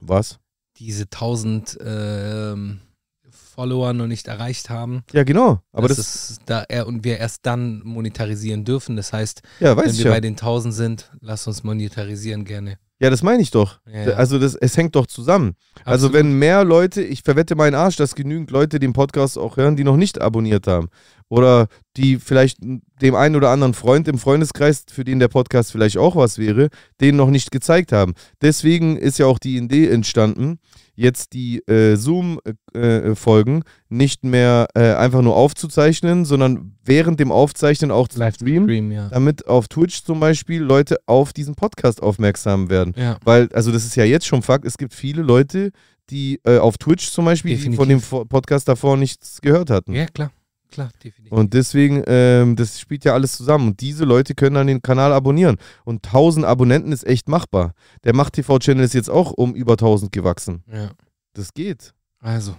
Was? 0.00 0.38
diese 0.78 1.02
1000 1.02 1.76
ähm, 1.84 2.80
Follower 3.28 3.92
noch 3.92 4.06
nicht 4.06 4.28
erreicht 4.28 4.70
haben. 4.70 5.04
Ja, 5.12 5.24
genau. 5.24 5.60
Aber 5.72 5.88
das, 5.88 5.98
ist 5.98 6.40
da 6.46 6.64
er 6.70 6.86
und 6.86 7.04
wir 7.04 7.18
erst 7.18 7.44
dann 7.44 7.82
monetarisieren 7.84 8.64
dürfen. 8.64 8.96
Das 8.96 9.12
heißt, 9.12 9.42
ja, 9.60 9.76
wenn 9.76 9.94
wir 9.94 10.04
ja. 10.06 10.10
bei 10.10 10.22
den 10.22 10.36
1000 10.36 10.72
sind, 10.72 11.12
lass 11.20 11.46
uns 11.46 11.64
monetarisieren 11.64 12.46
gerne. 12.46 12.78
Ja, 12.98 13.10
das 13.10 13.22
meine 13.22 13.42
ich 13.42 13.50
doch. 13.50 13.78
Ja, 13.86 14.08
ja. 14.08 14.14
Also 14.14 14.38
das, 14.38 14.54
es 14.54 14.76
hängt 14.76 14.96
doch 14.96 15.06
zusammen. 15.06 15.54
Also 15.84 16.06
Absolut. 16.06 16.14
wenn 16.14 16.38
mehr 16.38 16.64
Leute, 16.64 17.02
ich 17.02 17.22
verwette 17.22 17.54
meinen 17.54 17.74
Arsch, 17.74 17.96
dass 17.96 18.14
genügend 18.14 18.50
Leute 18.50 18.78
den 18.78 18.94
Podcast 18.94 19.36
auch 19.36 19.58
hören, 19.58 19.76
die 19.76 19.84
noch 19.84 19.98
nicht 19.98 20.20
abonniert 20.20 20.66
haben. 20.66 20.88
oder 21.28 21.66
die 21.96 22.18
vielleicht 22.18 22.58
dem 22.60 23.14
einen 23.14 23.36
oder 23.36 23.50
anderen 23.50 23.74
Freund 23.74 24.06
im 24.08 24.18
Freundeskreis, 24.18 24.84
für 24.90 25.04
den 25.04 25.18
der 25.18 25.28
Podcast 25.28 25.72
vielleicht 25.72 25.98
auch 25.98 26.16
was 26.16 26.38
wäre, 26.38 26.68
den 27.00 27.16
noch 27.16 27.30
nicht 27.30 27.50
gezeigt 27.50 27.92
haben. 27.92 28.14
Deswegen 28.42 28.96
ist 28.96 29.18
ja 29.18 29.26
auch 29.26 29.38
die 29.38 29.56
Idee 29.56 29.88
entstanden, 29.88 30.58
jetzt 30.96 31.34
die 31.34 31.58
äh, 31.68 31.96
Zoom-Folgen 31.96 33.62
nicht 33.88 34.24
mehr 34.24 34.68
äh, 34.74 34.94
einfach 34.94 35.22
nur 35.22 35.36
aufzuzeichnen, 35.36 36.24
sondern 36.24 36.72
während 36.84 37.20
dem 37.20 37.30
Aufzeichnen 37.30 37.90
auch 37.90 38.08
zu 38.08 38.16
streamen, 38.16 38.64
Stream, 38.64 38.90
ja. 38.90 39.08
damit 39.08 39.46
auf 39.46 39.68
Twitch 39.68 40.02
zum 40.02 40.18
Beispiel 40.18 40.62
Leute 40.62 40.96
auf 41.06 41.32
diesen 41.32 41.54
Podcast 41.54 42.02
aufmerksam 42.02 42.70
werden. 42.70 42.94
Ja. 42.96 43.18
Weil, 43.24 43.48
also 43.52 43.70
das 43.70 43.84
ist 43.84 43.94
ja 43.94 44.04
jetzt 44.04 44.26
schon 44.26 44.42
Fakt, 44.42 44.64
es 44.64 44.78
gibt 44.78 44.94
viele 44.94 45.22
Leute, 45.22 45.70
die 46.10 46.40
äh, 46.44 46.58
auf 46.58 46.78
Twitch 46.78 47.10
zum 47.10 47.24
Beispiel, 47.24 47.56
die 47.56 47.76
von 47.76 47.88
dem 47.88 48.00
Podcast 48.00 48.68
davor 48.68 48.96
nichts 48.96 49.40
gehört 49.40 49.70
hatten. 49.70 49.92
ja, 49.92 50.06
klar. 50.06 50.30
Klar, 50.70 50.90
definitiv. 51.02 51.32
Und 51.32 51.54
deswegen, 51.54 52.02
ähm, 52.06 52.56
das 52.56 52.80
spielt 52.80 53.04
ja 53.04 53.14
alles 53.14 53.36
zusammen. 53.36 53.68
Und 53.68 53.80
diese 53.80 54.04
Leute 54.04 54.34
können 54.34 54.56
dann 54.56 54.66
den 54.66 54.82
Kanal 54.82 55.12
abonnieren. 55.12 55.56
Und 55.84 56.04
1000 56.04 56.44
Abonnenten 56.44 56.92
ist 56.92 57.06
echt 57.06 57.28
machbar. 57.28 57.72
Der 58.04 58.14
Macht-TV-Channel 58.14 58.84
ist 58.84 58.94
jetzt 58.94 59.10
auch 59.10 59.32
um 59.32 59.54
über 59.54 59.72
1000 59.72 60.12
gewachsen. 60.12 60.62
ja. 60.72 60.90
Das 61.34 61.52
geht. 61.52 61.92
Also, 62.18 62.56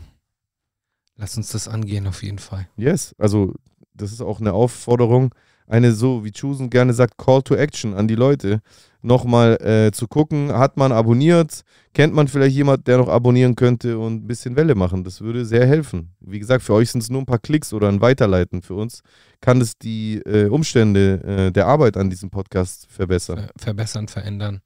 lass 1.16 1.36
uns 1.36 1.50
das 1.50 1.68
angehen 1.68 2.06
auf 2.06 2.22
jeden 2.22 2.38
Fall. 2.38 2.68
Yes. 2.78 3.16
Also, 3.18 3.56
das 3.96 4.12
ist 4.12 4.22
auch 4.22 4.40
eine 4.40 4.54
Aufforderung, 4.54 5.34
eine 5.66 5.94
so, 5.94 6.24
wie 6.24 6.32
Chusen 6.32 6.70
gerne 6.70 6.94
sagt, 6.94 7.18
Call 7.18 7.42
to 7.42 7.56
Action 7.56 7.96
an 7.96 8.08
die 8.08 8.14
Leute. 8.16 8.62
Nochmal 9.02 9.62
äh, 9.62 9.92
zu 9.92 10.08
gucken, 10.08 10.52
hat 10.52 10.76
man 10.76 10.92
abonniert? 10.92 11.62
Kennt 11.94 12.14
man 12.14 12.28
vielleicht 12.28 12.56
jemand, 12.56 12.88
der 12.88 12.98
noch 12.98 13.08
abonnieren 13.08 13.56
könnte 13.56 14.00
und 14.00 14.24
ein 14.24 14.28
bisschen 14.28 14.56
Welle 14.56 14.76
machen? 14.76 15.04
Das 15.04 15.22
würde 15.22 15.46
sehr 15.46 15.66
helfen. 15.68 16.16
Wie 16.20 16.40
gesagt, 16.40 16.64
für 16.64 16.74
euch 16.74 16.92
sind 16.92 17.02
es 17.02 17.10
nur 17.10 17.22
ein 17.22 17.26
paar 17.26 17.40
Klicks 17.40 17.74
oder 17.74 17.90
ein 17.90 18.02
Weiterleiten. 18.02 18.62
Für 18.62 18.74
uns 18.74 19.02
kann 19.40 19.62
es 19.62 19.78
die 19.78 20.18
äh, 20.26 20.48
Umstände 20.50 21.48
äh, 21.48 21.52
der 21.52 21.68
Arbeit 21.68 21.96
an 21.96 22.10
diesem 22.10 22.30
Podcast 22.32 22.88
verbessern. 22.90 23.38
Ver 23.40 23.52
verbessern, 23.58 24.08
verändern. 24.08 24.62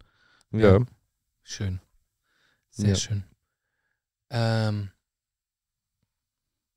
Ja. 0.52 0.80
Schön. 1.44 1.82
Sehr 2.70 2.90
Ja. 2.90 2.96
schön. 2.96 3.24
Ähm, 4.30 4.92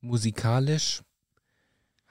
musikalisch 0.01 1.03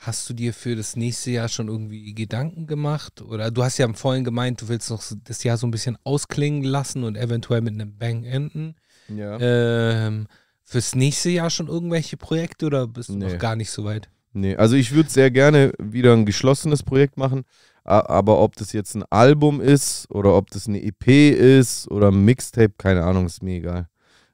hast 0.05 0.29
du 0.29 0.33
dir 0.33 0.53
für 0.53 0.75
das 0.75 0.95
nächste 0.95 1.31
Jahr 1.31 1.47
schon 1.49 1.67
irgendwie 1.67 2.13
Gedanken 2.13 2.67
gemacht? 2.67 3.21
Oder 3.21 3.51
du 3.51 3.63
hast 3.63 3.77
ja 3.77 3.91
vorhin 3.93 4.23
gemeint, 4.23 4.61
du 4.61 4.67
willst 4.67 4.89
noch 4.89 5.03
das 5.23 5.43
Jahr 5.43 5.57
so 5.57 5.65
ein 5.67 5.71
bisschen 5.71 5.97
ausklingen 6.03 6.63
lassen 6.63 7.03
und 7.03 7.15
eventuell 7.17 7.61
mit 7.61 7.73
einem 7.73 7.97
Bang 7.97 8.23
enden. 8.23 8.75
ja. 9.07 9.37
Ähm, 9.39 10.27
fürs 10.65 10.95
nächste 10.95 11.29
Jahr 11.29 11.49
schon 11.49 11.67
irgendwelche 11.67 12.15
Projekte 12.17 12.65
oder 12.67 12.87
bist 12.87 13.09
du 13.09 13.13
Nee. 13.17 13.25
noch 13.33 13.37
gar 13.37 13.55
nicht 13.55 13.69
so 13.69 13.83
weit? 13.83 14.09
Nee, 14.31 14.55
also 14.55 14.75
ich 14.75 14.93
würde 14.93 15.09
sehr 15.09 15.29
gerne 15.29 15.71
wieder 15.77 16.13
ein 16.13 16.25
geschlossenes 16.25 16.81
Projekt 16.83 17.17
machen, 17.17 17.43
aber 17.83 18.39
ob 18.39 18.55
das 18.55 18.71
jetzt 18.71 18.95
ein 18.95 19.03
Album 19.09 19.59
ist 19.61 20.09
oder 20.09 20.35
ob 20.35 20.49
das 20.51 20.67
eine 20.67 20.81
EP 20.81 21.05
ist 21.33 21.91
oder 21.91 22.07
ein 22.11 22.23
Mixtape, 22.25 22.73
keine 22.77 23.03
Ahnung, 23.03 23.25
ist 23.25 23.43
mir 23.43 23.57
egal. 23.57 23.87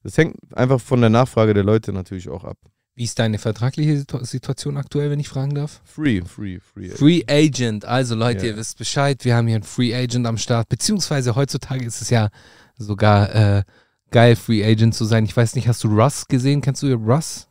Das 0.03 0.17
hängt 0.17 0.35
einfach 0.55 0.79
von 0.79 1.01
der 1.01 1.09
Nachfrage 1.09 1.53
der 1.53 1.63
Leute 1.63 1.91
natürlich 1.91 2.29
auch 2.29 2.43
ab. 2.45 2.57
Wie 2.99 3.05
ist 3.05 3.17
deine 3.17 3.37
vertragliche 3.37 3.97
Situ- 3.97 4.25
Situation 4.25 4.75
aktuell, 4.75 5.09
wenn 5.09 5.21
ich 5.21 5.29
fragen 5.29 5.55
darf? 5.55 5.79
Free, 5.85 6.21
free, 6.21 6.59
free. 6.59 6.89
Free 6.89 7.23
Agent. 7.29 7.85
Also 7.85 8.13
Leute, 8.13 8.45
Ja. 8.45 8.51
ihr 8.51 8.57
wisst 8.57 8.77
Bescheid, 8.77 9.23
wir 9.23 9.37
haben 9.37 9.47
hier 9.47 9.55
einen 9.55 9.63
Free 9.63 9.95
Agent 9.95 10.27
am 10.27 10.37
Start, 10.37 10.67
beziehungsweise 10.67 11.33
heutzutage 11.33 11.85
ist 11.85 12.01
es 12.01 12.09
ja 12.09 12.27
sogar 12.77 13.33
äh, 13.33 13.63
geil, 14.11 14.35
Free 14.35 14.65
Agent 14.65 14.95
zu 14.95 15.05
sein. 15.05 15.23
Ich 15.23 15.37
weiß 15.37 15.55
nicht, 15.55 15.69
hast 15.69 15.81
du 15.85 15.87
Russ 15.87 16.27
gesehen? 16.27 16.59
Kennst 16.59 16.83
du 16.83 16.93
Russ? 16.93 17.47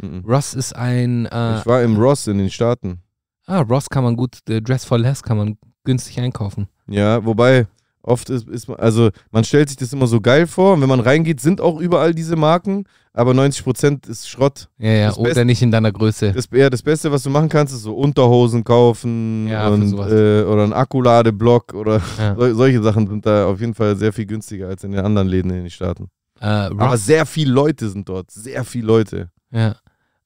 Mhm. 0.00 0.22
Russ 0.24 0.54
ist 0.54 0.76
ein, 0.76 1.26
äh, 1.26 1.58
Ich 1.58 1.66
war 1.66 1.82
im 1.82 1.96
Ross 1.96 2.28
in 2.28 2.38
den 2.38 2.48
Staaten. 2.48 3.00
ah, 3.46 3.62
Ross 3.62 3.90
kann 3.90 4.04
man 4.04 4.14
gut, 4.14 4.38
äh, 4.48 4.62
Dress 4.62 4.84
for 4.84 4.96
Less 5.00 5.24
kann 5.24 5.38
man 5.38 5.58
günstig 5.82 6.20
einkaufen. 6.20 6.68
Ja, 6.86 7.24
wobei 7.24 7.66
oft 8.02 8.30
ist, 8.30 8.46
ist 8.48 8.68
man, 8.68 8.78
also 8.78 9.10
man 9.32 9.42
stellt 9.42 9.70
sich 9.70 9.76
das 9.76 9.92
immer 9.92 10.06
so 10.06 10.20
geil 10.20 10.46
vor 10.46 10.74
und 10.74 10.82
wenn 10.82 10.88
man 10.88 11.00
reingeht, 11.00 11.40
sind 11.40 11.60
auch 11.60 11.80
überall 11.80 12.14
diese 12.14 12.36
Marken, 12.36 12.84
aber 13.18 13.32
90% 13.32 14.08
ist 14.08 14.28
Schrott. 14.28 14.68
Ja, 14.78 14.90
ja, 14.90 15.06
Das 15.08 15.18
oder 15.18 15.28
Beste- 15.30 15.44
nicht 15.44 15.60
in 15.62 15.70
deiner 15.70 15.92
Größe. 15.92 16.32
Das, 16.32 16.48
ja, 16.52 16.70
das 16.70 16.82
Beste, 16.82 17.10
was 17.12 17.22
du 17.22 17.30
machen 17.30 17.48
kannst, 17.48 17.74
ist 17.74 17.82
so 17.82 17.94
Unterhosen 17.94 18.64
kaufen 18.64 19.46
Ja, 19.48 19.68
und, 19.68 19.92
äh, 19.92 20.42
oder 20.44 20.64
ein 20.64 20.72
Akkuladeblock 20.72 21.74
oder 21.74 22.00
Ja. 22.18 22.34
sol 22.38 22.54
solche 22.54 22.82
Sachen 22.82 23.06
sind 23.06 23.26
da 23.26 23.46
auf 23.46 23.60
jeden 23.60 23.74
Fall 23.74 23.96
sehr 23.96 24.12
viel 24.12 24.26
günstiger 24.26 24.68
als 24.68 24.84
in 24.84 24.92
den 24.92 25.04
anderen 25.04 25.28
Läden 25.28 25.50
in 25.50 25.58
den 25.64 25.70
Staaten. 25.70 26.08
Äh, 26.40 26.44
Aber 26.46 26.96
sehr 26.96 27.26
viele 27.26 27.52
Leute 27.52 27.88
sind 27.90 28.08
dort, 28.08 28.30
sehr 28.30 28.64
viele 28.64 28.86
Leute. 28.86 29.30
ja. 29.50 29.76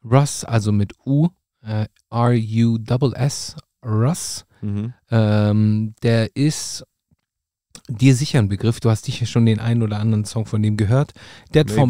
Russ, 0.04 0.44
also 0.44 0.72
mit 0.72 0.94
U, 1.06 1.28
äh, 1.64 1.86
R-U-S-S, 2.10 3.56
Russ. 3.84 4.44
Mhm. 4.60 4.92
Ähm, 5.10 5.94
der 6.02 6.34
ist 6.36 6.84
dir 7.88 8.14
sicher 8.14 8.38
ein 8.38 8.48
Begriff. 8.48 8.80
Du 8.80 8.90
hast 8.90 9.04
sicher 9.04 9.26
schon 9.26 9.46
den 9.46 9.58
einen 9.60 9.82
oder 9.82 9.98
anderen 9.98 10.24
Song 10.24 10.46
von 10.46 10.62
dem 10.62 10.76
gehört. 10.76 11.12
Der 11.54 11.60
hat, 11.60 11.70
vom. 11.70 11.88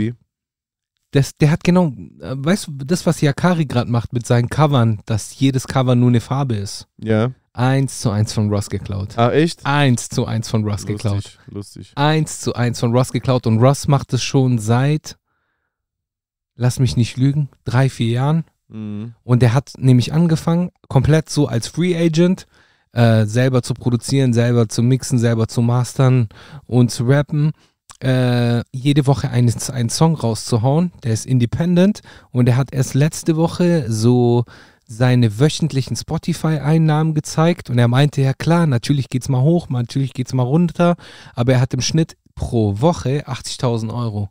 Das, 1.13 1.37
der 1.37 1.51
hat 1.51 1.63
genau, 1.63 1.93
äh, 2.21 2.35
weißt 2.37 2.69
du, 2.69 2.85
das, 2.85 3.07
was 3.07 3.21
Yakari 3.21 3.67
gerade 3.67 3.91
macht 3.91 4.13
mit 4.13 4.27
seinen 4.27 4.49
Covern, 4.49 5.01
dass 5.07 5.39
jedes 5.39 5.69
Cover 5.69 5.95
nur 5.95 6.09
eine 6.09 6.21
Farbe 6.21 6.57
ist. 6.57 6.89
Ja. 6.99 7.31
Eins 7.53 8.01
zu 8.01 8.11
eins 8.11 8.33
von 8.33 8.49
Ross 8.51 8.71
geklaut. 8.71 9.19
Ah, 9.19 9.31
echt? 9.31 9.65
Eins 9.67 10.09
zu 10.09 10.25
eins 10.25 10.49
von 10.49 10.65
Ross 10.65 10.87
geklaut. 10.87 11.17
Lustig, 11.17 11.39
lustig. 11.49 11.93
Eins 11.97 12.41
zu 12.41 12.55
eins 12.55 12.81
von 12.81 12.97
Ross 12.97 13.13
geklaut. 13.13 13.47
Und 13.47 13.59
Ross 13.59 13.89
macht 13.89 14.15
es 14.15 14.23
schon 14.23 14.59
seit, 14.59 15.19
lass 16.57 16.79
mich 16.79 16.97
nicht 16.97 17.19
lügen, 17.19 17.51
drei, 17.65 17.91
vier 17.91 18.09
Jahren. 18.09 18.45
Mhm. 18.69 19.15
Und 19.23 19.43
der 19.43 19.53
hat 19.53 19.73
nämlich 19.77 20.15
angefangen, 20.15 20.71
komplett 20.89 21.29
so 21.29 21.47
als 21.47 21.69
Free 21.69 21.95
Agent, 21.95 22.47
äh, 22.93 23.27
selber 23.27 23.63
zu 23.63 23.75
produzieren, 23.75 24.33
selber 24.33 24.71
zu 24.71 24.83
mixen, 24.83 25.19
selber 25.19 25.47
zu 25.47 25.61
mastern 25.61 26.31
und 26.65 26.91
zu 26.91 27.05
rappen. 27.05 27.53
Äh, 28.03 28.65
jede 28.73 29.07
Woche 29.07 29.31
einen, 29.31 29.53
einen 29.73 29.89
Song 29.89 30.17
rauszuhauen. 30.17 30.91
Der 31.05 31.13
ist 31.13 31.25
independent 31.25 32.01
und 32.33 32.49
er 32.49 32.57
hat 32.57 32.73
erst 32.73 32.95
letzte 32.95 33.37
Woche 33.37 33.85
so 33.89 34.45
seine 34.89 35.39
wöchentlichen 35.39 35.97
Spotify-Einnahmen 35.97 37.15
gezeigt 37.15 37.71
und 37.71 37.79
er 37.79 37.87
meinte, 37.87 38.21
ja 38.21 38.35
klar, 38.35 38.67
natürlich 38.67 39.09
geht's 39.09 39.29
mal 39.29 39.41
hoch, 39.41 39.69
natürlich 39.69 40.15
geht's 40.15 40.35
mal 40.35 40.43
runter, 40.43 40.97
aber 41.35 41.53
er 41.53 41.61
hat 41.61 41.75
im 41.75 41.81
Schnitt 41.81 42.17
pro 42.35 42.81
Woche 42.81 43.25
80.000 43.29 43.95
Euro, 43.95 44.31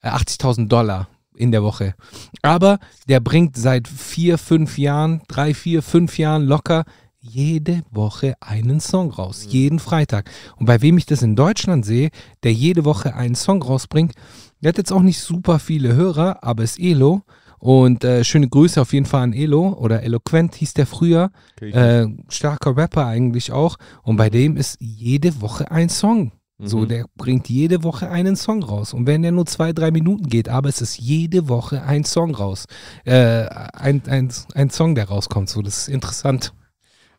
äh, 0.00 0.08
80.000 0.08 0.68
Dollar 0.68 1.08
in 1.36 1.52
der 1.52 1.62
Woche. 1.62 1.94
Aber 2.40 2.78
der 3.08 3.20
bringt 3.20 3.56
seit 3.56 3.88
vier, 3.88 4.38
fünf 4.38 4.78
Jahren, 4.78 5.22
drei, 5.28 5.52
vier, 5.52 5.82
fünf 5.82 6.18
Jahren 6.18 6.44
locker 6.44 6.84
jede 7.22 7.82
Woche 7.90 8.34
einen 8.40 8.80
Song 8.80 9.10
raus. 9.10 9.46
Jeden 9.48 9.78
Freitag. 9.78 10.30
Und 10.56 10.66
bei 10.66 10.82
wem 10.82 10.98
ich 10.98 11.06
das 11.06 11.22
in 11.22 11.36
Deutschland 11.36 11.86
sehe, 11.86 12.10
der 12.42 12.52
jede 12.52 12.84
Woche 12.84 13.14
einen 13.14 13.36
Song 13.36 13.62
rausbringt, 13.62 14.12
der 14.60 14.70
hat 14.70 14.78
jetzt 14.78 14.92
auch 14.92 15.02
nicht 15.02 15.20
super 15.20 15.58
viele 15.58 15.94
Hörer, 15.94 16.42
aber 16.42 16.62
ist 16.64 16.78
Elo. 16.80 17.22
Und 17.58 18.02
äh, 18.02 18.24
schöne 18.24 18.48
Grüße 18.48 18.80
auf 18.80 18.92
jeden 18.92 19.06
Fall 19.06 19.22
an 19.22 19.32
Elo 19.32 19.74
oder 19.74 20.02
Eloquent 20.02 20.56
hieß 20.56 20.74
der 20.74 20.86
früher. 20.86 21.30
Okay, 21.56 21.70
Äh, 21.70 22.08
starker 22.28 22.76
Rapper 22.76 23.06
eigentlich 23.06 23.52
auch. 23.52 23.76
Und 24.02 24.16
bei 24.16 24.28
dem 24.30 24.56
ist 24.56 24.76
jede 24.80 25.40
Woche 25.40 25.70
ein 25.70 25.88
Song. 25.88 26.32
So, 26.58 26.78
Mhm. 26.80 26.88
der 26.88 27.04
bringt 27.16 27.48
jede 27.48 27.82
Woche 27.84 28.10
einen 28.10 28.34
Song 28.36 28.62
raus. 28.64 28.92
Und 28.94 29.06
wenn 29.06 29.22
der 29.22 29.30
nur 29.32 29.46
zwei, 29.46 29.72
drei 29.72 29.90
Minuten 29.92 30.28
geht, 30.28 30.48
aber 30.48 30.68
es 30.68 30.80
ist 30.80 30.98
jede 30.98 31.48
Woche 31.48 31.82
ein 31.84 32.04
Song 32.04 32.34
raus. 32.34 32.66
Äh, 33.04 33.44
ein, 33.74 34.02
ein, 34.06 34.32
ein 34.54 34.70
Song, 34.70 34.94
der 34.96 35.06
rauskommt. 35.08 35.48
So, 35.48 35.62
das 35.62 35.78
ist 35.78 35.88
interessant. 35.88 36.52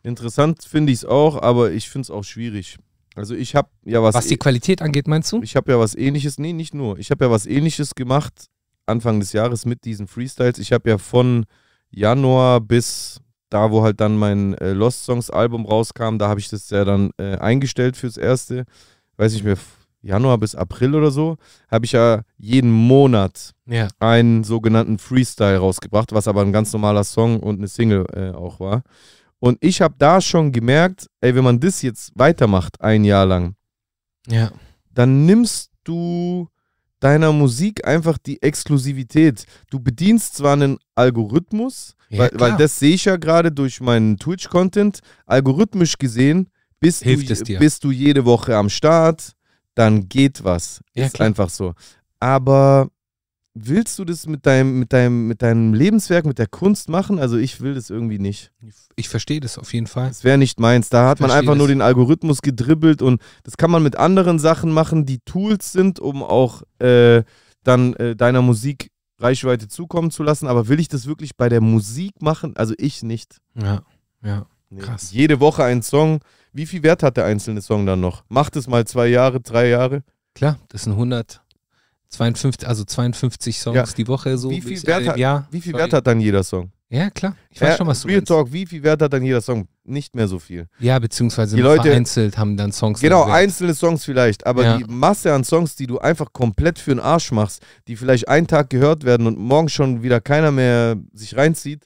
Interessant 0.04 0.62
finde 0.64 0.92
ich 0.92 0.98
es 0.98 1.04
auch, 1.04 1.42
aber 1.42 1.72
ich 1.72 1.88
finde 1.88 2.04
es 2.06 2.10
auch 2.10 2.22
schwierig. 2.22 2.76
Also 3.16 3.34
ich 3.34 3.54
habe 3.56 3.68
ja 3.84 4.02
was, 4.02 4.14
Was 4.14 4.26
die 4.26 4.36
Qualität 4.36 4.82
angeht, 4.82 5.08
meinst 5.08 5.32
du? 5.32 5.40
ich 5.42 5.56
habe 5.56 5.72
ja 5.72 5.78
was 5.78 5.94
ähnliches, 5.94 6.38
nee, 6.38 6.52
nicht 6.52 6.74
nur. 6.74 6.98
Ich 6.98 7.10
habe 7.10 7.24
ja 7.24 7.30
was 7.30 7.46
ähnliches 7.46 7.94
gemacht 7.94 8.46
Anfang 8.86 9.18
des 9.18 9.32
Jahres 9.32 9.64
mit 9.66 9.84
diesen 9.84 10.06
Freestyles. 10.06 10.58
Ich 10.58 10.72
habe 10.72 10.90
ja 10.90 10.98
von 10.98 11.46
Januar 11.90 12.60
bis 12.60 13.20
da, 13.50 13.70
wo 13.70 13.82
halt 13.82 14.00
dann 14.00 14.16
mein 14.16 14.54
äh, 14.58 14.72
Lost 14.72 15.04
Songs 15.04 15.30
Album 15.30 15.64
rauskam, 15.64 16.18
da 16.18 16.28
habe 16.28 16.40
ich 16.40 16.48
das 16.48 16.68
ja 16.70 16.84
dann 16.84 17.10
äh, 17.18 17.36
eingestellt 17.36 17.96
fürs 17.96 18.16
erste. 18.16 18.64
Weiß 19.16 19.32
nicht 19.32 19.44
mehr, 19.44 19.56
Januar 20.02 20.36
bis 20.38 20.54
April 20.54 20.94
oder 20.96 21.10
so, 21.12 21.36
habe 21.70 21.86
ich 21.86 21.92
ja 21.92 22.22
jeden 22.36 22.70
Monat 22.70 23.52
Ja. 23.66 23.88
einen 24.00 24.42
sogenannten 24.44 24.98
Freestyle 24.98 25.58
rausgebracht, 25.58 26.12
was 26.12 26.26
aber 26.28 26.42
ein 26.42 26.52
ganz 26.52 26.72
normaler 26.72 27.04
Song 27.04 27.38
und 27.40 27.58
eine 27.58 27.68
Single 27.68 28.04
äh, 28.12 28.30
auch 28.36 28.58
war. 28.60 28.82
Und 29.40 29.58
ich 29.60 29.80
habe 29.80 29.94
da 29.98 30.20
schon 30.20 30.52
gemerkt, 30.52 31.06
ey, 31.20 31.34
wenn 31.34 31.44
man 31.44 31.60
das 31.60 31.82
jetzt 31.82 32.12
weitermacht, 32.14 32.80
ein 32.80 33.04
Jahr 33.04 33.26
lang, 33.26 33.56
Ja. 34.26 34.50
dann 34.92 35.26
nimmst 35.26 35.70
du 35.84 36.48
deiner 37.00 37.32
Musik 37.32 37.86
einfach 37.86 38.16
die 38.16 38.40
Exklusivität. 38.40 39.44
Du 39.70 39.78
bedienst 39.78 40.36
zwar 40.36 40.54
einen 40.54 40.78
Algorithmus, 40.94 41.94
Ja, 42.08 42.20
weil, 42.20 42.30
weil 42.34 42.56
das 42.56 42.78
sehe 42.78 42.94
ich 42.94 43.04
ja 43.04 43.16
gerade 43.16 43.52
durch 43.52 43.80
meinen 43.82 44.16
Twitch-Content, 44.18 45.00
algorithmisch 45.26 45.98
gesehen, 45.98 46.48
bist 46.80 47.02
Hilft 47.02 47.28
du, 47.28 47.32
es 47.34 47.42
dir. 47.42 47.58
bist 47.58 47.84
du 47.84 47.90
jede 47.90 48.24
Woche 48.24 48.56
am 48.56 48.70
Start, 48.70 49.32
dann 49.74 50.08
geht 50.08 50.44
was. 50.44 50.80
Ja, 50.94 51.06
ist 51.06 51.14
klar. 51.14 51.26
einfach 51.26 51.50
so. 51.50 51.74
Aber 52.20 52.88
willst 53.54 53.98
du 53.98 54.04
das 54.04 54.26
mit 54.26 54.46
deinem, 54.46 54.78
mit, 54.80 54.92
deinem, 54.92 55.28
mit 55.28 55.40
deinem 55.40 55.72
Lebenswerk, 55.72 56.26
mit 56.26 56.38
der 56.38 56.48
Kunst 56.48 56.88
machen? 56.88 57.18
Also 57.18 57.36
ich 57.36 57.60
will 57.60 57.74
das 57.74 57.88
irgendwie 57.88 58.18
nicht. 58.18 58.50
Ich 58.96 59.08
verstehe 59.08 59.40
das 59.40 59.58
auf 59.58 59.72
jeden 59.72 59.86
Fall. 59.86 60.08
Das 60.08 60.24
wäre 60.24 60.36
nicht 60.36 60.60
meins. 60.60 60.90
Da 60.90 61.08
hat 61.08 61.20
man 61.20 61.30
einfach 61.30 61.54
nur 61.54 61.68
das. 61.68 61.74
den 61.74 61.80
Algorithmus 61.80 62.42
gedribbelt 62.42 63.00
und 63.00 63.22
das 63.44 63.56
kann 63.56 63.70
man 63.70 63.82
mit 63.82 63.96
anderen 63.96 64.38
Sachen 64.38 64.72
machen, 64.72 65.06
die 65.06 65.20
Tools 65.20 65.72
sind, 65.72 66.00
um 66.00 66.22
auch 66.22 66.62
äh, 66.80 67.22
dann 67.62 67.94
äh, 67.94 68.16
deiner 68.16 68.42
Musik 68.42 68.90
Reichweite 69.18 69.68
zukommen 69.68 70.10
zu 70.10 70.22
lassen. 70.22 70.48
Aber 70.48 70.68
will 70.68 70.80
ich 70.80 70.88
das 70.88 71.06
wirklich 71.06 71.36
bei 71.36 71.48
der 71.48 71.60
Musik 71.60 72.20
machen? 72.20 72.56
Also 72.56 72.74
ich 72.76 73.02
nicht. 73.02 73.38
Ja, 73.54 73.82
ja. 74.22 74.46
Nee. 74.70 74.80
Krass. 74.80 75.12
Jede 75.12 75.38
Woche 75.38 75.62
ein 75.62 75.82
Song. 75.82 76.20
Wie 76.52 76.66
viel 76.66 76.82
Wert 76.82 77.02
hat 77.02 77.16
der 77.16 77.26
einzelne 77.26 77.62
Song 77.62 77.86
dann 77.86 78.00
noch? 78.00 78.24
Macht 78.28 78.56
es 78.56 78.66
mal 78.66 78.84
zwei 78.86 79.06
Jahre, 79.06 79.40
drei 79.40 79.68
Jahre. 79.68 80.02
Klar, 80.34 80.58
das 80.68 80.82
sind 80.82 80.96
152, 82.12 82.66
also 82.68 82.84
52 82.84 83.58
Songs 83.58 83.76
Ja. 83.76 83.84
die 83.96 84.06
Woche 84.08 84.36
so. 84.38 84.50
Wie 84.50 84.60
viel 84.60 84.72
bis- 84.72 84.86
Wert 84.86 85.02
äh, 85.02 85.08
hat- 85.08 85.16
ja, 85.18 85.46
Wie 85.50 85.60
viel 85.60 85.72
sorry. 85.72 85.82
Wert 85.84 85.92
hat 85.94 86.06
dann 86.06 86.20
jeder 86.20 86.42
Song? 86.44 86.70
Ja, 86.90 87.10
klar. 87.10 87.34
Ich 87.50 87.60
weiß 87.60 87.70
Ja, 87.70 87.76
schon, 87.78 87.86
was 87.88 88.02
du 88.02 88.08
Real 88.08 88.18
meinst. 88.18 88.28
Talk, 88.28 88.52
wie 88.52 88.66
viel 88.66 88.82
Wert 88.84 89.02
hat 89.02 89.12
dann 89.12 89.24
jeder 89.24 89.40
Song? 89.40 89.66
Nicht 89.84 90.14
mehr 90.14 90.28
so 90.28 90.38
viel. 90.38 90.68
Ja, 90.78 90.98
beziehungsweise 90.98 91.56
Die 91.56 91.62
Leute- 91.62 91.82
vereinzelt 91.88 92.38
haben 92.38 92.56
dann 92.56 92.70
Songs. 92.72 93.00
Genau, 93.00 93.24
einzelne 93.24 93.74
Songs 93.74 94.04
vielleicht, 94.04 94.46
aber 94.46 94.62
Ja. 94.62 94.76
die 94.78 94.84
Masse 94.84 95.32
an 95.32 95.42
Songs, 95.44 95.74
die 95.74 95.86
du 95.88 95.98
einfach 95.98 96.32
komplett 96.32 96.78
für 96.78 96.90
den 96.92 97.00
Arsch 97.00 97.32
machst, 97.32 97.62
die 97.88 97.96
vielleicht 97.96 98.28
einen 98.28 98.46
Tag 98.46 98.70
gehört 98.70 99.04
werden 99.04 99.26
und 99.26 99.38
morgen 99.38 99.68
schon 99.68 100.02
wieder 100.02 100.20
keiner 100.20 100.52
mehr 100.52 100.96
sich 101.12 101.36
reinzieht, 101.36 101.84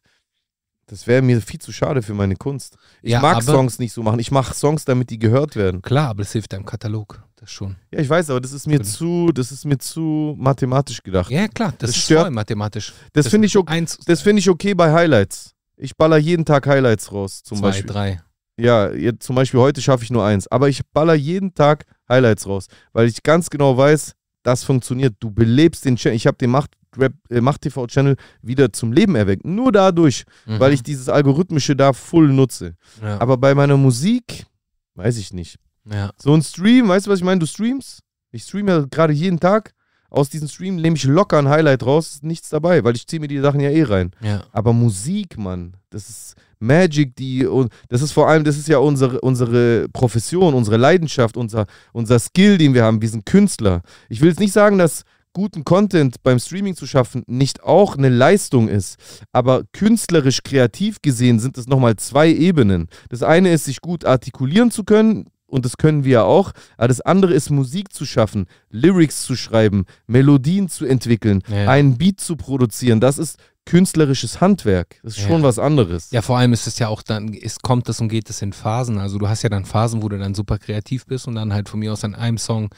das 0.89 1.07
wäre 1.07 1.23
mir 1.23 1.41
viel 1.41 1.61
zu 1.61 1.71
schade 1.73 2.03
für 2.03 2.15
meine 2.15 2.35
Kunst. 2.37 2.77
Ich 3.03 3.13
Ja, 3.13 3.21
mag 3.21 3.43
Songs 3.43 3.79
nicht 3.79 3.93
so 3.93 4.03
machen. 4.03 4.19
Ich 4.19 4.31
mache 4.31 4.53
Songs, 4.55 4.85
damit 4.85 5.11
die 5.11 5.19
gehört 5.19 5.55
werden. 5.57 5.81
Klar, 5.83 6.09
aber 6.11 6.23
das 6.23 6.33
hilft 6.33 6.53
deinem 6.53 6.65
Katalog. 6.67 7.23
Das 7.37 7.53
schon. 7.53 7.77
Ja, 7.93 8.01
ich 8.01 8.09
weiß, 8.11 8.31
aber 8.31 8.41
das 8.41 8.53
ist 8.53 8.67
mir 8.67 8.79
Genau. 8.81 8.89
zu, 8.91 9.31
das 9.33 9.53
ist 9.53 9.65
mir 9.65 9.79
zu 9.79 10.35
mathematisch 10.39 11.03
gedacht. 11.05 11.31
Ja, 11.31 11.47
klar, 11.47 11.71
das, 11.79 11.91
Das 11.91 11.97
ist 11.97 12.05
stört- 12.05 12.23
voll 12.23 12.31
mathematisch. 12.33 12.93
das 13.13 13.29
finde 13.29 13.47
ich, 13.47 13.57
ok- 13.57 13.71
Eins, 13.71 13.97
das 14.07 14.23
finde 14.23 14.41
ich 14.41 14.51
okay 14.51 14.75
bei 14.75 14.93
Highlights. 14.93 15.55
Ich 15.77 15.97
baller 15.97 16.17
jeden 16.17 16.45
Tag 16.45 16.67
Highlights 16.67 17.13
raus, 17.13 17.43
zum 17.45 17.59
zwei, 17.59 17.69
Beispiel. 17.69 17.87
drei. 17.87 18.23
Ja, 18.59 18.91
jetzt 18.91 19.23
zum 19.25 19.37
Beispiel 19.37 19.61
heute 19.61 19.81
schaffe 19.81 20.03
ich 20.03 20.11
nur 20.11 20.25
eins. 20.25 20.49
Aber 20.49 20.69
ich 20.69 20.81
baller 20.93 21.15
jeden 21.15 21.55
Tag 21.55 21.85
Highlights 22.09 22.47
raus, 22.49 22.67
weil 22.93 23.07
ich 23.07 23.23
ganz 23.23 23.51
genau 23.51 23.77
weiß, 23.77 24.15
das 24.43 24.65
funktioniert. 24.65 25.15
Du 25.21 25.31
belebst 25.31 25.85
den 25.85 25.95
Channel. 25.95 26.17
Ich 26.17 26.27
habe 26.27 26.39
den 26.39 26.51
Macht, 26.51 26.73
Rap, 26.97 27.13
äh, 27.31 27.41
Macht 27.41 27.63
TV 27.63 27.87
Channel 27.87 28.17
wieder 28.43 28.73
zum 28.73 28.93
Leben 28.93 29.15
erweckt. 29.15 29.45
Nur 29.45 29.73
dadurch, 29.73 30.25
Mhm. 30.47 30.61
weil 30.61 30.73
ich 30.73 30.83
dieses 30.83 31.09
Algorithmische 31.09 31.77
da 31.77 31.93
voll 31.93 32.29
nutze. 32.29 32.75
Ja. 33.03 33.21
Aber 33.21 33.37
bei 33.37 33.55
meiner 33.55 33.77
Musik, 33.77 34.47
weiß 34.95 35.17
ich 35.19 35.33
nicht. 35.33 35.57
ja. 35.91 36.11
So 36.19 36.35
ein 36.35 36.43
Stream, 36.43 36.89
weißt 36.89 37.07
du, 37.07 37.11
was 37.11 37.19
ich 37.19 37.25
meine? 37.25 37.39
Du 37.41 37.47
streamst. 37.47 38.01
Ich 38.31 38.43
streame 38.45 38.71
ja 38.73 38.85
gerade 38.91 39.13
jeden 39.13 39.41
Tag. 39.41 39.73
Aus 40.11 40.31
diesem 40.31 40.49
Stream 40.49 40.77
nehme 40.77 40.97
ich 40.97 41.05
locker 41.05 41.39
ein 41.39 41.49
Highlight 41.49 41.85
raus, 41.85 42.13
ist 42.15 42.25
nichts 42.25 42.49
dabei, 42.49 42.83
weil 42.83 42.97
ich 42.97 43.07
ziehe 43.07 43.21
mir 43.21 43.29
die 43.29 43.41
Sachen 43.41 43.61
ja 43.61 43.69
eh 43.69 43.83
rein. 43.83 44.11
ja. 44.23 44.43
Aber 44.53 44.73
Musik, 44.73 45.37
Mann, 45.37 45.77
das 45.91 46.09
ist 46.09 46.35
Magic, 46.61 47.15
die 47.17 47.47
und 47.47 47.71
das 47.91 48.01
ist 48.03 48.13
vor 48.13 48.27
allem, 48.29 48.43
das 48.43 48.57
ist 48.57 48.69
ja 48.69 48.79
unsere, 48.79 49.21
unsere 49.21 49.87
Profession, 49.93 50.55
unsere 50.55 50.79
Leidenschaft, 50.79 51.37
unser, 51.37 51.67
unser 51.93 52.19
Skill, 52.19 52.57
den 52.59 52.73
wir 52.75 52.85
haben. 52.85 53.03
Wir 53.03 53.09
sind 53.11 53.27
Künstler. 53.27 53.83
Ich 54.09 54.21
will 54.23 54.29
jetzt 54.31 54.41
nicht 54.41 54.53
sagen, 54.55 54.79
dass 54.79 55.03
guten 55.39 55.65
Content 55.65 56.23
beim 56.23 56.39
Streaming 56.39 56.75
zu 56.77 56.87
schaffen 56.87 57.23
nicht 57.27 57.63
auch 57.63 57.97
eine 57.97 58.09
Leistung 58.11 58.69
ist, 58.69 58.97
aber 59.33 59.63
künstlerisch 59.73 60.43
kreativ 60.43 61.01
gesehen 61.01 61.39
sind 61.39 61.57
es 61.57 61.67
nochmal 61.67 61.97
zwei 61.97 62.29
Ebenen. 62.29 62.89
Das 63.09 63.23
eine 63.23 63.53
ist, 63.53 63.65
sich 63.65 63.81
gut 63.81 64.05
artikulieren 64.05 64.71
zu 64.71 64.85
können. 64.85 65.27
Und 65.51 65.65
das 65.65 65.79
können 65.79 66.05
wir 66.05 66.13
ja 66.13 66.23
auch. 66.25 66.53
Aber 66.77 66.89
das 66.89 67.01
andere 67.01 67.33
ist, 67.33 67.49
Musik 67.49 67.95
zu 67.95 68.05
schaffen, 68.05 68.45
Lyrics 68.69 69.23
zu 69.23 69.35
schreiben, 69.35 69.87
Melodien 70.07 70.69
zu 70.69 70.85
entwickeln, 70.85 71.41
Ja. 71.49 71.71
einen 71.71 71.97
Beat 71.97 72.21
zu 72.21 72.37
produzieren. 72.37 73.01
Das 73.01 73.17
ist 73.17 73.39
künstlerisches 73.69 74.41
Handwerk. 74.41 74.99
Das 75.03 75.17
ist 75.17 75.23
Ja. 75.25 75.29
schon 75.29 75.43
was 75.43 75.59
anderes. 75.59 76.11
Ja, 76.11 76.23
vor 76.23 76.39
allem 76.39 76.55
ist 76.55 76.67
es 76.67 76.79
ja 76.79 76.89
auch 76.89 77.03
dann, 77.03 77.35
es 77.35 77.59
kommt 77.61 77.89
es 77.91 78.01
und 78.01 78.09
geht 78.09 78.31
es 78.31 78.41
in 78.41 78.55
Phasen. 78.55 78.99
Also 78.99 79.19
du 79.19 79.29
hast 79.29 79.43
ja 79.43 79.51
dann 79.51 79.67
Phasen, 79.67 80.03
wo 80.03 80.09
du 80.09 80.19
dann 80.19 80.35
super 80.35 80.59
kreativ 80.59 81.05
bist 81.05 81.29
und 81.29 81.35
dann 81.35 81.53
halt 81.53 81.69
von 81.69 81.79
mir 81.81 81.93
aus 81.93 82.03
an 82.03 82.15
einem 82.15 82.39
Song 82.39 82.71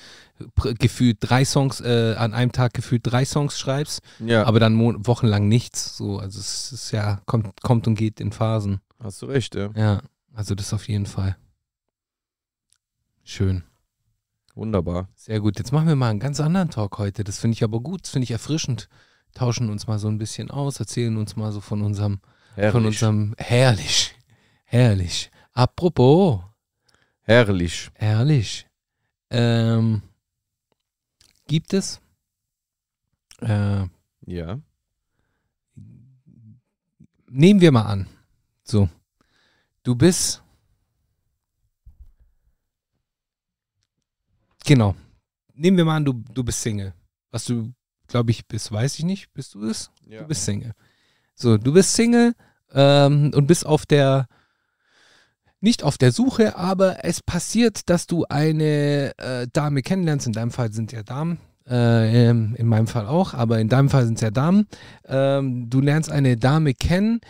gefühlt 0.79 1.19
drei 1.21 1.45
Songs, 1.45 1.81
äh, 1.81 2.15
an 2.19 2.35
einem 2.35 2.51
Tag 2.51 2.75
gefühlt 2.75 3.03
drei 3.05 3.25
Songs 3.25 3.59
schreibst, 3.59 4.01
Ja, 4.19 4.45
aber 4.47 4.59
dann 4.59 4.79
wochenlang 5.07 5.47
nichts. 5.49 5.97
So, 5.97 6.19
also 6.19 6.41
es 6.41 6.73
ist 6.73 6.91
ja, 6.91 7.21
kommt, 7.27 7.61
kommt 7.63 7.87
und 7.87 7.95
geht 7.95 8.21
in 8.21 8.33
Phasen. 8.33 8.81
hast 9.03 9.23
du 9.23 9.27
recht, 9.27 9.55
ja. 9.55 9.71
Ja, 9.77 10.01
also 10.35 10.55
das 10.57 10.73
auf 10.73 10.89
jeden 10.89 11.07
Fall. 11.07 11.37
Schön. 13.23 13.63
Wunderbar. 14.55 15.09
Sehr 15.15 15.41
gut. 15.41 15.59
Jetzt 15.59 15.73
machen 15.73 15.87
wir 15.89 15.95
mal 15.97 16.11
einen 16.11 16.19
ganz 16.21 16.41
anderen 16.41 16.71
Talk 16.71 16.99
heute. 16.99 17.23
Das 17.23 17.39
finde 17.39 17.55
ich 17.55 17.63
aber 17.63 17.81
gut, 17.81 18.03
das 18.03 18.11
finde 18.11 18.25
ich 18.25 18.31
erfrischend. 18.33 18.89
Tauschen 19.35 19.71
uns 19.71 19.87
mal 19.87 19.99
so 19.99 20.09
ein 20.09 20.19
bisschen 20.19 20.51
aus, 20.51 20.81
erzählen 20.81 21.17
uns 21.17 21.37
mal 21.37 21.53
so 21.53 21.61
von 21.61 21.83
unserem, 21.83 22.21
von 22.73 22.85
unserem 22.87 23.35
herrlich, 23.39 24.15
herrlich. 24.65 25.31
Apropos, 25.53 26.41
Herrlich. 27.23 27.91
herrlich. 27.95 28.67
Ähm, 29.31 30.03
gibt 31.47 31.73
es 31.73 32.01
äh, 33.41 33.87
Ja. 34.27 34.61
nehmen 37.29 37.61
wir 37.61 37.71
mal 37.73 37.85
an. 37.87 38.07
So. 38.65 38.89
Du 39.83 39.95
bist. 39.95 40.43
Genau. 44.65 44.95
Nehmen 45.55 45.77
wir 45.77 45.85
mal 45.85 45.97
an, 45.97 46.05
du, 46.05 46.13
du 46.13 46.43
bist 46.45 46.61
Single. 46.63 46.95
Was 47.31 47.45
du, 47.45 47.73
glaube 48.11 48.31
ich, 48.31 48.47
bist, 48.47 48.71
weiß 48.71 48.99
ich 48.99 49.05
nicht. 49.05 49.33
Bist 49.33 49.55
du 49.55 49.65
es? 49.65 49.91
ja. 50.07 50.21
Du 50.21 50.29
bist 50.29 50.45
Single. 50.45 50.73
So, 51.35 51.57
du 51.57 51.73
bist 51.73 51.95
Single 51.95 52.35
ähm, 52.75 53.33
und 53.35 53.47
bist 53.47 53.65
auf 53.65 53.87
der. 53.87 54.27
Nicht 55.63 55.83
auf 55.83 55.99
der 55.99 56.11
Suche, 56.11 56.57
aber 56.57 57.05
es 57.05 57.21
passiert, 57.23 57.91
dass 57.91 58.07
du 58.07 58.25
eine 58.31 59.13
äh, 59.19 59.47
Dame 59.53 59.83
kennenlernst. 59.83 60.27
In 60.27 60.33
deinem 60.33 60.51
Fall 60.51 60.73
sind 60.73 60.91
ja 60.91 61.03
Damen. 61.03 61.39
Äh, 61.69 62.31
in 62.31 62.67
meinem 62.67 62.87
Fall 62.87 63.07
auch, 63.07 63.35
aber 63.35 63.61
in 63.61 63.69
deinem 63.69 63.91
Fall 63.91 64.07
sind 64.07 64.15
es 64.15 64.23
ja 64.23 64.31
Damen. 64.31 64.67
Ähm, 65.07 65.69
du 65.69 65.81
lernst 65.81 66.11
eine 66.11 66.39
Dame 66.39 66.73
kennen. 66.73 67.21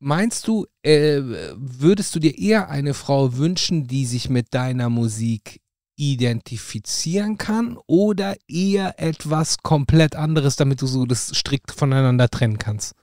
Meinst 0.00 0.48
du, 0.48 0.66
äh, 0.82 1.20
würdest 1.54 2.14
du 2.14 2.18
dir 2.18 2.36
eher 2.36 2.68
eine 2.68 2.92
Frau 2.92 3.36
wünschen, 3.36 3.86
die 3.86 4.04
sich 4.04 4.28
mit 4.28 4.52
deiner 4.52 4.90
Musik 4.90 5.60
identifizieren 5.96 7.38
kann 7.38 7.78
oder 7.86 8.36
eher 8.48 9.00
etwas 9.00 9.58
komplett 9.58 10.14
anderes, 10.14 10.56
damit 10.56 10.82
du 10.82 10.86
so 10.86 11.06
das 11.06 11.28
strikt 11.28 11.72
voneinander 11.72 12.28
trennen 12.28 12.58
kannst? 12.58 12.94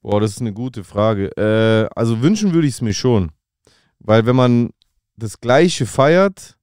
Boah, 0.00 0.20
das 0.20 0.32
ist 0.32 0.40
eine 0.40 0.52
gute 0.52 0.84
Frage. 0.84 1.36
Äh, 1.36 1.88
also 1.94 2.22
wünschen 2.22 2.54
würde 2.54 2.68
ich 2.68 2.74
es 2.74 2.80
mir 2.80 2.94
schon. 2.94 3.32
Weil 3.98 4.24
wenn 4.26 4.36
man 4.36 4.70
das 5.16 5.40
Gleiche 5.40 5.86
feiert, 5.86 6.56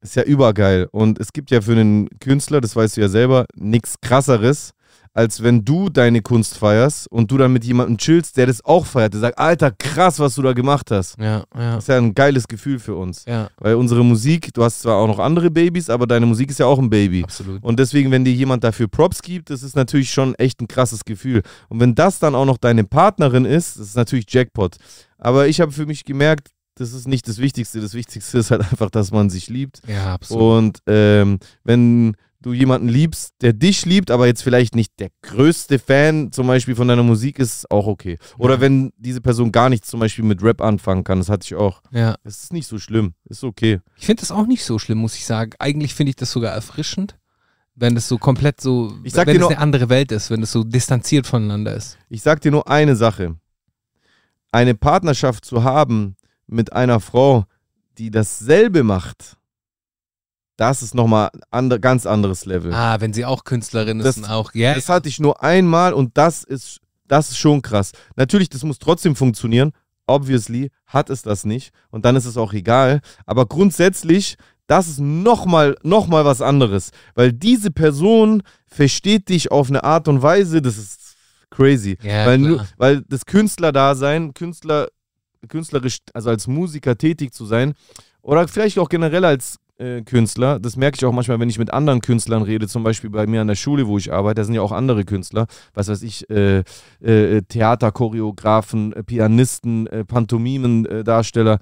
ist 0.00 0.16
ja 0.16 0.22
übergeil. 0.22 0.88
Und 0.90 1.20
es 1.20 1.32
gibt 1.32 1.50
ja 1.50 1.60
für 1.60 1.72
einen 1.72 2.08
Künstler, 2.18 2.60
das 2.60 2.74
weißt 2.74 2.96
du 2.96 3.02
ja 3.02 3.08
selber, 3.08 3.46
nichts 3.54 4.00
krasseres, 4.00 4.72
als 5.14 5.42
wenn 5.42 5.64
du 5.64 5.88
deine 5.90 6.22
Kunst 6.22 6.56
feierst 6.56 7.06
und 7.12 7.30
du 7.30 7.36
dann 7.36 7.52
mit 7.52 7.64
jemandem 7.64 7.98
chillst, 7.98 8.36
der 8.36 8.46
das 8.46 8.64
auch 8.64 8.86
feiert. 8.86 9.12
Der 9.12 9.20
sagt, 9.20 9.38
Alter, 9.38 9.70
krass, 9.70 10.18
was 10.18 10.34
du 10.36 10.42
da 10.42 10.52
gemacht 10.54 10.90
hast. 10.90 11.18
Ja, 11.18 11.44
ja, 11.54 11.74
Das 11.74 11.84
ist 11.84 11.88
ja 11.88 11.98
ein 11.98 12.14
geiles 12.14 12.48
Gefühl 12.48 12.78
für 12.78 12.94
uns. 12.94 13.24
ja, 13.26 13.48
Weil 13.58 13.74
unsere 13.74 14.04
Musik, 14.04 14.54
du 14.54 14.64
hast 14.64 14.80
zwar 14.82 14.96
auch 14.96 15.06
noch 15.06 15.18
andere 15.18 15.50
Babys, 15.50 15.90
aber 15.90 16.06
deine 16.06 16.24
Musik 16.26 16.50
ist 16.50 16.58
ja 16.60 16.66
auch 16.66 16.78
ein 16.78 16.88
Baby. 16.88 17.24
absolut. 17.24 17.62
Und 17.62 17.78
deswegen, 17.78 18.10
wenn 18.10 18.24
dir 18.24 18.32
jemand 18.32 18.64
dafür 18.64 18.88
Props 18.88 19.20
gibt, 19.22 19.50
das 19.50 19.62
ist 19.62 19.76
natürlich 19.76 20.10
schon 20.10 20.34
echt 20.36 20.60
ein 20.62 20.68
krasses 20.68 21.04
Gefühl. 21.04 21.42
Und 21.68 21.80
wenn 21.80 21.94
das 21.94 22.18
dann 22.18 22.34
auch 22.34 22.46
noch 22.46 22.56
deine 22.58 22.84
Partnerin 22.84 23.44
ist, 23.44 23.78
das 23.78 23.88
ist 23.88 23.96
natürlich 23.96 24.26
Jackpot. 24.28 24.76
Aber 25.18 25.46
ich 25.46 25.60
habe 25.60 25.72
für 25.72 25.84
mich 25.86 26.04
gemerkt, 26.04 26.48
das 26.76 26.94
ist 26.94 27.06
nicht 27.06 27.28
das 27.28 27.36
Wichtigste. 27.36 27.82
Das 27.82 27.92
Wichtigste 27.92 28.38
ist 28.38 28.50
halt 28.50 28.62
einfach, 28.72 28.88
dass 28.90 29.10
man 29.10 29.28
sich 29.28 29.50
liebt. 29.50 29.82
Ja, 29.86 30.14
absolut. 30.14 30.42
Und 30.58 30.78
ähm, 30.86 31.38
wenn 31.64 32.16
du 32.42 32.52
jemanden 32.52 32.88
liebst, 32.88 33.34
der 33.40 33.52
dich 33.52 33.86
liebt, 33.86 34.10
aber 34.10 34.26
jetzt 34.26 34.42
vielleicht 34.42 34.74
nicht 34.74 34.98
der 34.98 35.10
größte 35.22 35.78
Fan 35.78 36.32
zum 36.32 36.46
Beispiel 36.48 36.74
von 36.74 36.88
deiner 36.88 37.02
Musik 37.04 37.38
ist, 37.38 37.70
auch 37.70 37.86
okay. 37.86 38.18
Oder 38.36 38.54
Ja. 38.56 38.60
wenn 38.60 38.92
diese 38.96 39.20
Person 39.20 39.52
gar 39.52 39.68
nichts 39.68 39.88
zum 39.88 40.00
Beispiel 40.00 40.24
mit 40.24 40.42
Rap 40.42 40.60
anfangen 40.60 41.04
kann, 41.04 41.18
das 41.18 41.28
hatte 41.28 41.44
ich 41.46 41.54
auch. 41.54 41.80
Ja, 41.92 42.16
Das 42.24 42.42
ist 42.42 42.52
nicht 42.52 42.66
so 42.66 42.78
schlimm, 42.78 43.14
ist 43.24 43.44
okay. 43.44 43.80
ich 43.96 44.06
finde 44.06 44.20
das 44.20 44.32
auch 44.32 44.46
nicht 44.46 44.64
so 44.64 44.78
schlimm, 44.78 44.98
muss 44.98 45.14
ich 45.16 45.24
sagen. 45.24 45.52
Eigentlich 45.58 45.94
finde 45.94 46.10
ich 46.10 46.16
das 46.16 46.30
sogar 46.32 46.52
erfrischend, 46.52 47.16
wenn 47.74 47.94
das 47.94 48.08
so 48.08 48.18
komplett 48.18 48.60
so, 48.60 48.92
Ich 49.04 49.12
sag 49.14 49.26
wenn 49.26 49.34
dir 49.34 49.38
es 49.40 49.42
noch- 49.44 49.50
eine 49.50 49.58
andere 49.60 49.88
Welt 49.88 50.12
ist, 50.12 50.28
wenn 50.30 50.42
es 50.42 50.52
so 50.52 50.64
distanziert 50.64 51.26
voneinander 51.26 51.74
ist. 51.74 51.96
Ich 52.08 52.22
sag 52.22 52.40
dir 52.40 52.50
nur 52.50 52.68
eine 52.68 52.96
Sache. 52.96 53.36
Eine 54.50 54.74
Partnerschaft 54.74 55.44
zu 55.44 55.64
haben 55.64 56.16
mit 56.46 56.72
einer 56.72 57.00
Frau, 57.00 57.44
die 57.98 58.10
dasselbe 58.10 58.82
macht, 58.82 59.36
das 60.56 60.82
ist 60.82 60.94
nochmal 60.94 61.30
ein 61.32 61.40
ander, 61.50 61.78
ganz 61.78 62.06
anderes 62.06 62.44
Level. 62.44 62.72
Ah, 62.72 63.00
wenn 63.00 63.12
sie 63.12 63.24
auch 63.24 63.44
Künstlerin 63.44 64.00
ist 64.00 64.06
Das- 64.06 64.16
und 64.18 64.24
auch, 64.26 64.54
ja, 64.54 64.74
Das 64.74 64.88
hatte 64.88 65.08
ich 65.08 65.18
nur 65.18 65.42
einmal 65.42 65.92
und 65.92 66.16
das 66.16 66.44
ist, 66.44 66.80
das 67.06 67.30
ist 67.30 67.38
schon 67.38 67.62
krass. 67.62 67.92
Natürlich, 68.16 68.48
das 68.48 68.62
muss 68.62 68.78
trotzdem 68.78 69.16
funktionieren. 69.16 69.72
Obviously 70.06 70.70
hat 70.86 71.10
es 71.10 71.22
das 71.22 71.44
nicht 71.44 71.72
und 71.90 72.04
dann 72.04 72.16
ist 72.16 72.26
es 72.26 72.36
auch 72.36 72.52
egal. 72.52 73.00
Aber 73.24 73.46
grundsätzlich, 73.46 74.36
das 74.66 74.88
ist 74.88 75.00
nochmal 75.00 75.76
noch 75.82 76.06
mal 76.06 76.24
was 76.24 76.42
anderes. 76.42 76.90
Weil 77.14 77.32
diese 77.32 77.70
Person 77.70 78.42
versteht 78.66 79.28
dich 79.28 79.50
auf 79.50 79.68
eine 79.68 79.84
Art 79.84 80.08
und 80.08 80.22
Weise, 80.22 80.60
das 80.62 80.76
ist 80.78 81.16
crazy. 81.50 81.98
Ja, 82.02 82.26
weil, 82.26 82.40
klar. 82.40 82.66
weil 82.78 83.02
das 83.08 83.26
Künstlerdasein, 83.26 84.34
Künstler, 84.34 84.88
künstlerisch, 85.48 85.98
also 86.14 86.30
als 86.30 86.46
Musiker 86.46 86.96
tätig 86.96 87.32
zu 87.32 87.46
sein, 87.46 87.74
oder 88.22 88.46
vielleicht 88.48 88.78
auch 88.78 88.88
generell 88.88 89.24
als 89.24 89.56
äh, 89.82 90.02
Künstler, 90.02 90.58
das 90.60 90.76
merke 90.76 90.96
ich 90.96 91.04
auch 91.04 91.12
manchmal, 91.12 91.40
wenn 91.40 91.50
ich 91.50 91.58
mit 91.58 91.72
anderen 91.72 92.00
Künstlern 92.00 92.42
rede, 92.42 92.68
zum 92.68 92.84
Beispiel 92.84 93.10
bei 93.10 93.26
mir 93.26 93.40
an 93.40 93.48
der 93.48 93.56
Schule, 93.56 93.86
wo 93.86 93.98
ich 93.98 94.12
arbeite, 94.12 94.40
da 94.40 94.44
sind 94.44 94.54
ja 94.54 94.62
auch 94.62 94.72
andere 94.72 95.04
Künstler, 95.04 95.46
was 95.74 95.88
weiß 95.88 96.02
ich, 96.02 96.28
äh, 96.30 96.62
äh, 97.00 97.42
Theaterchoreografen, 97.42 98.92
äh, 98.92 99.02
Pianisten, 99.02 99.86
äh, 99.88 100.04
Pantomimen-Darsteller. 100.04 101.58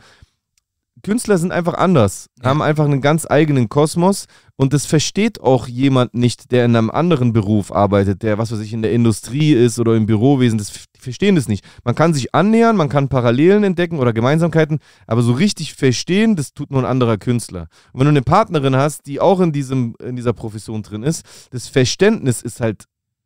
Künstler 1.03 1.38
sind 1.38 1.53
einfach 1.53 1.74
anders, 1.74 2.26
Ja. 2.42 2.51
haben 2.51 2.62
einfach 2.62 2.84
einen 2.84 3.01
ganz 3.01 3.26
eigenen 3.28 3.68
Kosmos 3.68 4.26
und 4.57 4.72
das 4.72 4.86
versteht 4.86 5.40
auch 5.40 5.66
jemand 5.68 6.14
nicht, 6.14 6.53
der 6.53 6.64
in 6.64 6.76
einem 6.76 6.90
anderen 6.90 7.32
Beruf 7.32 7.72
arbeitet, 7.72 8.22
der, 8.22 8.38
was 8.38 8.53
weiß 8.53 8.61
ich, 8.61 8.72
in 8.72 8.82
der 8.82 8.92
Industrie 8.92 9.53
ist 9.53 9.78
oder 9.78 9.94
im 9.96 10.07
Bürowesen, 10.07 10.59
das, 10.59 10.72
die 10.94 11.01
verstehen 11.01 11.34
das 11.36 11.48
nicht. 11.48 11.64
Man 11.84 11.94
kann 11.94 12.12
sich 12.12 12.34
annähern, 12.34 12.76
man 12.76 12.88
kann 12.88 13.09
Parallelen 13.09 13.64
entdecken 13.64 13.98
oder 13.98 14.12
Gemeinsamkeiten, 14.12 14.78
aber 15.07 15.22
so 15.22 15.32
richtig 15.32 15.74
verstehen, 15.74 16.36
das 16.36 16.53
tut 16.53 16.70
nur 16.70 16.82
ein 16.82 16.90
anderer 16.90 17.16
Künstler. 17.18 17.68
Und 17.92 18.01
wenn 18.01 18.07
du 18.07 18.11
eine 18.11 18.22
Partnerin 18.22 18.76
hast, 18.76 19.07
die 19.07 19.20
auch 19.20 19.40
in, 19.40 19.53
diesem, 19.53 19.94
in 20.05 20.16
dieser 20.16 20.32
Profession 20.32 20.82
drin 20.82 21.03
ist, 21.03 21.24
das 21.51 21.68
Verständnis 21.68 22.42
ist 22.42 22.61
halt 22.61 22.84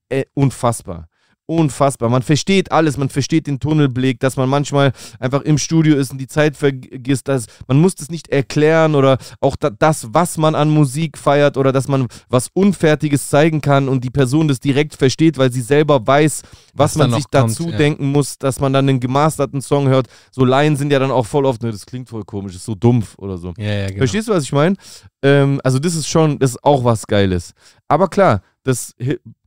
äh, 0.09 0.25
unfassbar. 0.35 1.09
Unfassbar. 1.47 2.09
Man 2.09 2.23
versteht 2.23 2.73
alles, 2.73 2.97
man 2.97 3.11
versteht 3.11 3.47
den 3.47 3.61
Tunnelblick, 3.61 4.19
dass 4.19 4.37
man 4.37 4.49
manchmal 4.49 4.93
einfach 5.19 5.43
im 5.43 5.59
Studio 5.59 5.95
ist 5.97 6.11
und 6.11 6.19
die 6.19 6.27
Zeit 6.27 6.57
vergisst. 6.57 7.29
Dass, 7.29 7.47
man 7.69 7.79
muss 7.79 7.95
das 7.95 8.09
nicht 8.09 8.29
erklären 8.29 8.95
oder 8.95 9.19
auch 9.41 9.55
da, 9.57 9.69
das, 9.69 10.09
was 10.15 10.39
man 10.39 10.55
an 10.55 10.71
Musik 10.71 11.19
feiert 11.19 11.59
oder 11.59 11.71
dass 11.71 11.87
man 11.87 12.07
was 12.31 12.49
Unfertiges 12.55 13.29
zeigen 13.29 13.61
kann 13.61 13.89
und 13.89 14.05
die 14.05 14.11
Person 14.11 14.49
das 14.49 14.59
direkt 14.59 14.95
versteht, 14.95 15.37
weil 15.37 15.53
sie 15.53 15.61
selber 15.61 16.07
weiß, 16.07 16.43
was, 16.73 16.93
Was 16.93 16.97
man 16.97 17.11
sich 17.11 17.31
kommt, 17.31 17.51
dazu 17.51 17.69
ja. 17.69 17.77
denken 17.77 18.11
muss, 18.11 18.39
dass 18.39 18.59
man 18.59 18.73
dann 18.73 18.89
einen 18.89 19.01
gemasterten 19.01 19.61
Song 19.61 19.89
hört. 19.89 20.07
So 20.31 20.47
Laien 20.47 20.77
sind 20.77 20.91
ja 20.91 20.99
dann 20.99 21.11
auch 21.11 21.27
voll 21.27 21.45
oft, 21.45 21.63
ne, 21.63 21.71
das 21.71 21.85
klingt 21.85 22.09
voll 22.09 22.25
komisch, 22.25 22.55
ist 22.55 22.65
so 22.65 22.75
dumpf 22.75 23.19
oder 23.19 23.37
so. 23.37 23.53
Ja, 23.59 23.65
ja, 23.65 23.87
genau. 23.89 23.99
Verstehst 23.99 24.29
du, 24.29 24.33
was 24.33 24.45
ich 24.45 24.53
meine? 24.53 24.77
Ähm, 25.23 25.61
also 25.63 25.79
das 25.79 25.95
ist 25.95 26.09
schon, 26.09 26.39
das 26.39 26.53
ist 26.53 26.65
auch 26.65 26.85
was 26.85 27.07
Geiles. 27.07 27.53
Aber 27.87 28.09
klar, 28.09 28.41
das, 28.65 28.95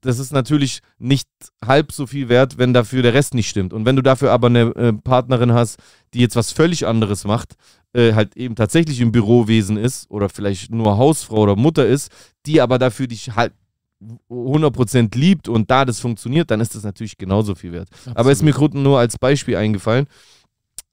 das 0.01 0.19
ist 0.19 0.31
natürlich 0.31 0.81
nicht 0.99 1.27
halb 1.65 1.91
so 1.91 2.07
viel 2.07 2.29
wert, 2.29 2.57
wenn 2.57 2.73
dafür 2.73 3.01
der 3.01 3.13
Rest 3.13 3.33
nicht 3.33 3.49
stimmt. 3.49 3.73
Und 3.73 3.85
wenn 3.85 3.95
du 3.95 4.03
dafür 4.03 4.31
aber 4.31 4.47
eine 4.47 4.75
äh, 4.75 4.93
Partnerin 4.93 5.53
hast, 5.53 5.79
die 6.13 6.19
jetzt 6.19 6.35
was 6.35 6.51
völlig 6.51 6.85
anderes 6.85 7.25
macht, 7.25 7.55
äh, 7.93 8.13
halt 8.13 8.37
eben 8.37 8.55
tatsächlich 8.55 9.01
im 9.01 9.11
Bürowesen 9.11 9.75
ist 9.75 10.09
oder 10.11 10.29
vielleicht 10.29 10.71
nur 10.71 10.97
Hausfrau 10.97 11.41
oder 11.41 11.55
Mutter 11.55 11.85
ist, 11.85 12.11
die 12.45 12.61
aber 12.61 12.77
dafür 12.77 13.07
dich 13.07 13.35
halt 13.35 13.53
100% 14.29 15.17
liebt 15.17 15.47
und 15.47 15.71
da 15.71 15.83
das 15.83 15.99
funktioniert, 15.99 16.51
dann 16.51 16.61
ist 16.61 16.75
das 16.75 16.83
natürlich 16.83 17.17
genauso 17.17 17.55
viel 17.55 17.71
wert. 17.71 17.89
Aber 18.13 18.31
ist 18.31 18.43
mir 18.43 18.53
gerade 18.53 18.77
nur 18.77 18.99
als 18.99 19.17
Beispiel 19.17 19.55
eingefallen, 19.55 20.05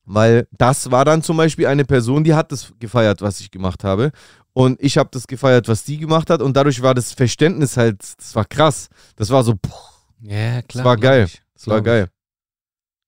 weil 0.04 0.46
das 0.52 0.90
war 0.90 1.04
dann 1.04 1.22
zum 1.22 1.36
Beispiel 1.36 1.66
eine 1.66 1.84
Person, 1.84 2.24
die 2.24 2.34
hat 2.34 2.52
das 2.52 2.72
gefeiert, 2.78 3.20
was 3.22 3.40
ich 3.40 3.50
gemacht 3.50 3.84
habe. 3.84 4.10
Und 4.52 4.80
ich 4.80 4.98
habe 4.98 5.08
das 5.12 5.26
gefeiert, 5.26 5.66
was 5.68 5.84
die 5.84 5.98
gemacht 5.98 6.30
hat. 6.30 6.40
Und 6.40 6.56
dadurch 6.56 6.80
war 6.82 6.94
das 6.94 7.12
Verständnis 7.12 7.76
halt, 7.76 8.00
das 8.18 8.34
war 8.36 8.44
krass. 8.44 8.88
Das 9.16 9.30
war 9.30 9.42
so, 9.42 9.54
boah, 9.60 9.90
Ja, 10.20 10.62
klar. 10.62 10.84
war 10.84 10.96
glaub 10.96 11.10
geil. 11.12 11.24
Ich. 11.24 11.42
das 11.54 11.66
war 11.66 11.82
geil. 11.82 12.08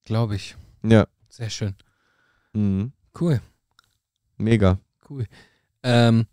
Glaube 0.03 0.35
ich. 0.35 0.55
Ja, 0.83 1.05
Sehr 1.29 1.49
schön. 1.49 1.75
mhm. 2.53 2.91
Cool, 3.19 3.41
mega. 4.37 4.77
cool. 5.09 5.25
Ähm, 5.83 6.27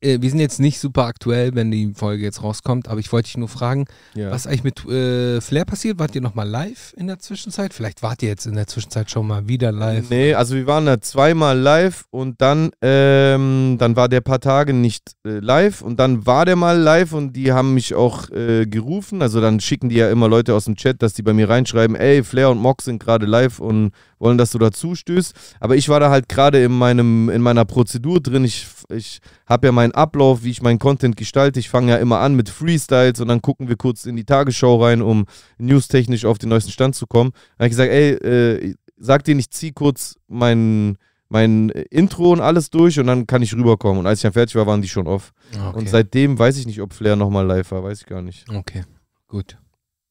äh, 0.00 0.18
wir 0.20 0.30
sind 0.30 0.38
jetzt 0.40 0.60
nicht 0.60 0.78
super 0.78 1.04
aktuell, 1.06 1.54
wenn 1.54 1.70
die 1.70 1.92
Folge 1.94 2.22
jetzt 2.24 2.42
rauskommt, 2.42 2.88
aber 2.88 3.00
ich 3.00 3.12
wollte 3.12 3.26
dich 3.26 3.36
nur 3.36 3.48
fragen, 3.48 3.86
Ja. 4.14 4.30
was 4.30 4.46
eigentlich 4.46 4.64
mit 4.64 4.84
äh, 4.86 5.40
Flair 5.40 5.64
passiert? 5.64 5.98
Wart 5.98 6.14
ihr 6.14 6.20
nochmal 6.20 6.48
live 6.48 6.94
in 6.96 7.06
der 7.06 7.18
Zwischenzeit? 7.18 7.74
Vielleicht 7.74 8.02
wart 8.02 8.22
ihr 8.22 8.28
jetzt 8.28 8.46
in 8.46 8.54
der 8.54 8.66
Zwischenzeit 8.66 9.10
schon 9.10 9.26
mal 9.26 9.48
wieder 9.48 9.72
live. 9.72 10.10
Nee, 10.10 10.34
also 10.34 10.54
wir 10.54 10.66
waren 10.66 10.86
da 10.86 11.00
zweimal 11.00 11.58
live 11.58 12.04
und 12.10 12.40
dann, 12.40 12.70
ähm, 12.80 13.76
dann 13.78 13.96
war 13.96 14.08
der 14.08 14.20
paar 14.20 14.40
Tage 14.40 14.72
nicht 14.72 15.12
äh, 15.26 15.38
live 15.38 15.82
und 15.82 15.98
dann 15.98 16.26
war 16.26 16.44
der 16.44 16.56
mal 16.56 16.78
live 16.78 17.12
und 17.12 17.32
die 17.34 17.52
haben 17.52 17.74
mich 17.74 17.94
auch 17.94 18.30
äh, 18.30 18.66
gerufen. 18.66 19.22
Also 19.22 19.40
dann 19.40 19.60
schicken 19.60 19.88
die 19.88 19.96
ja 19.96 20.10
immer 20.10 20.28
Leute 20.28 20.54
aus 20.54 20.64
dem 20.66 20.76
Chat, 20.76 21.02
dass 21.02 21.14
die 21.14 21.22
bei 21.22 21.32
mir 21.32 21.48
reinschreiben, 21.48 21.96
ey, 21.96 22.22
Flair 22.24 22.50
und 22.50 22.58
Mox 22.58 22.84
sind 22.84 23.02
gerade 23.02 23.26
live 23.26 23.58
und 23.60 23.92
wollen, 24.18 24.38
dass 24.38 24.50
du 24.52 24.58
dazu 24.58 24.94
stößt. 24.94 25.34
Aber 25.60 25.76
ich 25.76 25.88
war 25.88 25.98
da 26.00 26.10
halt 26.10 26.28
gerade 26.28 26.62
in 26.62 26.72
meinem, 26.72 27.28
in 27.28 27.42
meiner 27.42 27.64
Prozedur 27.64 28.20
drin. 28.20 28.44
Ich, 28.44 28.66
ich 28.92 29.20
habe 29.46 29.66
ja 29.66 29.72
meinen 29.72 29.92
Ablauf, 29.92 30.42
wie 30.44 30.50
ich 30.50 30.62
meinen 30.62 30.78
Content 30.78 31.16
gestalte. 31.16 31.58
Ich 31.60 31.68
fange 31.68 31.90
ja 31.92 31.96
immer 31.98 32.20
an 32.20 32.34
mit 32.34 32.48
Freestyles 32.48 33.20
und 33.20 33.28
dann 33.28 33.42
gucken 33.42 33.68
wir 33.68 33.76
kurz 33.76 34.04
in 34.06 34.16
die 34.16 34.24
Tagesschau 34.24 34.82
rein, 34.82 35.02
um 35.02 35.26
newstechnisch 35.58 36.24
auf 36.24 36.38
den 36.38 36.48
neuesten 36.50 36.70
Stand 36.72 36.94
zu 36.94 37.06
kommen. 37.06 37.30
Da 37.32 37.64
habe 37.64 37.66
ich 37.66 37.70
gesagt, 37.70 37.90
ey, 37.90 38.10
äh, 38.12 38.74
sag 38.96 39.24
denen, 39.24 39.40
ich 39.40 39.50
zieh 39.50 39.72
kurz 39.72 40.16
mein, 40.28 40.96
mein 41.28 41.70
Intro 41.70 42.32
und 42.32 42.40
alles 42.40 42.70
durch 42.70 42.98
und 43.00 43.06
dann 43.06 43.26
kann 43.26 43.42
ich 43.42 43.54
rüberkommen. 43.54 43.98
Und 44.00 44.06
als 44.06 44.18
ich 44.18 44.22
dann 44.22 44.32
fertig 44.32 44.54
war, 44.54 44.66
waren 44.66 44.82
die 44.82 44.88
schon 44.88 45.06
off. 45.06 45.32
Okay. 45.54 45.78
Und 45.78 45.88
seitdem 45.88 46.38
weiß 46.38 46.56
ich 46.58 46.66
nicht, 46.66 46.80
ob 46.80 46.92
Flair 46.92 47.16
nochmal 47.16 47.46
live 47.46 47.70
war, 47.72 47.82
weiß 47.82 48.00
ich 48.00 48.06
gar 48.06 48.22
nicht. 48.22 48.48
okay, 48.50 48.84
gut, 49.28 49.58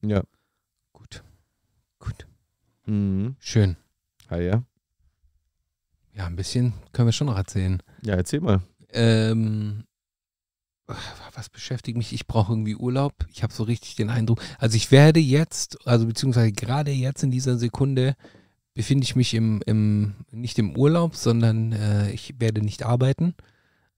Ja. 0.02 0.22
gut, 0.92 1.22
gut. 1.98 2.26
Mhm. 2.86 3.36
Schön. 3.38 3.76
Ah, 4.28 4.38
ja. 4.38 4.62
Ja, 6.14 6.26
ein 6.26 6.36
bisschen 6.36 6.74
können 6.92 7.08
wir 7.08 7.12
schon 7.12 7.28
noch 7.28 7.38
erzählen. 7.38 7.82
Ja, 8.04 8.14
erzähl 8.16 8.40
mal. 8.42 8.60
Ähm, 8.92 9.84
was 11.34 11.48
beschäftigt 11.48 11.96
mich? 11.96 12.12
Ich 12.12 12.26
brauche 12.26 12.52
irgendwie 12.52 12.76
Urlaub. 12.76 13.14
Ich 13.28 13.42
habe 13.42 13.52
so 13.52 13.62
richtig 13.62 13.94
den 13.96 14.10
Eindruck. 14.10 14.40
Also 14.58 14.76
ich 14.76 14.90
werde 14.90 15.20
jetzt, 15.20 15.86
also 15.86 16.06
beziehungsweise 16.06 16.52
gerade 16.52 16.90
jetzt 16.90 17.22
in 17.22 17.30
dieser 17.30 17.56
Sekunde 17.56 18.14
befinde 18.74 19.04
ich 19.04 19.16
mich 19.16 19.34
im, 19.34 19.62
im 19.66 20.14
nicht 20.30 20.58
im 20.58 20.76
Urlaub, 20.76 21.14
sondern 21.14 21.72
äh, 21.72 22.10
ich 22.10 22.34
werde 22.38 22.62
nicht 22.62 22.82
arbeiten. 22.84 23.34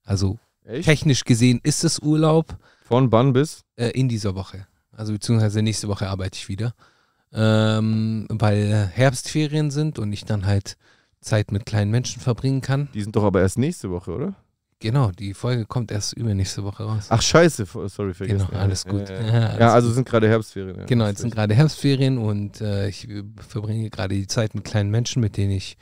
Also 0.03 0.37
Echt? 0.63 0.85
technisch 0.85 1.23
gesehen 1.23 1.59
ist 1.63 1.83
es 1.83 1.99
Urlaub 1.99 2.57
Von 2.85 3.09
Bann 3.09 3.33
bis? 3.33 3.63
äh, 3.75 3.89
in 3.89 4.09
dieser 4.09 4.35
Woche. 4.35 4.67
Also 4.91 5.13
beziehungsweise 5.13 5.61
nächste 5.61 5.87
Woche 5.87 6.07
arbeite 6.09 6.37
ich 6.37 6.47
wieder. 6.49 6.73
Ähm, 7.33 8.27
weil 8.29 8.89
Herbstferien 8.93 9.71
sind 9.71 9.99
und 9.99 10.13
ich 10.13 10.23
dann 10.23 10.45
halt 10.45 10.77
Zeit 11.19 11.51
mit 11.51 11.65
kleinen 11.65 11.91
Menschen 11.91 12.21
verbringen 12.21 12.61
kann. 12.61 12.87
Die 12.93 13.01
sind 13.01 13.15
doch 13.15 13.23
aber 13.23 13.41
erst 13.41 13.57
nächste 13.57 13.89
Woche, 13.89 14.13
oder? 14.13 14.35
Genau, 14.79 15.11
die 15.11 15.33
Folge 15.33 15.65
kommt 15.65 15.91
erst 15.91 16.13
übernächste 16.13 16.63
Woche 16.63 16.83
raus. 16.83 17.07
Ach, 17.09 17.21
scheiße. 17.21 17.65
Sorry, 17.65 18.13
vergessen. 18.13 18.47
Genau, 18.49 18.59
alles 18.59 18.85
gut. 18.85 19.09
Ja, 19.09 19.21
Ja, 19.21 19.25
ja. 19.25 19.39
alles 19.47 19.59
ja 19.59 19.73
also 19.73 19.91
sind 19.91 20.07
gerade 20.07 20.27
Herbstferien. 20.27 20.85
Genau, 20.85 21.07
jetzt 21.07 21.21
sind 21.21 21.33
gerade 21.33 21.53
Herbstferien 21.55 22.17
und 22.17 22.61
äh, 22.61 22.89
ich 22.89 23.07
verbringe 23.47 23.89
gerade 23.89 24.15
die 24.15 24.27
Zeit 24.27 24.53
mit 24.53 24.65
kleinen 24.65 24.91
Menschen, 24.91 25.21
mit 25.21 25.37
denen 25.37 25.51
ich 25.51 25.77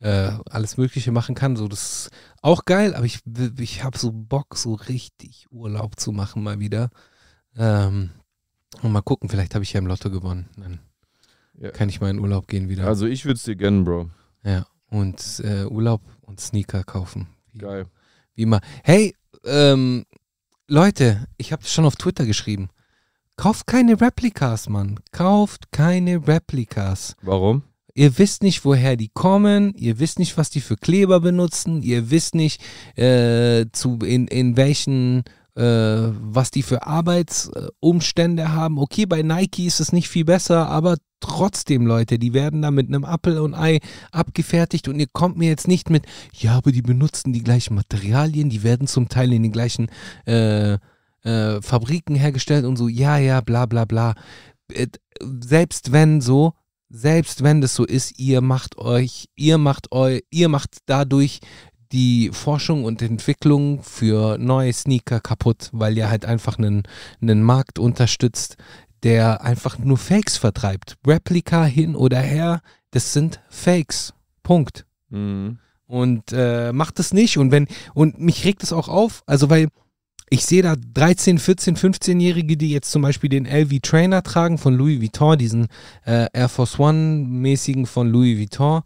äh, 0.00 0.32
alles 0.50 0.76
Mögliche 0.76 1.12
machen 1.12 1.34
kann. 1.36 1.56
So, 1.56 1.68
das 1.68 1.82
ist 2.06 2.10
auch 2.42 2.64
geil, 2.64 2.94
aber 2.94 3.06
ich, 3.06 3.20
ich 3.58 3.84
habe 3.84 3.96
so 3.96 4.10
Bock, 4.12 4.56
so 4.56 4.74
richtig 4.74 5.46
Urlaub 5.50 5.98
zu 6.00 6.10
machen 6.10 6.42
mal 6.42 6.58
wieder. 6.58 6.90
Ähm, 7.56 8.10
und 8.82 8.90
mal 8.90 9.02
gucken, 9.02 9.28
vielleicht 9.28 9.54
habe 9.54 9.62
ich 9.62 9.72
ja 9.72 9.78
im 9.78 9.86
Lotto 9.86 10.10
gewonnen. 10.10 10.48
Dann 10.56 10.80
kann 11.72 11.88
ich 11.88 12.00
mal 12.00 12.10
in 12.10 12.18
Urlaub 12.18 12.48
gehen 12.48 12.68
wieder. 12.68 12.86
Also 12.86 13.06
ich 13.06 13.24
würde 13.24 13.36
es 13.36 13.44
dir 13.44 13.54
gönnen, 13.54 13.84
Bro. 13.84 14.10
ja, 14.42 14.66
und 14.88 15.40
äh, 15.44 15.64
Urlaub 15.66 16.02
und 16.22 16.40
Sneaker 16.40 16.82
kaufen. 16.82 17.28
Geil. 17.56 17.86
Wie 18.34 18.42
immer. 18.42 18.60
Hey, 18.84 19.14
ähm, 19.44 20.04
Leute, 20.68 21.26
ich 21.36 21.52
habe 21.52 21.64
schon 21.64 21.84
auf 21.84 21.96
Twitter 21.96 22.24
geschrieben. 22.24 22.70
Kauft 23.36 23.66
keine 23.66 24.00
Replikas, 24.00 24.68
Mann. 24.68 25.00
Kauft 25.10 25.72
keine 25.72 26.26
Replikas. 26.26 27.16
Warum? 27.22 27.62
Ihr 27.94 28.16
wisst 28.18 28.42
nicht, 28.42 28.64
woher 28.64 28.96
die 28.96 29.08
kommen, 29.08 29.74
ihr 29.74 29.98
wisst 29.98 30.18
nicht, 30.18 30.38
was 30.38 30.48
die 30.48 30.62
für 30.62 30.76
Kleber 30.76 31.20
benutzen, 31.20 31.82
ihr 31.82 32.10
wisst 32.10 32.34
nicht, 32.34 32.62
äh, 32.96 33.66
zu, 33.72 33.98
in, 33.98 34.28
in 34.28 34.56
welchen, 34.56 35.24
was 35.54 36.50
die 36.50 36.62
für 36.62 36.86
Arbeitsumstände 36.86 38.52
haben. 38.52 38.78
Okay, 38.78 39.04
bei 39.06 39.22
Nike 39.22 39.66
ist 39.66 39.80
es 39.80 39.92
nicht 39.92 40.08
viel 40.08 40.24
besser, 40.24 40.68
aber 40.68 40.96
trotzdem, 41.20 41.86
Leute, 41.86 42.18
die 42.18 42.32
werden 42.34 42.62
da 42.62 42.70
mit 42.70 42.88
einem 42.88 43.04
Apfel 43.04 43.38
und 43.38 43.54
Ei 43.54 43.80
abgefertigt 44.10 44.88
und 44.88 44.98
ihr 44.98 45.06
kommt 45.12 45.36
mir 45.36 45.48
jetzt 45.48 45.68
nicht 45.68 45.90
mit, 45.90 46.04
ja, 46.32 46.56
aber 46.56 46.72
die 46.72 46.82
benutzen 46.82 47.32
die 47.32 47.42
gleichen 47.42 47.74
Materialien, 47.74 48.50
die 48.50 48.62
werden 48.62 48.86
zum 48.86 49.08
Teil 49.08 49.32
in 49.32 49.42
den 49.42 49.52
gleichen 49.52 49.88
äh, 50.26 50.78
äh, 51.22 51.62
Fabriken 51.62 52.16
hergestellt 52.16 52.64
und 52.64 52.76
so, 52.76 52.88
ja, 52.88 53.18
ja, 53.18 53.40
bla 53.40 53.66
bla 53.66 53.84
bla. 53.84 54.14
Äh, 54.72 54.88
Selbst 55.20 55.92
wenn 55.92 56.20
so, 56.20 56.54
selbst 56.88 57.42
wenn 57.42 57.60
das 57.60 57.74
so 57.74 57.84
ist, 57.86 58.18
ihr 58.18 58.40
macht 58.40 58.76
euch, 58.76 59.28
ihr 59.34 59.58
macht 59.58 59.92
eu, 59.92 60.18
ihr 60.30 60.48
macht 60.48 60.78
dadurch 60.86 61.40
die 61.92 62.30
Forschung 62.32 62.84
und 62.84 63.02
Entwicklung 63.02 63.82
für 63.82 64.38
neue 64.38 64.72
Sneaker 64.72 65.20
kaputt, 65.20 65.68
weil 65.72 65.96
ihr 65.96 66.08
halt 66.10 66.24
einfach 66.24 66.58
einen, 66.58 66.82
einen 67.20 67.42
Markt 67.42 67.78
unterstützt, 67.78 68.56
der 69.02 69.42
einfach 69.42 69.78
nur 69.78 69.98
Fakes 69.98 70.36
vertreibt. 70.36 70.96
Replika 71.06 71.64
hin 71.64 71.94
oder 71.94 72.18
her, 72.18 72.60
das 72.90 73.12
sind 73.12 73.40
Fakes. 73.50 74.14
Punkt 74.42 74.86
Mhm. 75.10 75.58
und 75.86 76.32
äh, 76.32 76.72
macht 76.72 76.98
es 76.98 77.12
nicht 77.12 77.36
und 77.36 77.50
wenn 77.52 77.68
und 77.92 78.18
mich 78.18 78.46
regt 78.46 78.62
es 78.62 78.72
auch 78.72 78.88
auf, 78.88 79.22
also 79.26 79.50
weil 79.50 79.68
ich 80.30 80.46
sehe 80.46 80.62
da 80.62 80.74
13, 80.94 81.38
14, 81.38 81.76
15-Jährige, 81.76 82.56
die 82.56 82.70
jetzt 82.70 82.90
zum 82.90 83.02
Beispiel 83.02 83.28
den 83.28 83.44
LV 83.44 83.80
Trainer 83.82 84.22
tragen 84.22 84.56
von 84.56 84.74
Louis 84.74 84.98
Vuitton, 85.02 85.36
diesen 85.36 85.66
äh, 86.06 86.26
Air 86.32 86.48
Force 86.48 86.78
One-mäßigen 86.78 87.84
von 87.84 88.08
Louis 88.08 88.38
Vuitton. 88.38 88.80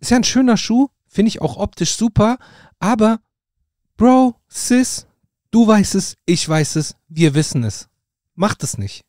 Ist 0.00 0.10
ja 0.10 0.16
ein 0.16 0.24
schöner 0.24 0.56
Schuh, 0.56 0.88
finde 1.08 1.30
ich 1.30 1.40
auch 1.40 1.56
optisch 1.56 1.96
super, 1.96 2.38
aber 2.78 3.20
Bro, 3.96 4.36
Sis, 4.48 5.06
du 5.50 5.66
weißt 5.66 5.96
es, 5.96 6.16
ich 6.24 6.48
weiß 6.48 6.76
es, 6.76 6.94
wir 7.08 7.34
wissen 7.34 7.64
es. 7.64 7.88
Mach 8.34 8.54
das 8.54 8.78
nicht. 8.78 9.04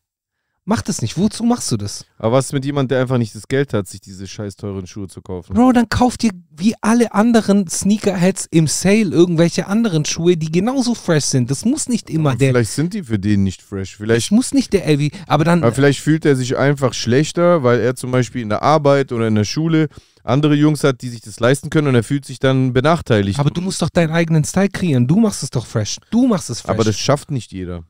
Mach 0.70 0.82
das 0.82 1.02
nicht. 1.02 1.18
Wozu 1.18 1.42
machst 1.42 1.72
du 1.72 1.76
das? 1.76 2.06
Aber 2.16 2.36
was 2.36 2.46
ist 2.46 2.52
mit 2.52 2.64
jemand, 2.64 2.92
der 2.92 3.00
einfach 3.00 3.18
nicht 3.18 3.34
das 3.34 3.48
Geld 3.48 3.74
hat, 3.74 3.88
sich 3.88 4.00
diese 4.00 4.28
scheiß 4.28 4.54
teuren 4.54 4.86
Schuhe 4.86 5.08
zu 5.08 5.20
kaufen? 5.20 5.52
Bro, 5.52 5.72
dann 5.72 5.88
kauf 5.88 6.16
dir 6.16 6.30
wie 6.56 6.76
alle 6.80 7.12
anderen 7.12 7.66
Sneakerheads 7.66 8.46
im 8.52 8.68
Sale 8.68 9.10
irgendwelche 9.10 9.66
anderen 9.66 10.04
Schuhe, 10.04 10.36
die 10.36 10.52
genauso 10.52 10.94
fresh 10.94 11.24
sind. 11.24 11.50
Das 11.50 11.64
muss 11.64 11.88
nicht 11.88 12.08
immer 12.08 12.30
Aber 12.30 12.38
der. 12.38 12.50
vielleicht 12.52 12.70
sind 12.70 12.94
die 12.94 13.02
für 13.02 13.18
den 13.18 13.42
nicht 13.42 13.62
fresh. 13.62 13.96
Vielleicht, 13.96 14.26
Das 14.26 14.30
muss 14.30 14.54
nicht 14.54 14.72
der 14.72 14.86
LV, 14.88 15.10
aber 15.26 15.42
dann. 15.42 15.64
aber 15.64 15.72
vielleicht 15.72 15.98
fühlt 15.98 16.24
er 16.24 16.36
sich 16.36 16.56
einfach 16.56 16.94
schlechter, 16.94 17.64
weil 17.64 17.80
er 17.80 17.96
zum 17.96 18.12
Beispiel 18.12 18.40
in 18.40 18.48
der 18.48 18.62
Arbeit 18.62 19.10
oder 19.10 19.26
in 19.26 19.34
der 19.34 19.42
Schule 19.42 19.88
andere 20.22 20.54
Jungs 20.54 20.84
hat, 20.84 21.02
die 21.02 21.08
sich 21.08 21.20
das 21.20 21.40
leisten 21.40 21.70
können 21.70 21.88
und 21.88 21.96
er 21.96 22.04
fühlt 22.04 22.24
sich 22.24 22.38
dann 22.38 22.72
benachteiligt. 22.72 23.40
aber 23.40 23.50
du 23.50 23.60
musst 23.60 23.82
doch 23.82 23.90
deinen 23.90 24.12
eigenen 24.12 24.44
Style 24.44 24.68
kreieren. 24.68 25.08
Du 25.08 25.18
machst 25.18 25.42
es 25.42 25.50
doch 25.50 25.66
fresh. 25.66 25.96
Du 26.12 26.28
machst 26.28 26.48
es 26.48 26.60
fresh. 26.60 26.70
Aber 26.70 26.84
das 26.84 26.96
schafft 26.96 27.32
nicht 27.32 27.50
jeder. 27.50 27.82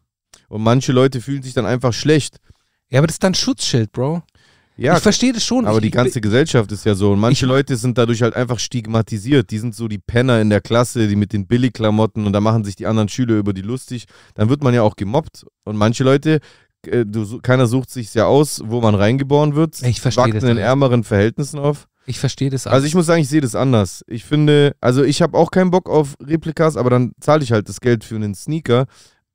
Und 0.48 0.62
manche 0.62 0.92
Leute 0.92 1.20
fühlen 1.20 1.42
sich 1.42 1.52
dann 1.52 1.66
einfach 1.66 1.92
schlecht. 1.92 2.38
Ja, 2.90 2.98
aber 2.98 3.06
das 3.06 3.14
ist 3.14 3.24
dann 3.24 3.34
Schutzschild, 3.34 3.92
Bro. 3.92 4.22
Ja, 4.76 4.96
ich 4.96 5.02
verstehe 5.02 5.32
das 5.34 5.44
schon. 5.44 5.66
aber 5.66 5.76
ich, 5.76 5.82
die 5.82 5.90
ganze 5.90 6.22
Gesellschaft 6.22 6.72
ist 6.72 6.86
ja 6.86 6.94
so. 6.94 7.12
Und 7.12 7.18
manche 7.20 7.44
Ich- 7.44 7.48
Leute 7.50 7.76
sind 7.76 7.98
dadurch 7.98 8.22
halt 8.22 8.34
einfach 8.34 8.58
stigmatisiert. 8.58 9.50
Die 9.50 9.58
sind 9.58 9.74
so 9.74 9.88
die 9.88 9.98
Penner 9.98 10.40
in 10.40 10.48
der 10.48 10.62
Klasse, 10.62 11.06
die 11.06 11.16
mit 11.16 11.34
den 11.34 11.46
Billigklamotten 11.46 12.24
und 12.26 12.32
da 12.32 12.40
machen 12.40 12.64
sich 12.64 12.76
die 12.76 12.86
anderen 12.86 13.10
Schüler 13.10 13.34
über 13.36 13.52
die 13.52 13.60
lustig. 13.60 14.06
Dann 14.34 14.48
wird 14.48 14.62
man 14.64 14.72
ja 14.72 14.80
auch 14.82 14.96
gemobbt. 14.96 15.44
Und 15.64 15.76
manche 15.76 16.02
Leute, 16.02 16.40
äh, 16.86 17.04
du, 17.04 17.40
keiner 17.42 17.66
sucht 17.66 17.90
sich 17.90 18.14
ja 18.14 18.24
aus, 18.24 18.62
wo 18.64 18.80
man 18.80 18.94
reingeboren 18.94 19.54
wird. 19.54 19.82
Ich 19.82 20.00
verstehe 20.00 20.24
Wachsen 20.24 20.34
das 20.36 20.44
in 20.44 20.50
alles. 20.50 20.62
ärmeren 20.64 21.04
Verhältnissen 21.04 21.58
auf. 21.58 21.86
ich 22.06 22.18
verstehe 22.18 22.48
das 22.48 22.66
Also 22.66 22.86
ich 22.86 22.94
muss 22.94 23.04
sagen, 23.04 23.20
ich 23.20 23.28
sehe 23.28 23.42
das 23.42 23.54
anders. 23.54 24.02
Ich 24.08 24.24
finde, 24.24 24.74
also 24.80 25.02
ich 25.04 25.20
habe 25.20 25.36
auch 25.36 25.50
keinen 25.50 25.70
Bock 25.70 25.90
auf 25.90 26.14
Replikas, 26.22 26.78
aber 26.78 26.88
dann 26.88 27.12
zahle 27.20 27.42
ich 27.44 27.52
halt 27.52 27.68
das 27.68 27.82
Geld 27.82 28.02
für 28.02 28.14
einen 28.16 28.34
Sneaker. 28.34 28.86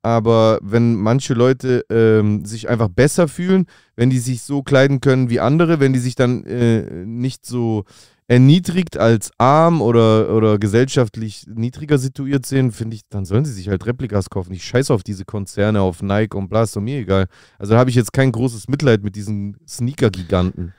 Aber 0.06 0.60
wenn 0.62 0.94
manche 0.94 1.34
Leute 1.34 1.84
ähm, 1.90 2.44
sich 2.44 2.68
einfach 2.68 2.86
besser 2.86 3.26
fühlen, 3.26 3.66
wenn 3.96 4.08
die 4.08 4.20
sich 4.20 4.42
so 4.42 4.62
kleiden 4.62 5.00
können 5.00 5.30
wie 5.30 5.40
andere, 5.40 5.80
wenn 5.80 5.92
die 5.92 5.98
sich 5.98 6.14
dann 6.14 6.44
äh, 6.44 7.04
nicht 7.04 7.44
so 7.44 7.82
erniedrigt 8.28 8.98
als 8.98 9.32
arm 9.36 9.82
oder, 9.82 10.32
oder 10.32 10.60
gesellschaftlich 10.60 11.48
niedriger 11.48 11.98
situiert 11.98 12.46
sehen, 12.46 12.70
finde 12.70 12.94
ich, 12.94 13.02
dann 13.08 13.24
sollen 13.24 13.44
sie 13.44 13.52
sich 13.52 13.68
halt 13.68 13.84
Replikas 13.84 14.30
kaufen. 14.30 14.52
Ich 14.52 14.62
scheiße 14.62 14.94
auf 14.94 15.02
diese 15.02 15.24
Konzerne, 15.24 15.80
auf 15.80 16.02
Nike 16.02 16.36
und 16.36 16.50
bla, 16.50 16.62
ist 16.62 16.76
doch 16.76 16.80
mir 16.80 17.00
egal. 17.00 17.26
Also 17.58 17.76
habe 17.76 17.90
ich 17.90 17.96
jetzt 17.96 18.12
kein 18.12 18.30
großes 18.30 18.68
Mitleid 18.68 19.02
mit 19.02 19.16
diesen 19.16 19.56
Sneaker-Giganten. 19.66 20.72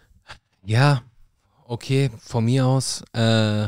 Ja, 0.64 1.02
okay, 1.66 2.12
von 2.18 2.46
mir 2.46 2.66
aus. 2.66 3.04
Äh, 3.12 3.68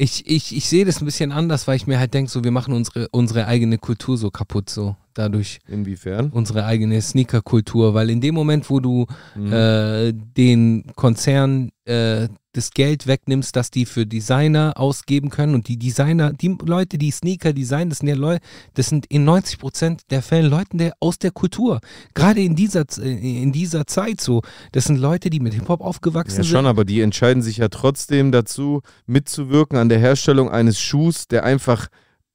ich 0.00 0.24
ich, 0.26 0.56
ich 0.56 0.68
sehe 0.68 0.84
das 0.84 1.00
ein 1.02 1.04
bisschen 1.04 1.32
anders, 1.32 1.66
weil 1.66 1.76
ich 1.76 1.86
mir 1.86 1.98
halt 1.98 2.14
denke, 2.14 2.30
so, 2.30 2.44
wir 2.44 2.50
machen 2.52 2.72
unsere, 2.72 3.08
unsere 3.10 3.46
eigene 3.46 3.78
Kultur 3.78 4.16
so 4.16 4.30
kaputt, 4.30 4.70
so 4.70 4.96
dadurch. 5.14 5.58
Inwiefern? 5.66 6.30
Unsere 6.30 6.64
eigene 6.64 7.02
Sneaker-Kultur, 7.02 7.94
weil 7.94 8.08
in 8.10 8.20
dem 8.20 8.34
Moment, 8.34 8.70
wo 8.70 8.78
du 8.78 9.06
Mhm. 9.34 9.52
äh, 9.52 10.12
den 10.12 10.84
Konzernen 10.94 11.70
äh, 11.84 12.28
das 12.58 12.72
Geld 12.72 13.06
wegnimmst, 13.06 13.54
das 13.54 13.70
die 13.70 13.86
für 13.86 14.04
Designer 14.04 14.74
ausgeben 14.76 15.30
können 15.30 15.54
und 15.54 15.68
die 15.68 15.78
Designer, 15.78 16.32
die 16.32 16.56
Leute, 16.64 16.98
die 16.98 17.12
Sneaker 17.12 17.52
designen, 17.52 17.88
das 17.90 17.98
sind 18.00 18.08
ja 18.08 18.16
Leute, 18.16 18.44
das 18.74 18.88
sind 18.88 19.06
in 19.06 19.24
90 19.24 19.58
Prozent 19.60 20.02
der 20.10 20.22
Fälle 20.22 20.48
Leute 20.48 20.76
der, 20.76 20.92
aus 20.98 21.18
der 21.20 21.30
Kultur. 21.30 21.80
Gerade 22.14 22.40
in 22.42 22.56
dieser, 22.56 22.84
in 22.98 23.52
dieser 23.52 23.86
Zeit 23.86 24.20
so. 24.20 24.42
Das 24.72 24.86
sind 24.86 24.98
Leute, 24.98 25.30
die 25.30 25.38
mit 25.38 25.54
Hip-Hop 25.54 25.80
aufgewachsen 25.80 26.38
Ja, 26.38 26.42
sind. 26.42 26.50
schon, 26.52 26.66
aber 26.66 26.84
die 26.84 27.00
entscheiden 27.00 27.42
sich 27.42 27.58
ja 27.58 27.68
trotzdem 27.68 28.32
dazu, 28.32 28.82
mitzuwirken 29.06 29.78
an 29.78 29.88
der 29.88 30.00
Herstellung 30.00 30.50
eines 30.50 30.80
Schuhs, 30.80 31.28
der 31.28 31.44
einfach 31.44 31.86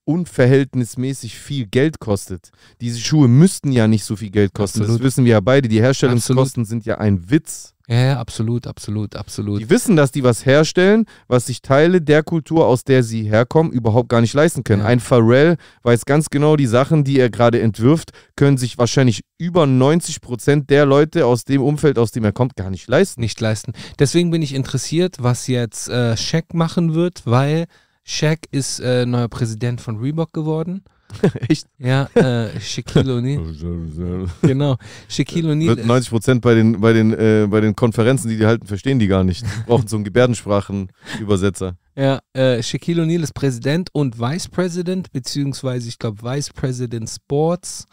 unverhältnismäßig 0.05 1.38
viel 1.38 1.65
Geld 1.65 1.99
kostet. 1.99 2.51
Diese 2.82 2.99
Schuhe 2.99 3.28
müssten 3.28 3.71
ja 3.71 3.88
nicht 3.88 4.05
so 4.05 4.15
viel 4.15 4.30
Geld 4.30 4.53
kosten. 4.53 4.80
Absolut. 4.80 5.01
Das 5.01 5.05
wissen 5.05 5.26
wir 5.26 5.34
ja 5.34 5.39
beide. 5.39 5.67
Die 5.67 5.82
Herstellungskosten 5.82 6.65
sind 6.65 6.86
ja 6.86 6.97
ein 6.97 7.30
Witz. 7.30 7.72
Ja, 7.89 8.01
ja, 8.01 8.19
absolut, 8.19 8.65
absolut, 8.65 9.13
absolut. 9.15 9.59
Die 9.59 9.69
wissen, 9.69 9.97
dass 9.97 10.11
die 10.11 10.23
was 10.23 10.45
herstellen, 10.45 11.05
was 11.27 11.47
sich 11.47 11.61
Teile 11.61 12.01
der 12.01 12.23
Kultur, 12.23 12.65
aus 12.65 12.86
der 12.86 13.03
sie 13.03 13.23
herkommen, 13.23 13.73
überhaupt 13.73 14.07
gar 14.07 14.21
nicht 14.21 14.34
leisten 14.34 14.63
können. 14.63 14.84
Ja. 14.84 14.88
Ein 14.88 15.01
Pharrell 15.01 15.57
weiß 15.81 16.05
ganz 16.05 16.29
genau, 16.29 16.55
die 16.55 16.65
Sachen, 16.65 17.03
die 17.03 17.19
er 17.19 17.29
gerade 17.29 17.59
entwirft, 17.59 18.11
können 18.38 18.57
sich 18.57 18.77
wahrscheinlich 18.77 19.25
über 19.38 19.65
90 19.65 20.21
Prozent 20.21 20.69
der 20.69 20.86
Leute 20.86 21.25
aus 21.25 21.43
dem 21.43 21.61
Umfeld, 21.61 21.99
aus 21.99 22.11
dem 22.11 22.23
er 22.23 22.31
kommt, 22.31 22.55
gar 22.55 22.69
nicht 22.69 22.88
leisten. 22.88 23.19
nicht 23.19 23.41
leisten. 23.41 23.73
Deswegen 23.99 24.31
bin 24.31 24.41
ich 24.41 24.53
interessiert, 24.55 25.17
was 25.19 25.47
jetzt 25.47 25.89
äh, 25.89 26.15
Shaq 26.15 26.53
machen 26.53 26.93
wird, 26.93 27.23
weil 27.25 27.65
Shaq 28.05 28.47
ist 28.51 28.79
äh, 28.79 29.05
neuer 29.05 29.27
Präsident 29.27 29.81
von 29.81 29.97
Reebok 29.97 30.31
geworden. 30.31 30.84
Echt? 31.49 31.68
Ja, 31.78 32.05
äh, 32.16 32.59
Shaquille 32.59 33.14
O'Neal. 33.18 34.30
Genau. 34.41 34.78
Shaquille 35.07 35.51
O'Neal. 35.51 35.78
Wird 35.78 35.86
90 35.86 36.09
Prozent 36.09 36.41
bei 36.41 36.53
den, 36.55 36.80
bei, 36.82 36.93
den, 36.93 37.14
äh, 37.14 37.47
bei 37.49 37.61
den 37.61 37.76
Konferenzen, 37.76 38.30
die 38.30 38.38
die 38.38 38.45
halten, 38.45 38.68
verstehen 38.68 38.99
die 38.99 39.07
gar 39.07 39.24
nicht. 39.24 39.43
Die 39.43 39.64
brauchen 39.66 39.88
so 39.88 39.95
einen 39.97 40.05
Gebärdensprachenübersetzer. 40.05 41.76
Ja, 41.95 42.20
äh, 42.34 42.61
Shaquille 42.64 43.03
O'Neal 43.03 43.22
ist 43.22 43.34
Präsident 43.34 43.89
und 43.93 44.20
Vice 44.20 44.47
President, 44.49 45.11
beziehungsweise 45.11 45.88
ich 45.89 45.99
glaube 45.99 46.24
Vice 46.24 46.51
President 46.51 47.09
Sports 47.09 47.86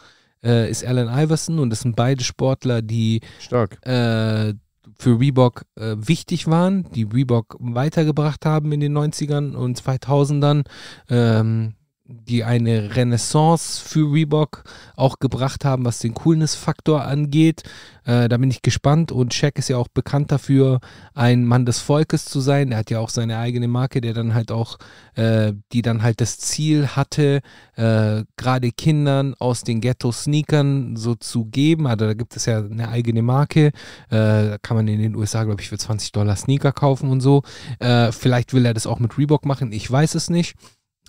äh, 0.43 0.69
ist 0.69 0.85
Allen 0.85 1.07
Iverson 1.07 1.59
und 1.59 1.69
das 1.69 1.81
sind 1.81 1.95
beide 1.95 2.23
Sportler, 2.23 2.81
die 2.81 3.21
Stark. 3.39 3.77
äh, 3.85 4.53
für 4.97 5.19
Reebok 5.19 5.63
äh, 5.75 5.95
wichtig 5.97 6.47
waren, 6.47 6.87
die 6.93 7.03
Reebok 7.03 7.57
weitergebracht 7.59 8.45
haben 8.45 8.71
in 8.71 8.79
den 8.79 8.97
90ern 8.97 9.55
und 9.55 9.79
2000ern, 9.81 10.65
ähm, 11.09 11.73
die 12.11 12.43
eine 12.43 12.95
Renaissance 12.95 13.81
für 13.83 14.11
Reebok 14.11 14.63
auch 14.95 15.19
gebracht 15.19 15.65
haben, 15.65 15.85
was 15.85 15.99
den 15.99 16.13
Coolness-Faktor 16.13 17.03
angeht. 17.03 17.63
Äh, 18.03 18.29
da 18.29 18.37
bin 18.37 18.49
ich 18.49 18.61
gespannt 18.61 19.11
und 19.11 19.33
Shaq 19.33 19.59
ist 19.59 19.69
ja 19.69 19.77
auch 19.77 19.87
bekannt 19.87 20.31
dafür, 20.31 20.79
ein 21.13 21.45
Mann 21.45 21.65
des 21.65 21.79
Volkes 21.79 22.25
zu 22.25 22.39
sein. 22.39 22.71
Er 22.71 22.79
hat 22.79 22.89
ja 22.89 22.99
auch 22.99 23.09
seine 23.09 23.37
eigene 23.37 23.67
Marke, 23.67 24.01
der 24.01 24.13
dann 24.13 24.33
halt 24.33 24.51
auch, 24.51 24.77
äh, 25.15 25.53
die 25.71 25.81
dann 25.81 26.01
halt 26.01 26.21
das 26.21 26.37
Ziel 26.39 26.87
hatte, 26.89 27.41
äh, 27.75 28.23
gerade 28.37 28.71
Kindern 28.71 29.35
aus 29.35 29.63
den 29.63 29.81
Ghetto-Sneakern 29.81 30.95
so 30.95 31.15
zu 31.15 31.45
geben. 31.45 31.87
Also 31.87 32.05
da 32.05 32.13
gibt 32.13 32.35
es 32.35 32.45
ja 32.45 32.59
eine 32.59 32.89
eigene 32.89 33.21
Marke. 33.21 33.67
Äh, 33.67 33.71
da 34.09 34.57
kann 34.61 34.77
man 34.77 34.87
in 34.87 34.99
den 34.99 35.15
USA, 35.15 35.43
glaube 35.43 35.61
ich, 35.61 35.69
für 35.69 35.77
20 35.77 36.11
Dollar 36.11 36.35
Sneaker 36.35 36.71
kaufen 36.71 37.09
und 37.09 37.21
so. 37.21 37.43
Äh, 37.79 38.11
vielleicht 38.11 38.53
will 38.53 38.65
er 38.65 38.73
das 38.73 38.87
auch 38.87 38.99
mit 38.99 39.17
Reebok 39.17 39.45
machen, 39.45 39.71
ich 39.71 39.89
weiß 39.89 40.15
es 40.15 40.29
nicht. 40.29 40.55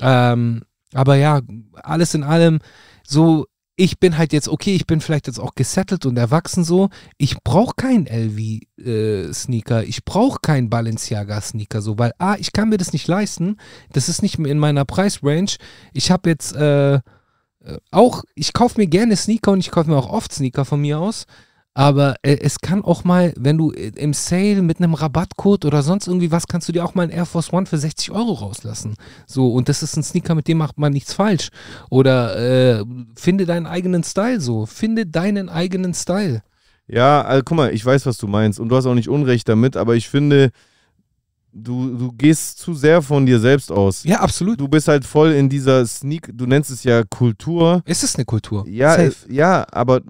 Ähm, 0.01 0.63
aber 0.93 1.16
ja, 1.16 1.40
alles 1.74 2.14
in 2.14 2.22
allem, 2.22 2.61
so, 3.03 3.47
ich 3.76 3.99
bin 3.99 4.18
halt 4.18 4.32
jetzt, 4.32 4.49
okay, 4.49 4.74
ich 4.74 4.86
bin 4.86 5.01
vielleicht 5.01 5.26
jetzt 5.26 5.40
auch 5.40 5.55
gesettelt 5.55 6.05
und 6.07 6.16
erwachsen 6.16 6.62
so. 6.62 6.90
Ich 7.16 7.36
brauche 7.43 7.74
keinen 7.74 8.07
LV-Sneaker, 8.07 9.84
ich 9.84 10.05
brauche 10.05 10.40
keinen 10.40 10.68
Balenciaga-Sneaker 10.68 11.80
so, 11.80 11.99
weil 11.99 12.12
A, 12.18 12.36
ich 12.36 12.53
kann 12.53 12.68
mir 12.68 12.76
das 12.76 12.93
nicht 12.93 13.09
leisten. 13.09 13.57
Das 13.93 14.09
ist 14.09 14.22
nicht 14.22 14.38
in 14.38 14.59
meiner 14.59 14.84
Preisrange. 14.84 15.57
Ich 15.93 16.11
habe 16.11 16.28
jetzt 16.28 16.55
äh, 16.55 17.01
äh, 17.64 17.78
auch, 17.90 18.24
ich 18.34 18.53
kaufe 18.53 18.80
mir 18.80 18.86
gerne 18.86 19.16
Sneaker 19.16 19.53
und 19.53 19.61
ich 19.61 19.70
kaufe 19.70 19.90
mir 19.90 19.97
auch 19.97 20.11
oft 20.11 20.32
Sneaker 20.32 20.64
von 20.64 20.80
mir 20.80 20.99
aus. 20.99 21.26
Aber 21.75 22.16
äh, 22.23 22.37
es 22.41 22.59
kann 22.61 22.85
auch 22.85 23.05
mal, 23.05 23.33
wenn 23.37 23.57
du 23.57 23.73
äh, 23.73 23.93
im 23.97 24.12
Sale 24.12 24.61
mit 24.61 24.79
einem 24.79 24.95
Rabattcode 24.95 25.64
oder 25.64 25.83
sonst 25.83 26.07
irgendwie 26.07 26.31
was, 26.31 26.47
kannst 26.47 26.68
du 26.68 26.73
dir 26.73 26.85
auch 26.85 26.95
mal 26.95 27.05
einen 27.05 27.12
Air 27.12 27.25
Force 27.25 27.53
One 27.53 27.66
für 27.66 27.79
60 27.79 28.11
Euro 28.11 28.33
rauslassen. 28.33 28.95
So, 29.27 29.53
und 29.53 29.68
das 29.68 29.83
ist 29.83 29.97
ein 29.97 30.03
Sneaker, 30.03 30.35
mit 30.35 30.49
dem 30.49 30.59
macht 30.59 30.79
man 30.79 30.93
nichts 30.93 31.14
falsch. 31.14 31.49
Oder 31.89 32.81
äh, 32.81 32.85
finde 33.16 33.47
deinen 33.47 33.66
eigenen 33.66 34.05
Style 34.05 34.41
so. 34.41 34.66
Finde 34.66 35.07
deinen 35.07 35.49
eigenen 35.49 35.95
Style. 35.95 36.43
Ja, 36.89 37.23
also, 37.23 37.43
guck 37.45 37.57
mal, 37.57 37.73
ich 37.73 37.85
weiß, 37.85 38.05
was 38.05 38.18
du 38.18 38.27
meinst. 38.27 38.61
Und 38.61 38.68
du 38.68 38.77
hast 38.77 38.85
auch 38.85 38.95
nicht 38.95 39.09
Unrecht 39.09 39.49
damit, 39.49 39.77
aber 39.77 39.95
ich 39.97 40.11
finde, 40.11 40.51
du, 41.53 41.97
du 41.97 42.13
gehst 42.13 42.59
zu 42.59 42.75
sehr 42.75 43.03
von 43.03 43.27
dir 43.27 43.39
selbst 43.39 43.71
aus. 43.71 44.05
Ja, 44.05 44.21
absolut. 44.21 44.61
Du 44.61 44.69
bist 44.69 44.89
halt 44.89 45.05
voll 45.05 45.33
in 45.33 45.49
dieser 45.49 45.85
Sneak, 45.87 46.31
du 46.33 46.47
nennst 46.47 46.71
es 46.71 46.85
ja 46.85 47.03
Kultur. 47.05 47.83
Es 47.85 48.03
ist 48.03 48.17
eine 48.17 48.25
Kultur. 48.25 48.65
Ja, 48.67 48.93
Safe. 48.93 49.15
äh, 49.29 49.35
ja, 49.35 49.67
aber, 49.71 50.01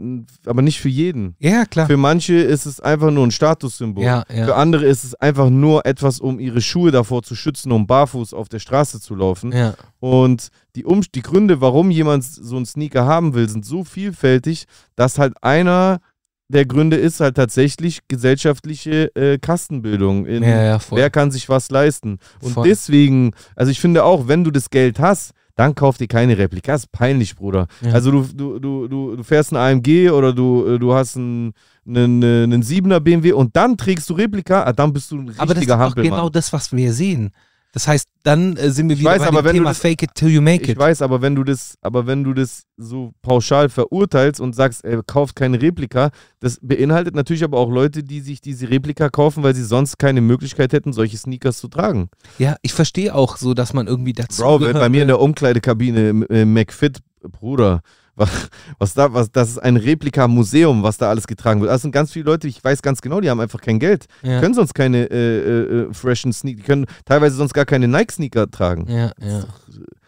aber 0.47 0.63
nicht 0.63 0.81
für 0.81 0.89
jeden. 0.89 1.35
Ja, 1.39 1.65
klar. 1.65 1.87
Für 1.87 1.97
manche 1.97 2.35
ist 2.35 2.67
es 2.67 2.81
einfach 2.81 3.11
nur 3.11 3.27
ein 3.27 3.31
Statussymbol. 3.31 4.05
Ja, 4.05 4.25
Für 4.29 4.37
ja. 4.37 4.55
andere 4.55 4.87
ist 4.87 5.05
es 5.05 5.15
einfach 5.17 5.51
nur 5.51 5.85
etwas, 5.87 6.21
um 6.21 6.39
ihre 6.39 6.61
Schuhe 6.61 6.91
davor 6.91 7.23
zu 7.23 7.35
schützen, 7.35 7.73
um 7.73 7.87
barfuß 7.87 8.35
auf 8.35 8.49
der 8.49 8.59
Straße 8.61 9.01
zu 9.01 9.15
laufen. 9.15 9.53
Ja, 9.53 9.75
Und 10.01 10.49
die, 10.77 10.85
um 10.85 11.03
die 11.15 11.23
Gründe, 11.23 11.61
warum 11.61 11.91
jemand 11.91 12.25
so 12.25 12.57
einen 12.57 12.67
Sneaker 12.67 13.05
haben 13.05 13.35
will, 13.35 13.49
sind 13.49 13.65
so 13.67 13.85
vielfältig, 13.85 14.67
dass 14.97 15.19
halt 15.19 15.35
einer 15.43 16.01
der 16.49 16.67
Gründe 16.67 16.97
ist 16.97 17.21
halt 17.21 17.37
tatsächlich 17.37 18.01
gesellschaftliche 18.09 19.15
äh, 19.17 19.39
Kastenbildung. 19.39 20.27
In, 20.27 20.43
ja, 20.43 20.63
ja. 20.63 20.79
Wer 20.91 21.11
kann 21.11 21.31
sich 21.31 21.49
was 21.49 21.71
leisten? 21.71 22.19
Und 22.41 22.53
Voll. 22.53 22.69
deswegen, 22.69 23.33
also 23.57 23.71
ich 23.71 23.81
finde 23.81 24.05
auch, 24.05 24.29
wenn 24.29 24.45
du 24.45 24.51
das 24.51 24.71
Geld 24.71 24.99
hast, 24.99 25.33
dann 25.55 25.75
kauf 25.75 25.99
dir 25.99 26.09
keine 26.09 26.39
Replika. 26.39 26.73
Das 26.73 26.85
ist 26.85 26.93
peinlich, 26.93 27.37
Bruder. 27.37 27.67
Ja. 27.83 27.93
Also 27.93 28.11
du, 28.11 28.23
du, 28.35 28.59
du, 28.59 28.89
du, 28.89 29.17
du 29.17 29.23
fährst 29.23 29.53
ein 29.53 29.57
AMG 29.57 30.11
oder 30.11 30.33
du, 30.33 30.67
äh, 30.67 30.79
du 30.79 30.95
hast 30.95 31.17
einen, 31.17 31.53
einen, 31.87 32.23
äh, 32.23 32.43
einen 32.45 32.63
7er 32.63 33.01
BMW 33.01 33.33
und 33.33 33.55
dann 33.57 33.77
trägst 33.77 34.09
du 34.09 34.15
Replika, 34.15 34.65
ah, 34.65 34.73
dann 34.73 34.93
bist 34.93 35.11
du 35.11 35.17
ein 35.17 35.29
richtiger 35.29 35.43
Aber 35.43 35.55
das 35.55 35.63
ist 35.63 35.71
doch 35.71 35.79
Hampelmann. 35.79 36.11
genau 36.11 36.29
das, 36.29 36.53
was 36.53 36.73
wir 36.73 36.93
sehen. 36.93 37.31
Das 37.75 37.89
heißt, 37.89 38.07
dann 38.23 38.57
äh, 38.59 38.71
sind 38.71 38.91
wir 38.91 38.99
wieder 38.99 39.11
weiß, 39.11 39.21
bei 39.23 39.29
aber 39.29 39.43
dem 39.43 39.53
Thema 39.55 39.71
das- 39.71 39.79
Fake 39.79 40.03
it 40.03 40.11
till 40.15 40.29
you 40.29 40.43
make 40.43 40.63
Ich 40.63 40.69
it. 40.71 40.79
weiß, 40.79 41.01
aber 41.01 41.23
wenn 41.23 41.35
du 41.35 41.43
das, 41.43 41.75
aber 41.81 42.07
wenn 42.07 42.23
du 42.23 42.35
das 42.35 42.65
so 42.77 43.13
pauschal 43.23 43.71
verurteilst 43.71 44.41
und 44.41 44.55
sagst, 44.55 44.85
ey, 44.85 44.99
kauft 45.07 45.35
keine 45.37 45.61
Replika, 45.61 46.11
das 46.41 46.59
beinhaltet 46.61 47.15
natürlich 47.15 47.45
aber 47.45 47.59
auch 47.59 47.71
Leute, 47.71 48.03
die 48.05 48.21
sich 48.21 48.43
diese 48.43 48.69
Replika 48.69 49.09
kaufen, 49.09 49.43
weil 49.43 49.55
sie 49.55 49.65
sonst 49.65 49.99
keine 49.99 50.21
Möglichkeit 50.21 50.73
hätten, 50.75 50.93
solche 50.93 51.17
Sneakers 51.17 51.59
zu 51.59 51.69
tragen. 51.69 52.11
Ja, 52.39 52.57
ich 52.61 52.75
verstehe 52.75 53.15
auch 53.15 53.39
so, 53.39 53.55
dass 53.55 53.73
man 53.73 53.87
irgendwie 53.87 54.13
dazu 54.13 54.43
Bro, 54.43 54.59
bei 54.59 54.89
mir 54.91 55.03
in 55.03 55.09
der 55.09 55.21
Umkleidekabine 55.21 56.27
äh, 56.29 56.45
McFit, 56.45 56.99
Bruder, 57.23 57.81
was, 58.15 58.95
da, 58.95 59.13
was, 59.13 59.31
das 59.31 59.51
ist 59.51 59.59
ein 59.59 59.77
Replika-Museum, 59.77 60.83
was 60.83 60.99
da 60.99 61.09
alles 61.09 61.27
getragen 61.27 61.61
wird. 61.61 61.71
Das 61.71 61.83
sind 61.83 61.93
ganz 61.93 62.13
viele 62.13 62.27
Leute, 62.27 62.47
ich 62.49 62.63
weiß 62.63 62.83
ganz 62.83 63.01
genau, 63.01 63.21
die 63.21 63.31
haben 63.31 63.41
einfach 63.41 63.61
kein 63.61 63.79
Geld. 63.79 64.07
ja. 64.23 64.41
Können 64.41 64.55
sonst 64.55 64.75
keine 64.75 65.11
äh, 65.11 65.39
äh, 65.39 65.81
äh, 65.89 65.95
freshen 65.95 66.33
Sneaker, 66.33 66.57
die 66.57 66.63
können 66.63 66.87
teilweise 67.05 67.37
sonst 67.37 67.55
gar 67.55 67.65
keine 67.65 67.89
Nike-Sneaker 67.89 68.51
tragen. 68.51 68.87
ja, 68.91 69.13
ja, 69.21 69.45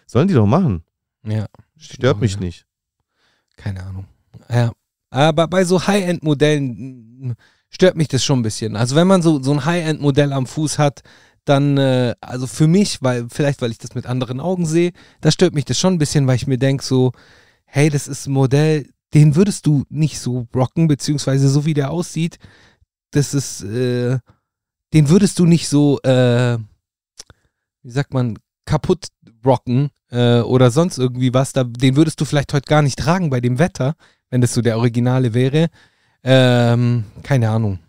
Sollen 0.06 0.28
die 0.28 0.34
doch 0.34 0.46
machen. 0.46 0.84
ja. 1.24 1.46
Stört 1.76 2.20
mich 2.20 2.38
nicht. 2.38 2.66
Keine 3.56 3.84
Ahnung. 3.84 4.06
Ja. 4.48 4.72
Aber 5.10 5.48
bei 5.48 5.64
so 5.64 5.86
High-End-Modellen 5.86 7.28
mm, 7.28 7.32
stört 7.68 7.96
mich 7.96 8.08
das 8.08 8.24
schon 8.24 8.40
ein 8.40 8.42
bisschen. 8.42 8.74
Also 8.76 8.96
wenn 8.96 9.06
man 9.06 9.22
so, 9.22 9.42
so 9.42 9.52
ein 9.52 9.64
High-End-Modell 9.64 10.32
am 10.32 10.46
Fuß 10.46 10.78
hat, 10.78 11.02
dann, 11.44 11.76
äh, 11.76 12.14
also 12.20 12.46
für 12.46 12.66
mich, 12.66 13.02
weil, 13.02 13.26
vielleicht 13.30 13.60
weil 13.60 13.70
ich 13.70 13.78
das 13.78 13.94
mit 13.94 14.06
anderen 14.06 14.40
Augen 14.40 14.66
sehe, 14.66 14.92
da 15.20 15.30
stört 15.30 15.54
mich 15.54 15.64
das 15.64 15.78
schon 15.78 15.94
ein 15.94 15.98
bisschen, 15.98 16.26
weil 16.26 16.36
ich 16.36 16.46
mir 16.46 16.58
denke 16.58 16.82
so, 16.82 17.12
hey, 17.74 17.90
das 17.90 18.06
ist 18.06 18.28
ein 18.28 18.32
Modell, 18.32 18.88
den 19.14 19.34
würdest 19.34 19.66
du 19.66 19.82
nicht 19.88 20.20
so 20.20 20.46
rocken, 20.54 20.86
beziehungsweise 20.86 21.48
so 21.48 21.66
wie 21.66 21.74
der 21.74 21.90
aussieht, 21.90 22.38
das 23.10 23.34
ist, 23.34 23.64
äh, 23.64 24.18
den 24.92 25.08
würdest 25.08 25.40
du 25.40 25.44
nicht 25.44 25.68
so, 25.68 26.00
äh, 26.02 26.56
wie 27.82 27.90
sagt 27.90 28.14
man, 28.14 28.38
kaputt 28.64 29.08
rocken 29.44 29.90
äh, 30.12 30.38
oder 30.40 30.70
sonst 30.70 30.98
irgendwie 30.98 31.34
was. 31.34 31.52
Da, 31.52 31.64
den 31.64 31.96
würdest 31.96 32.20
du 32.20 32.24
vielleicht 32.24 32.52
heute 32.52 32.68
gar 32.68 32.80
nicht 32.80 33.00
tragen 33.00 33.28
bei 33.28 33.40
dem 33.40 33.58
Wetter, 33.58 33.96
wenn 34.30 34.40
das 34.40 34.54
so 34.54 34.62
der 34.62 34.78
Originale 34.78 35.34
wäre. 35.34 35.66
Ähm, 36.22 37.04
keine 37.24 37.50
Ahnung. 37.50 37.80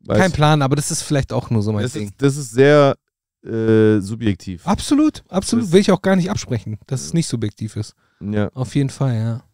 Weiß 0.00 0.18
Kein. 0.18 0.32
Plan, 0.32 0.60
aber 0.60 0.76
das 0.76 0.90
ist 0.90 1.02
vielleicht 1.02 1.32
auch 1.32 1.48
nur 1.48 1.62
so 1.62 1.72
mein 1.72 1.82
Das 1.82 1.94
Ding. 1.94 2.08
ist, 2.08 2.20
das 2.20 2.36
ist 2.36 2.50
sehr 2.50 2.94
äh, 3.44 4.00
subjektiv. 4.00 4.66
Absolut, 4.66 5.24
absolut. 5.28 5.64
Das- 5.66 5.72
Will 5.72 5.80
ich 5.80 5.90
auch 5.90 6.02
gar 6.02 6.16
nicht 6.16 6.30
absprechen, 6.30 6.78
dass 6.86 7.02
es 7.02 7.12
nicht 7.14 7.26
subjektiv 7.26 7.76
ist. 7.76 7.94
Ja, 8.20 8.48
Auf 8.54 8.74
jeden 8.74 8.90
Fall, 8.90 9.14
ja. 9.16 9.44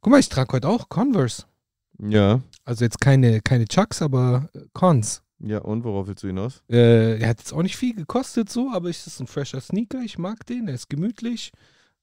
Guck 0.00 0.10
mal, 0.12 0.20
ich 0.20 0.28
trage 0.28 0.52
heute 0.52 0.68
auch 0.68 0.88
Converse. 0.88 1.44
ja, 1.98 2.40
Also 2.64 2.84
jetzt 2.84 3.00
keine, 3.00 3.40
keine 3.42 3.66
Chucks, 3.66 4.00
aber 4.02 4.48
äh, 4.54 4.60
Cons. 4.72 5.22
ja. 5.38 5.58
Und 5.58 5.84
worauf 5.84 6.06
willst 6.06 6.22
du 6.22 6.28
hinaus? 6.28 6.62
Äh, 6.70 7.18
er 7.18 7.28
hat 7.28 7.38
jetzt 7.40 7.52
auch 7.52 7.62
nicht 7.62 7.76
viel 7.76 7.94
gekostet 7.94 8.48
so, 8.50 8.70
aber 8.72 8.88
es 8.88 9.06
ist 9.06 9.20
ein 9.20 9.26
fresher 9.26 9.60
Sneaker. 9.60 10.00
Ich 10.00 10.16
mag 10.18 10.46
den, 10.46 10.68
er 10.68 10.74
ist 10.74 10.88
gemütlich. 10.88 11.52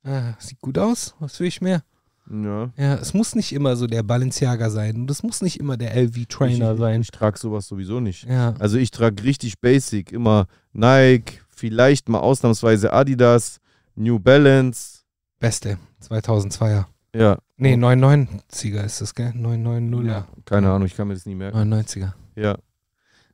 Äh, 0.03 0.34
sieht 0.38 0.59
gut 0.61 0.77
aus. 0.77 1.15
Was 1.19 1.39
will 1.39 1.47
ich 1.47 1.61
mehr? 1.61 1.84
Ja. 2.32 2.71
Ja, 2.78 2.95
es 2.95 3.13
muss 3.13 3.36
nicht 3.36 3.51
immer 3.53 3.76
so 3.76 3.86
der 3.88 4.01
Balenciaga 4.03 4.69
sein 4.69 4.95
und 5.01 5.11
es 5.11 5.24
muss 5.24 5.41
nicht 5.41 5.59
immer 5.59 5.76
der 5.78 5.93
LV-Trainer 5.95 6.78
sein. 6.78 7.01
Ich 7.01 7.11
trage 7.11 7.38
sowas 7.38 7.67
sowieso 7.67 7.99
nicht. 7.99 8.24
Ja, 8.24 8.53
Also 8.59 8.78
ich 8.78 8.91
trage 8.91 9.24
richtig 9.24 9.59
basic, 9.59 10.11
immer 10.11 10.47
Nike, 10.71 11.41
vielleicht 11.49 12.07
mal 12.09 12.19
ausnahmsweise 12.19 12.93
Adidas, 12.93 13.59
New 13.95 14.19
Balance. 14.19 14.99
beste. 15.39 15.78
2002er. 16.01 16.86
Ja. 17.15 17.38
Nee, 17.57 17.76
99er 17.76 18.84
ist 18.86 19.01
das, 19.01 19.13
gell? 19.13 19.34
990er. 19.36 20.05
ja. 20.07 20.28
Keine 20.45 20.71
Ahnung, 20.71 20.88
ich 20.88 20.95
kann 20.95 21.07
mir 21.09 21.13
das 21.15 21.26
nie 21.26 21.36
merken. 21.36 21.57
99er. 21.57 22.13
Ja. 22.36 22.57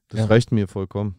Das 0.10 0.22
Ja. 0.22 0.26
reicht 0.26 0.52
mir 0.52 0.68
vollkommen. 0.68 1.19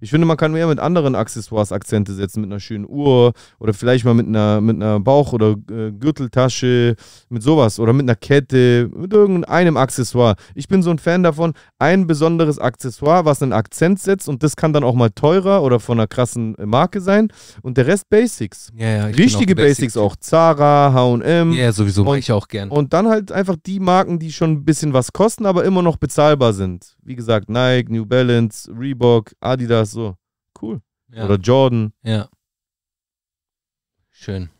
Ich 0.00 0.10
finde, 0.10 0.26
man 0.26 0.36
kann 0.36 0.52
mehr 0.52 0.66
mit 0.66 0.78
anderen 0.78 1.14
Accessoires 1.14 1.72
Akzente 1.72 2.12
setzen, 2.14 2.40
mit 2.40 2.50
einer 2.50 2.60
schönen 2.60 2.86
Uhr 2.88 3.32
oder 3.58 3.74
vielleicht 3.74 4.04
mal 4.04 4.14
mit 4.14 4.26
einer, 4.26 4.60
mit 4.60 4.76
einer 4.76 5.00
Bauch- 5.00 5.32
oder 5.32 5.54
äh, 5.70 5.92
Gürteltasche, 5.92 6.94
mit 7.28 7.42
sowas 7.42 7.78
oder 7.78 7.92
mit 7.92 8.04
einer 8.04 8.16
Kette, 8.16 8.90
mit 8.94 9.12
irgendeinem 9.12 9.76
Accessoire. 9.76 10.36
Ich 10.54 10.68
bin 10.68 10.82
so 10.82 10.90
ein 10.90 10.98
Fan 10.98 11.22
davon, 11.22 11.52
ein 11.78 12.06
besonderes 12.06 12.58
Accessoire, 12.58 13.24
was 13.24 13.42
einen 13.42 13.52
Akzent 13.52 14.00
setzt 14.00 14.28
und 14.28 14.42
das 14.42 14.56
kann 14.56 14.72
dann 14.72 14.84
auch 14.84 14.94
mal 14.94 15.10
teurer 15.10 15.62
oder 15.62 15.80
von 15.80 15.98
einer 15.98 16.06
krassen 16.06 16.56
äh, 16.58 16.66
Marke 16.66 17.00
sein 17.00 17.28
und 17.62 17.76
der 17.76 17.86
Rest 17.86 18.08
Basics. 18.08 18.70
Ja, 18.76 18.86
ja. 18.88 19.04
Richtige 19.06 19.52
auch 19.54 19.56
Basics 19.56 19.96
auch. 19.96 20.16
Zara, 20.16 20.92
H&M. 20.92 21.52
Ja, 21.52 21.72
sowieso 21.72 22.04
Und- 22.04 22.18
ich 22.18 22.30
auch 22.32 22.48
gern. 22.48 22.70
Und 22.70 22.92
dann 22.92 23.08
halt 23.08 23.32
einfach 23.32 23.56
die 23.66 23.80
Marken, 23.80 24.18
die 24.18 24.32
schon 24.32 24.52
ein 24.52 24.64
bisschen 24.64 24.92
was 24.92 25.12
kosten, 25.12 25.46
aber 25.46 25.64
immer 25.64 25.82
noch 25.82 25.96
bezahlbar 25.96 26.52
sind. 26.52 26.94
Wie 27.02 27.16
gesagt, 27.16 27.48
Nike, 27.48 27.90
New 27.92 28.06
Balance, 28.06 28.70
Reebok, 28.72 29.32
Adidas, 29.40 29.90
so. 29.90 30.16
Cool. 30.60 30.80
ja. 31.08 31.24
Oder 31.24 31.36
Jordan. 31.36 31.92
ja. 32.02 32.28
Schön. 34.10 34.50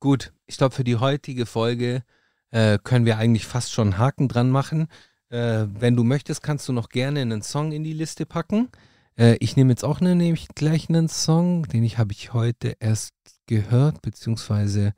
Gut, 0.00 0.32
ich 0.46 0.58
glaube, 0.58 0.74
für 0.74 0.84
die 0.84 0.96
heutige 0.96 1.46
Folge 1.46 2.02
äh, 2.50 2.78
können 2.82 3.06
wir 3.06 3.16
eigentlich 3.16 3.46
fast 3.46 3.72
schon 3.72 3.88
einen 3.88 3.98
Haken 3.98 4.28
dran 4.28 4.50
machen. 4.50 4.88
Äh, 5.30 5.66
wenn 5.78 5.96
du 5.96 6.04
möchtest, 6.04 6.42
kannst 6.42 6.68
du 6.68 6.72
noch 6.72 6.90
gerne 6.90 7.20
einen 7.20 7.40
Song 7.40 7.72
in 7.72 7.84
die 7.84 7.94
Liste 7.94 8.26
packen. 8.26 8.68
Äh, 9.16 9.36
ich 9.40 9.56
nehme 9.56 9.70
jetzt 9.70 9.84
auch 9.84 10.00
eine, 10.00 10.14
nämlich 10.14 10.48
gleich 10.54 10.88
einen 10.88 11.08
Song, 11.08 11.62
den 11.64 11.84
ich 11.84 11.96
habe 11.98 12.12
ich 12.12 12.34
heute 12.34 12.76
erst 12.80 13.14
gehört, 13.46 14.02
beziehungsweise 14.02 14.92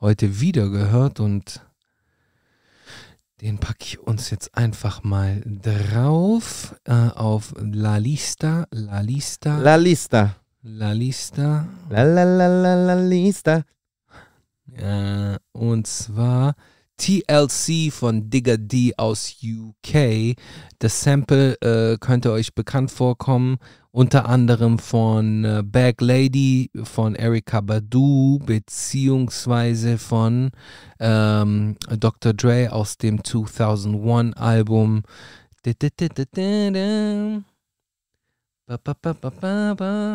heute 0.00 0.40
wieder 0.40 0.68
gehört 0.68 1.18
und 1.18 1.62
den 3.42 3.58
packe 3.58 3.84
ich 3.84 3.98
uns 3.98 4.30
jetzt 4.30 4.56
einfach 4.56 5.02
mal 5.02 5.42
drauf 5.44 6.76
äh, 6.84 6.92
auf 6.92 7.52
La 7.58 7.96
Lista, 7.96 8.68
La 8.70 9.00
Lista, 9.00 9.56
La, 9.58 9.74
La 9.74 9.76
Lista. 9.76 10.36
Lista. 10.92 11.66
La 11.90 12.04
la 12.04 12.22
la 12.22 12.46
la 12.46 12.74
la 12.74 12.94
Lista. 12.94 13.64
Äh, 14.72 15.38
und 15.50 15.88
zwar 15.88 16.54
TLC 17.02 17.92
von 17.92 18.30
Digger 18.30 18.58
D 18.58 18.94
aus 18.96 19.38
UK. 19.42 20.36
Das 20.78 21.02
Sample 21.02 21.60
äh, 21.60 21.98
könnte 21.98 22.30
euch 22.30 22.54
bekannt 22.54 22.92
vorkommen, 22.92 23.56
unter 23.90 24.28
anderem 24.28 24.78
von 24.78 25.44
äh, 25.44 25.62
Bag 25.64 26.00
Lady, 26.00 26.70
von 26.84 27.16
Erika 27.16 27.60
Badu, 27.60 28.38
beziehungsweise 28.46 29.98
von 29.98 30.52
ähm, 31.00 31.76
Dr. 31.98 32.34
Dre 32.34 32.72
aus 32.72 32.98
dem 32.98 33.24
2001 33.24 34.36
Album. 34.36 35.02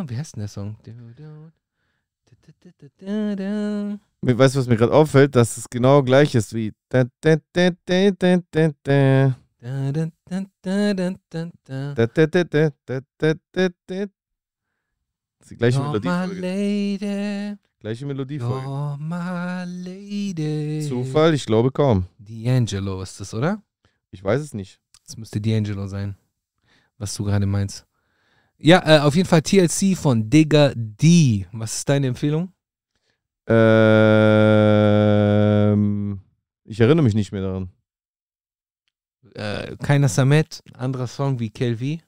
Wie 0.08 0.18
heißt 0.18 0.38
denn 0.38 0.40
der 0.40 0.48
Song? 0.48 0.78
Weißt 4.22 4.56
du, 4.56 4.60
was 4.60 4.68
mir 4.68 4.78
gerade 4.78 4.94
auffällt? 4.94 5.36
Dass 5.36 5.58
es 5.58 5.70
genau 5.70 6.04
gleich 6.04 6.36
ist 6.36 6.54
wie. 6.54 6.74
Da, 6.90 7.06
da, 7.22 7.38
da, 7.54 7.70
da, 7.86 8.12
da, 8.12 8.38
da, 8.52 8.72
da. 8.84 9.38
Da, 9.60 9.92
da, 9.92 10.08
da, 10.26 10.46
da, 10.62 10.94
da, 10.94 11.16
da, 11.30 11.50
da. 11.64 11.94
Da, 11.94 12.08
da, 12.08 12.28
da, 12.28 12.44
da, 12.44 12.70
da, 12.86 13.02
da, 13.18 13.34
da, 13.52 13.70
da. 13.86 14.06
Das 15.40 15.42
ist 15.42 15.52
die 15.52 15.56
gleiche 15.56 15.80
Melodiefolge. 15.80 17.58
Gleiche 17.80 18.06
Melodiefolge. 18.06 18.68
you're 18.68 18.98
my 18.98 19.64
lady. 19.66 20.86
Zufall? 20.88 21.34
Ich 21.34 21.46
glaube 21.46 21.72
kaum. 21.72 22.06
D'Angelo 22.20 23.02
ist 23.02 23.20
das, 23.20 23.34
oder? 23.34 23.64
Ich 24.12 24.24
weiß 24.24 24.42
es 24.42 24.54
nicht. 24.54 24.82
Das 25.06 25.16
müsste 25.16 25.40
D'Angelo 25.40 25.88
sein, 25.88 26.18
was 26.98 27.16
du 27.16 27.24
gerade 27.24 27.46
meinst. 27.46 27.87
Ja, 28.60 28.82
äh, 28.86 29.00
auf 29.00 29.16
jeden 29.16 29.30
Fall 29.30 29.42
TLC 29.42 29.96
von 29.96 30.30
Digger 30.30 30.74
D. 30.76 31.46
Was 31.52 31.78
ist 31.78 31.90
deine 31.90 32.08
Empfehlung? 32.08 32.52
Ähm, 33.48 33.60
ich 36.66 36.80
erinnere 36.80 37.04
mich 37.04 37.14
nicht 37.14 37.32
mehr 37.32 37.44
daran. 37.44 37.70
Äh, 39.36 39.76
Keiner 39.78 40.08
Samet, 40.10 40.64
anderer 40.74 41.08
Song 41.08 41.40
wie 41.40 41.50
Kelvi. 41.52 42.02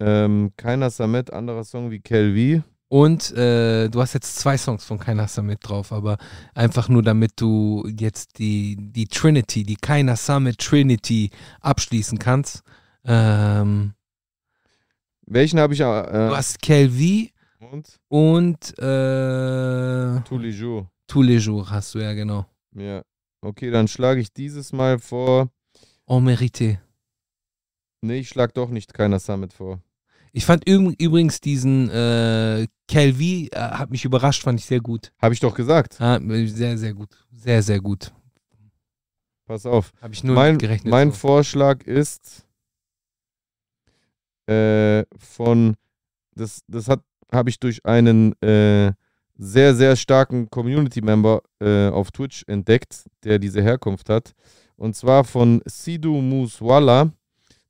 Ähm, 0.00 0.52
keiner 0.56 0.88
Samet, 0.90 1.30
anderer 1.32 1.62
Song 1.62 1.90
wie 1.90 2.00
Kelvi. 2.00 2.62
Und 2.88 3.30
äh, 3.36 3.88
du 3.88 4.00
hast 4.00 4.14
jetzt 4.14 4.36
zwei 4.36 4.56
Songs 4.58 4.84
von 4.84 4.98
Keiner 4.98 5.28
Summit 5.28 5.58
drauf, 5.62 5.92
aber 5.92 6.16
einfach 6.54 6.88
nur 6.88 7.02
damit 7.02 7.32
du 7.36 7.86
jetzt 7.86 8.38
die, 8.38 8.76
die 8.80 9.06
Trinity, 9.06 9.62
die 9.62 9.76
Keiner 9.76 10.16
Summit 10.16 10.58
Trinity 10.58 11.30
abschließen 11.60 12.18
kannst. 12.18 12.62
Ähm, 13.04 13.92
Welchen 15.32 15.60
habe 15.60 15.72
ich? 15.74 15.78
du 15.78 15.84
Äh, 15.84 16.30
hast 16.34 16.60
Kelvi 16.60 17.32
und? 17.60 18.00
und 18.08 18.78
äh, 18.78 20.20
Tous 20.24 20.38
les 20.40 20.52
jours. 20.58 20.86
Tous 21.06 21.22
les 21.22 21.40
jours 21.40 21.70
hast 21.70 21.94
du 21.94 22.00
ja 22.00 22.12
genau. 22.14 22.46
Ja. 22.74 23.02
Okay, 23.40 23.70
dann 23.70 23.86
schlage 23.88 24.20
ich 24.20 24.32
dieses 24.32 24.72
Mal 24.72 24.98
vor. 24.98 25.48
En 26.06 26.20
mérité. 26.24 26.78
Nee, 28.02 28.18
ich 28.20 28.28
schlage 28.28 28.52
doch 28.54 28.70
nicht 28.70 28.92
keiner 28.92 29.20
Summit 29.20 29.52
vor. 29.52 29.80
Ich 30.32 30.44
fand 30.44 30.64
üb- 30.66 30.94
übrigens 31.00 31.40
diesen 31.40 31.90
äh, 31.90 32.66
Calvi, 32.88 33.48
äh, 33.52 33.58
hat 33.58 33.90
mich 33.90 34.04
überrascht, 34.04 34.42
fand 34.42 34.58
ich 34.58 34.66
sehr 34.66 34.80
gut. 34.80 35.12
Habe 35.22 35.34
ich 35.34 35.40
doch 35.40 35.54
gesagt. 35.54 36.00
Ah, 36.00 36.18
sehr, 36.46 36.76
sehr 36.78 36.94
gut. 36.94 37.08
Sehr, 37.32 37.62
sehr 37.62 37.80
gut. 37.80 38.12
Pass 39.46 39.66
auf. 39.66 39.92
Habe 40.00 40.14
ich 40.14 40.22
nur 40.24 40.34
Mein, 40.34 40.58
gerechnet. 40.58 40.90
mein 40.90 41.10
so. 41.10 41.16
Vorschlag 41.18 41.82
ist 41.84 42.46
äh, 44.50 45.04
von, 45.18 45.76
das, 46.34 46.60
das 46.66 46.88
hat 46.88 47.00
habe 47.32 47.50
ich 47.50 47.60
durch 47.60 47.84
einen 47.84 48.40
äh, 48.42 48.92
sehr, 49.36 49.74
sehr 49.74 49.96
starken 49.96 50.50
Community-Member 50.50 51.42
äh, 51.60 51.88
auf 51.88 52.10
Twitch 52.10 52.44
entdeckt, 52.46 53.04
der 53.24 53.38
diese 53.38 53.62
Herkunft 53.62 54.08
hat. 54.08 54.32
Und 54.76 54.96
zwar 54.96 55.24
von 55.24 55.62
Sidhu 55.66 56.20
Muswala, 56.20 57.10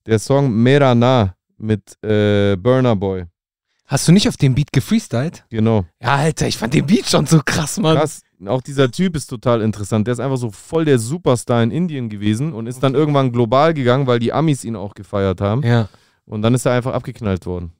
der 0.06 0.18
Song 0.18 0.52
Merana 0.52 1.34
mit 1.58 2.02
äh, 2.02 2.56
Burner 2.56 2.96
Boy. 2.96 3.24
Hast 3.86 4.06
du 4.06 4.12
nicht 4.12 4.28
auf 4.28 4.36
dem 4.36 4.54
Beat 4.54 4.72
gefreestylt? 4.72 5.44
Genau. 5.50 5.84
Ja, 6.00 6.14
Alter, 6.14 6.46
ich 6.46 6.56
fand 6.56 6.74
den 6.74 6.86
Beat 6.86 7.06
schon 7.06 7.26
so 7.26 7.40
krass, 7.44 7.78
Mann. 7.78 7.96
Krass. 7.96 8.22
Auch 8.46 8.62
dieser 8.62 8.90
Typ 8.90 9.16
ist 9.16 9.26
total 9.26 9.60
interessant. 9.62 10.06
Der 10.06 10.12
ist 10.12 10.20
einfach 10.20 10.36
so 10.36 10.50
voll 10.50 10.84
der 10.84 10.98
Superstar 10.98 11.62
in 11.62 11.72
Indien 11.72 12.08
gewesen 12.08 12.52
und 12.52 12.68
ist 12.68 12.82
dann 12.82 12.94
irgendwann 12.94 13.32
global 13.32 13.74
gegangen, 13.74 14.06
weil 14.06 14.20
die 14.20 14.32
Amis 14.32 14.64
ihn 14.64 14.76
auch 14.76 14.94
gefeiert 14.94 15.40
haben. 15.40 15.62
Ja. 15.64 15.88
Und 16.30 16.42
dann 16.42 16.54
ist 16.54 16.64
er 16.64 16.72
einfach 16.72 16.92
abgeknallt 16.94 17.44
worden. 17.46 17.72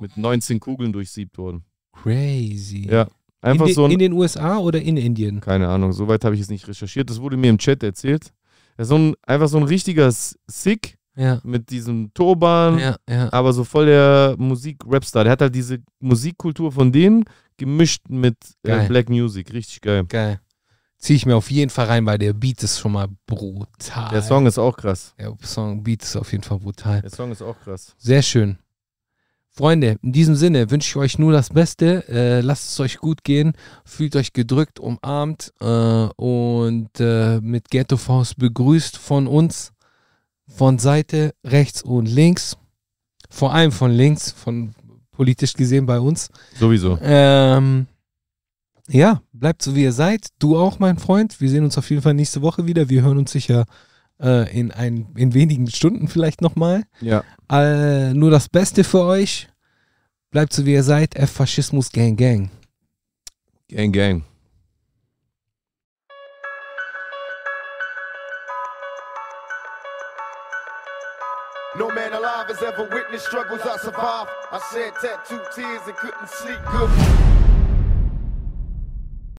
Mit 0.00 0.16
19 0.16 0.60
Kugeln 0.60 0.92
durchsiebt 0.92 1.36
worden. 1.38 1.64
Crazy. 1.92 2.86
Ja. 2.90 3.08
Einfach 3.40 3.66
in, 3.68 3.74
so 3.74 3.82
den, 3.82 3.90
ein. 3.90 3.92
in 3.92 3.98
den 3.98 4.12
USA 4.12 4.58
oder 4.58 4.80
in 4.80 4.96
Indien? 4.96 5.40
keine 5.40 5.68
Ahnung, 5.68 5.92
soweit 5.92 6.24
habe 6.24 6.34
ich 6.34 6.40
es 6.40 6.48
nicht 6.50 6.66
recherchiert. 6.68 7.08
Das 7.10 7.20
wurde 7.20 7.36
mir 7.36 7.50
im 7.50 7.58
Chat 7.58 7.82
erzählt. 7.82 8.32
Er 8.76 8.82
ist 8.82 8.88
so 8.88 8.96
ein, 8.98 9.14
einfach 9.22 9.48
so 9.48 9.56
ein 9.58 9.62
richtiger 9.64 10.10
Sick 10.12 10.96
Ja. 11.16 11.40
mit 11.44 11.70
diesem 11.70 12.12
Turban, 12.14 12.78
Ja, 12.78 12.96
ja. 13.08 13.32
aber 13.32 13.52
so 13.52 13.64
voll 13.64 13.86
der 13.86 14.34
Musik-Rapstar. 14.38 15.24
Der 15.24 15.32
hat 15.32 15.40
halt 15.40 15.54
diese 15.54 15.78
Musikkultur 16.00 16.70
von 16.72 16.92
denen 16.92 17.24
gemischt 17.56 18.02
mit 18.08 18.36
äh. 18.64 18.86
Black 18.86 19.08
Music. 19.08 19.52
Richtig 19.52 19.80
geil. 19.80 20.04
Geil. 20.08 20.40
Zieh 20.98 21.14
ich 21.14 21.26
mir 21.26 21.36
auf 21.36 21.50
jeden 21.50 21.70
Fall 21.70 21.86
rein, 21.86 22.06
weil 22.06 22.18
der 22.18 22.32
Beat 22.32 22.62
ist 22.64 22.80
schon 22.80 22.92
mal 22.92 23.06
brutal. 23.26 24.10
Der 24.10 24.22
Song 24.22 24.46
ist 24.46 24.58
auch 24.58 24.76
krass. 24.76 25.14
Der 25.16 25.32
Song, 25.44 25.82
Beat 25.84 26.02
ist 26.02 26.16
auf 26.16 26.32
jeden 26.32 26.42
Fall 26.42 26.58
brutal. 26.58 27.00
Der 27.02 27.10
Song 27.10 27.30
ist 27.30 27.40
auch 27.40 27.58
krass. 27.60 27.94
Sehr 27.98 28.22
schön. 28.22 28.58
Freunde, 29.48 29.98
in 30.02 30.12
diesem 30.12 30.34
Sinne 30.34 30.70
wünsche 30.70 30.88
ich 30.88 30.96
euch 30.96 31.18
nur 31.18 31.32
das 31.32 31.50
Beste. 31.50 32.04
Äh, 32.08 32.40
lasst 32.40 32.70
es 32.70 32.80
euch 32.80 32.98
gut 32.98 33.22
gehen. 33.22 33.52
Fühlt 33.84 34.16
euch 34.16 34.32
gedrückt, 34.32 34.80
umarmt 34.80 35.52
äh, 35.60 35.64
und 35.64 36.90
äh, 36.98 37.40
mit 37.40 37.70
Ghetto 37.70 37.96
Faust 37.96 38.36
begrüßt 38.36 38.96
von 38.96 39.26
uns. 39.28 39.72
Von 40.48 40.78
Seite 40.78 41.34
rechts 41.44 41.82
und 41.82 42.06
links. 42.06 42.56
Vor 43.30 43.52
allem 43.52 43.70
von 43.70 43.92
links, 43.92 44.32
von 44.32 44.74
politisch 45.12 45.54
gesehen 45.54 45.86
bei 45.86 46.00
uns. 46.00 46.30
Sowieso. 46.58 46.98
Ähm, 47.02 47.86
ja, 48.90 49.22
bleibt 49.32 49.62
so 49.62 49.74
wie 49.74 49.82
ihr 49.82 49.92
seid. 49.92 50.28
Du 50.38 50.56
auch, 50.58 50.78
mein 50.78 50.98
Freund. 50.98 51.40
Wir 51.40 51.50
sehen 51.50 51.64
uns 51.64 51.76
auf 51.78 51.88
jeden 51.90 52.02
Fall 52.02 52.14
nächste 52.14 52.42
Woche 52.42 52.66
wieder. 52.66 52.88
Wir 52.88 53.02
hören 53.02 53.18
uns 53.18 53.32
sicher 53.32 53.66
äh, 54.20 54.50
in, 54.58 54.70
ein, 54.70 55.08
in 55.16 55.34
wenigen 55.34 55.70
Stunden 55.70 56.08
vielleicht 56.08 56.40
nochmal. 56.40 56.84
Ja. 57.00 57.22
Äh, 57.50 58.14
nur 58.14 58.30
das 58.30 58.48
Beste 58.48 58.84
für 58.84 59.02
euch. 59.02 59.48
Bleibt 60.30 60.52
so 60.52 60.64
wie 60.64 60.72
ihr 60.72 60.82
seid. 60.82 61.16
F 61.16 61.30
Faschismus 61.30 61.92
Gang 61.92 62.18
Gang. 62.18 62.50
Gang, 63.68 63.92
gang. 63.92 64.24
No 71.76 71.88
man 71.90 72.12
alive 72.12 72.48
has 72.48 72.60
ever 72.62 72.88
witnessed 72.90 73.26
struggles 73.26 73.60
I 73.62 73.76
survived. 73.76 74.30
I 74.50 74.58
shed 74.72 74.94
tattooed 75.00 75.46
tears 75.54 75.82
and 75.86 75.96
couldn't 75.96 76.28
sleep 76.28 76.58
good. 76.72 77.47